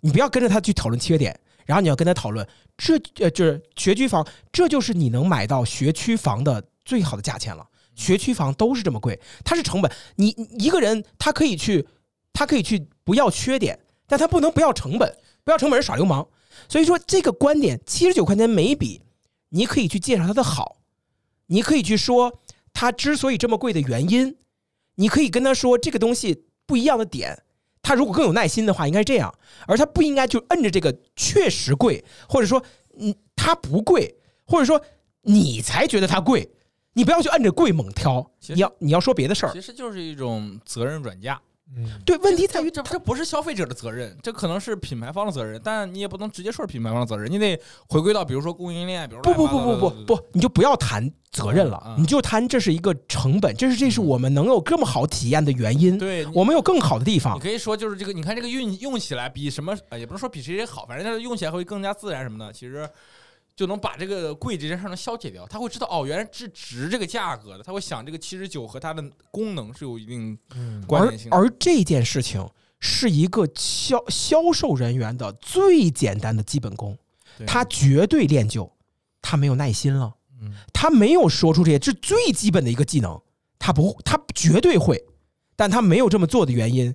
[0.00, 2.46] 你不要跟着他去讨论缺点，然后你要跟他讨论
[2.76, 7.66] 这呃就是学区房，这就是你能买到学区房的最好的价钱了。
[7.94, 9.90] 学区房都是这么贵，它是成本。
[10.16, 10.28] 你
[10.58, 11.88] 一个人他可以去，
[12.34, 16.28] 他可以去不要缺点，但他不能不要成本，不要成本是耍流氓。
[16.68, 19.00] 所以说这个观点，七十九块钱每笔，
[19.50, 20.78] 你可以去介绍它的好，
[21.46, 22.40] 你可以去说
[22.72, 24.36] 它之所以这么贵的原因，
[24.96, 27.42] 你可以跟他说这个东西不一样的点。
[27.82, 29.32] 他如果更有耐心的话，应该是这样，
[29.68, 32.60] 而他不应该就摁着这个确实贵，或者说
[32.98, 34.82] 嗯它不贵，或者说
[35.22, 36.50] 你才觉得它贵，
[36.94, 39.52] 你不要去摁着贵猛挑，你要你要说别的事儿。
[39.52, 41.40] 其实就是一种责任转嫁。
[41.74, 55.98] 嗯，对，问题在于这这不是消费者的责任，这可能是品牌方的责任，但你也不能直接说是品牌方的责任，你得回归到比如说供应链，比如不不不不不不，你就不要谈责任了，嗯你就谈这是一个成本，这是这是我们能有这么好体验的原因。
[55.98, 62.88] 对，我们有更好的地方你，可以说就是这个，你看这个运用起来比什么，呃，也不能说比谁谁好，反正它用起来会更加自然什么的，其实
[63.56, 65.46] 就能把这个贵这件事儿能消解掉。
[65.46, 71.36] 他会知道哦，原来是值这个价格的，他会想这个七十九和它的功能是有一定嗯关联性的。
[71.36, 72.46] 而这件事情
[72.78, 76.96] 是一个销销售人员的最简单的基本功，
[77.46, 78.70] 他绝对练就，
[79.22, 83.18] 他没有耐心了，嗯他没有说出这些，这是最基本的一个技能，
[83.58, 85.02] 他不，他绝对会，
[85.56, 86.94] 但他没有这么做的原因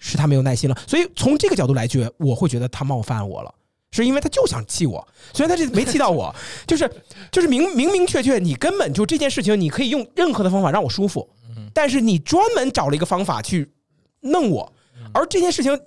[0.00, 0.76] 是他没有耐心了。
[0.88, 3.54] 所以从这个角度来觉，我会觉得他冒犯我了。
[3.92, 6.34] 是因为他就想气我，虽然他这没气到我，
[6.66, 6.90] 就是
[7.30, 11.70] 就是明明明确确，你根本就这件事情，你可以用任何的方法让我舒服，嗯。
[11.72, 13.72] 但是你专门找了一个方法去
[14.20, 14.72] 弄我，
[15.14, 15.78] 而这件事情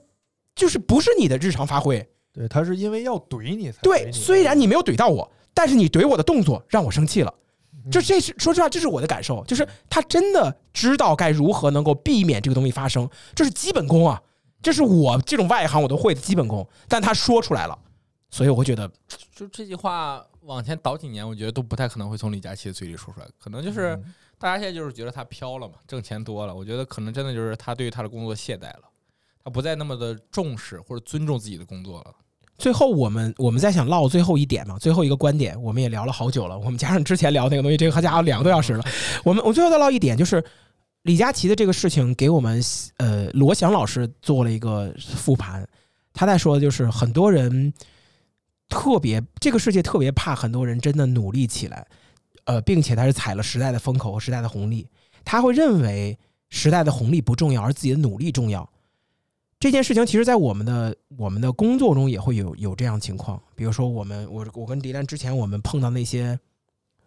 [0.56, 2.08] 就是不是你的日常发挥。
[2.32, 7.34] 对他是因为要怼你才对，虽然你没有怼到我，但是你怼我的动作让我生气了。
[7.92, 14.22] 就这是说实话，这是我的感受，就是他真的知道该如何能够避免这个东西发生，这是基本功啊，
[14.62, 17.78] 这是我这种外行我都会的基本功，但他说出来了，
[18.32, 18.90] 所以我会觉得
[19.36, 28.84] 就这句话往前倒几年，我觉得都不太可能会从李佳琦的嘴里说出来，可能就是嗯大家现在就是觉得他飘了嘛，挣钱多了，我觉得可能真的就是他对于他的工作懈怠了，
[29.44, 32.14] 他不再那么的重视或者尊重自己的工作了。
[32.58, 36.60] 最后我们我们在想唠最后一点嘛，最后一个观点，我们也聊了好久了。
[36.60, 38.84] 我们加上之前聊那个东西，这个好家伙两个多小时了。
[39.24, 40.44] 我们我最后再唠一点，就是
[41.04, 42.62] 李佳琦的这个事情给我们
[42.98, 45.68] 呃罗翔老师做了一个复盘，
[46.14, 47.74] 他在说的就是很多人
[48.70, 51.86] 特别这个世界特别怕很多人真的努力起来，
[52.46, 54.88] 呃，并且他是踩了时代的风口和时代的红利，
[55.26, 56.18] 他会认为
[56.50, 58.70] 时代的红利不重要，而自己的努力重要。
[59.60, 63.42] 这件事情其实，在我们的我们的工作中也会有有这样情况。
[63.56, 66.40] 比如说，我们我我跟迪兰之前我们碰到那些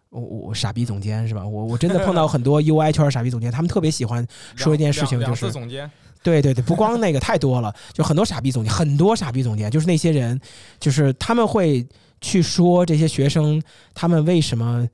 [0.09, 1.43] 我我傻逼总监是吧？
[1.43, 4.23] 我我真的碰到很多 UI 圈傻逼总监，他们特别喜欢
[4.55, 5.89] 说一件事情，就是总监，
[6.23, 10.39] 对对对，不光那个太多了，就很多傻逼总监，很多傻逼总监，就是那些人，
[10.79, 11.85] 就是他们会
[12.21, 13.61] 去说这些学生
[13.93, 14.87] 他们为什么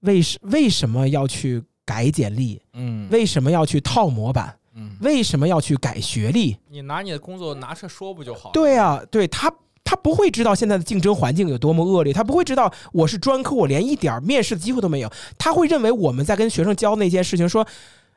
[0.00, 6.56] 为什为什么要去改简历，嗯为什么要去套模板，嗯，为什么要去改学历？
[6.68, 8.52] 你拿你的工作拿出来说不就好了？
[8.52, 9.52] 对啊，对他，
[9.82, 15.10] 他不会知道现在的竞争环境有多么恶劣，他不会知道我是专科，我连一点面试的机会都没有。
[15.38, 17.66] 他会认为我们在跟学生教那件事情，说，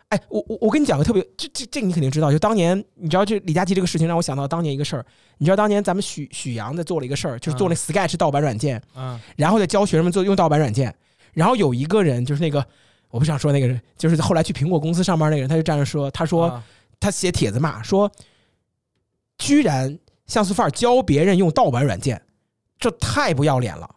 [0.10, 5.06] 哎，我我我跟你讲个特别，这这这你肯定知道，就当年你知道这李佳琦这个事情让我想到当年一个事儿，
[5.38, 10.94] 你知道当年咱们许许阳在做了一个事儿，就是做那 Sketch 盗版软件，嗯然后再教学生们做用盗版软件，
[11.34, 12.65] 然后有一个人就是那个。
[13.11, 16.64] 我不想说那个人，就是后来去苹果公司上班那个人，他就站着说：“他说啊
[16.99, 18.11] 他写帖子骂说，
[19.40, 22.22] 居然像素范儿教别人用盗版软件，
[22.77, 23.90] 这太不要脸了。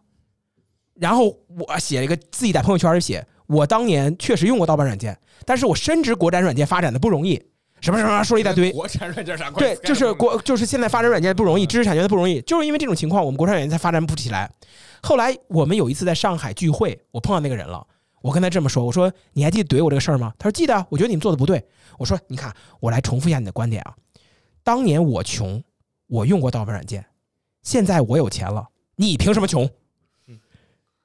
[0.95, 3.23] 然后我写了一个自己在朋友圈里写，
[3.53, 7.41] 我当年确实用过盗版软件，但是我深知国产软件发展的不容易，
[7.83, 8.73] 什么什么说了一大堆。
[8.73, 14.51] 国产软件啥关对？，就是国，就是现在发展软件不容易，知识产权的不容易，就是因为这种情况，我们国产软件才发展不起来。
[15.03, 17.87] 后来我们有一次在上海聚会，我碰到那个人了，
[18.23, 20.33] 我跟他这么说，我说你还记得怼我这个事儿吗？
[20.39, 21.63] 他说记得啊，我觉得你们做的不对。
[21.99, 23.95] 我说你看，我来重复一下你的观点啊，
[24.65, 25.63] 当年我穷，
[26.07, 27.05] 我用过盗版软件，
[27.63, 28.67] 现在我有钱了，
[28.97, 29.69] 你凭什么穷？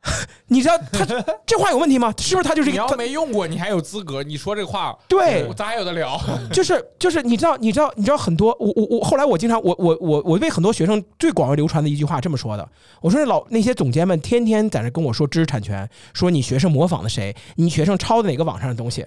[0.48, 1.06] 你知道他
[1.46, 2.14] 这话有问题吗？
[2.18, 4.24] 是不是他就是一你要没用过，你还有资格？
[4.24, 6.18] 你说这话，对我咱还有的聊。
[6.54, 12.70] 就是就是你知道你知道你知道很多我我我后来我经常我我我我为很多学生最广为流传的一句话这么说的，
[13.02, 19.06] 我说那老那些总监们天天在那跟我说知识产权，说你学生模仿的谁，你学生抄的哪个网上的东西，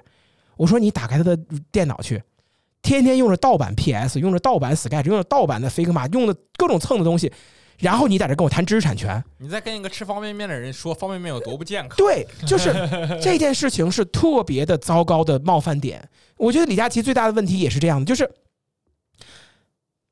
[0.59, 1.39] 我说你打开他的
[1.73, 2.23] 电脑去，
[2.83, 7.33] 天天用着盗版 PS，用着盗版 Sketch，用着盗版的 Figma，用的各种蹭的东西，
[7.81, 12.73] 然后你在这跟我谈知识产权，你再跟一个吃方便面的人说方便面有多不健康，对，就是
[13.21, 16.07] 这件事情是特别的糟糕的冒犯点。
[16.37, 18.31] 我觉得李佳琦最大的问题也是这样的，就是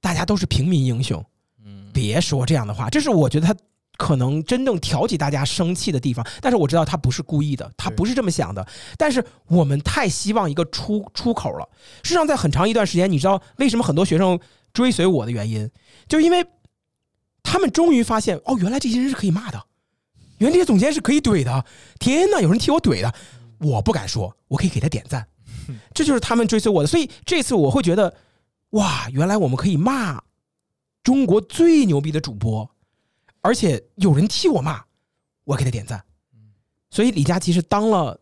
[0.00, 1.24] 大家都是平民英雄，
[1.64, 2.88] 嗯，别说这样的话。
[2.88, 3.54] 这是我觉得他
[3.96, 6.26] 可能真正挑起大家生气的地方。
[6.40, 8.66] 但是我知道他不是故意的，他不是这么想的。
[8.96, 11.68] 但是我们太希望一个出出口了。
[12.02, 14.38] 事实上，在很长一段时间，你知道为什么很多学生
[14.72, 15.68] 追随我的原因，
[16.08, 16.46] 就是因为
[17.50, 19.66] 他们终于发现，哦，原来这些人是可以骂的，
[20.36, 21.64] 原来这些总监是可以怼的。
[21.98, 23.14] 天哪，有人替我怼的，
[23.58, 25.26] 我不敢说，我可以给他点赞。
[25.94, 28.14] 这就是他们追随我的，所以这次我会觉得，
[28.70, 30.22] 哇，原来我们可以骂
[31.02, 32.70] 中国最牛逼的主播，
[33.40, 34.84] 而且有人替我骂，
[35.44, 36.04] 我给他点赞。
[36.90, 38.20] 所以李佳琦是当了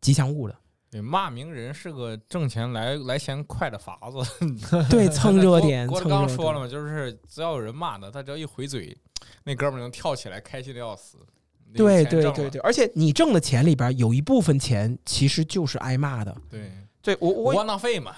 [0.00, 0.56] 吉祥物的。
[0.92, 4.46] 对，骂名人是个挣钱来来钱快的法子。
[4.90, 5.86] 对， 蹭热点。
[5.86, 8.94] 郭德纲说了嘛，就是只要有人骂他，他只要一回嘴，
[9.44, 11.16] 那哥们儿能跳起来，开心的要死。
[11.74, 16.36] 对对对对，而且你挣的钱里边有一部分钱其实就是挨骂的。
[16.50, 16.70] 对，
[17.00, 18.14] 对我我窝囊废嘛。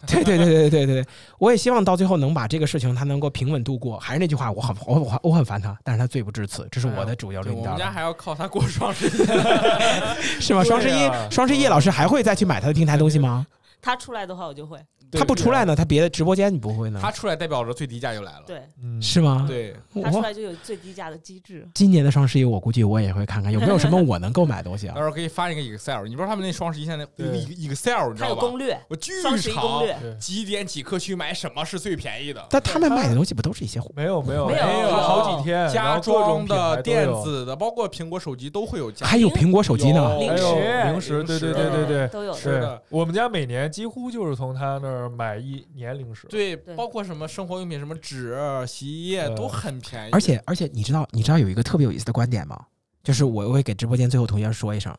[0.06, 1.06] 对对对对对对对，
[1.38, 3.98] 我也希望到最后能把这个事情他能够平稳度过。
[3.98, 7.64] 还是那句话，我很我我我很烦他，但是他罪不至此，这是我的主要论调。
[7.64, 9.10] 我们家还要靠他过双十一，
[10.40, 10.62] 是吗？
[10.62, 13.46] 双十一，双十一，老师还会再去买他的平台东西吗？
[13.82, 14.78] 他出来的话，我就会。
[15.12, 16.98] 他不出来呢，他别的直播间你不会呢？
[17.02, 18.62] 他出来代表着最低价又来了，对，
[19.00, 19.44] 是吗？
[19.48, 21.66] 对，他出来就有最低价的机制。
[21.74, 24.94] 今年的双十一，我估计我也会看看有没有什么我能购买的东西啊。
[24.96, 28.28] 到时候可以发一个 Excel，你不知道他们那双十一现在 Excel，你知道吧？
[28.28, 29.82] 有攻略，我巨长，
[30.18, 32.44] 几点几刻去买什么是最便宜的？
[32.50, 34.46] 但他们卖的东西不都是一些没有没有。
[34.46, 34.90] 没有。
[34.90, 40.44] 好几天家装的、电子的，包括苹果手机都会有，还有苹果手机呢，零食。
[40.84, 42.34] 零食，对对对对对，都有。
[42.34, 45.66] 是的，我们家每年几乎就是从他那儿买一。
[45.74, 50.10] 年零食对，包括什么生活用品，什么纸、洗衣液都很便宜。
[50.12, 52.58] 而且而且，你知道你知道有一个特别有意思的观点吗？
[53.04, 54.94] 就是我会给直播间最后同学说一声，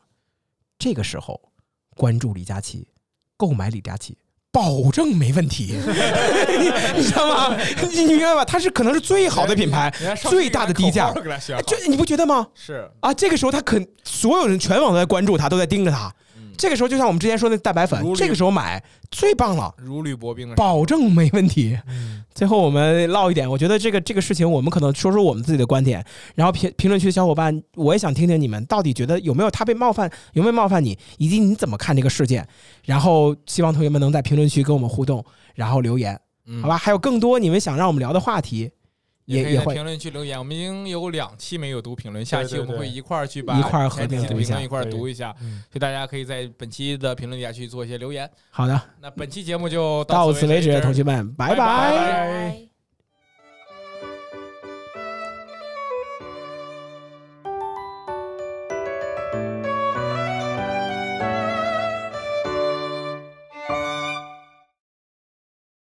[0.78, 1.40] 这个时候
[1.96, 2.88] 关注李佳琦，
[3.36, 4.16] 购买李佳琦，
[4.50, 5.74] 保证没问题。
[6.96, 7.56] 你知道吗？
[7.92, 8.44] 你明白吧？
[8.44, 9.92] 它是可能是最好的品牌，
[10.28, 11.12] 最大的低价。
[11.66, 12.48] 就你不觉得吗？
[12.54, 16.12] 是啊，这个时候他肯所有人全网都在关注他，都在盯着他。
[16.60, 21.78] 这个时候就像我们之前说的蛋白粉，这个时候买最棒了，如履薄冰，保证没问题。
[22.34, 26.04] 最后我们唠一点，我觉得这个这个事情，我们可能说说我们自己的观点，
[26.34, 32.46] 然后评评论区的小伙伴，我也想听听你们到底觉得有没有他被冒犯，有没有冒犯你，以及你怎么看这个事件。
[32.84, 35.24] 然后希望同学们能在评论区跟我们互动，
[35.54, 36.20] 然后留言，
[36.60, 36.76] 好吧？
[36.76, 38.70] 还有更多你们想让我们聊的话题。
[39.30, 48.28] 也也会评论区留言，我们已经有两期没有读评论，下期我们会一块儿去把一块儿合并读一下，一块儿读一下，所以大家可以在本期的评论底下去做一些留言。
[48.50, 52.69] 好的，那本期节目就到此为止，同学们，拜拜。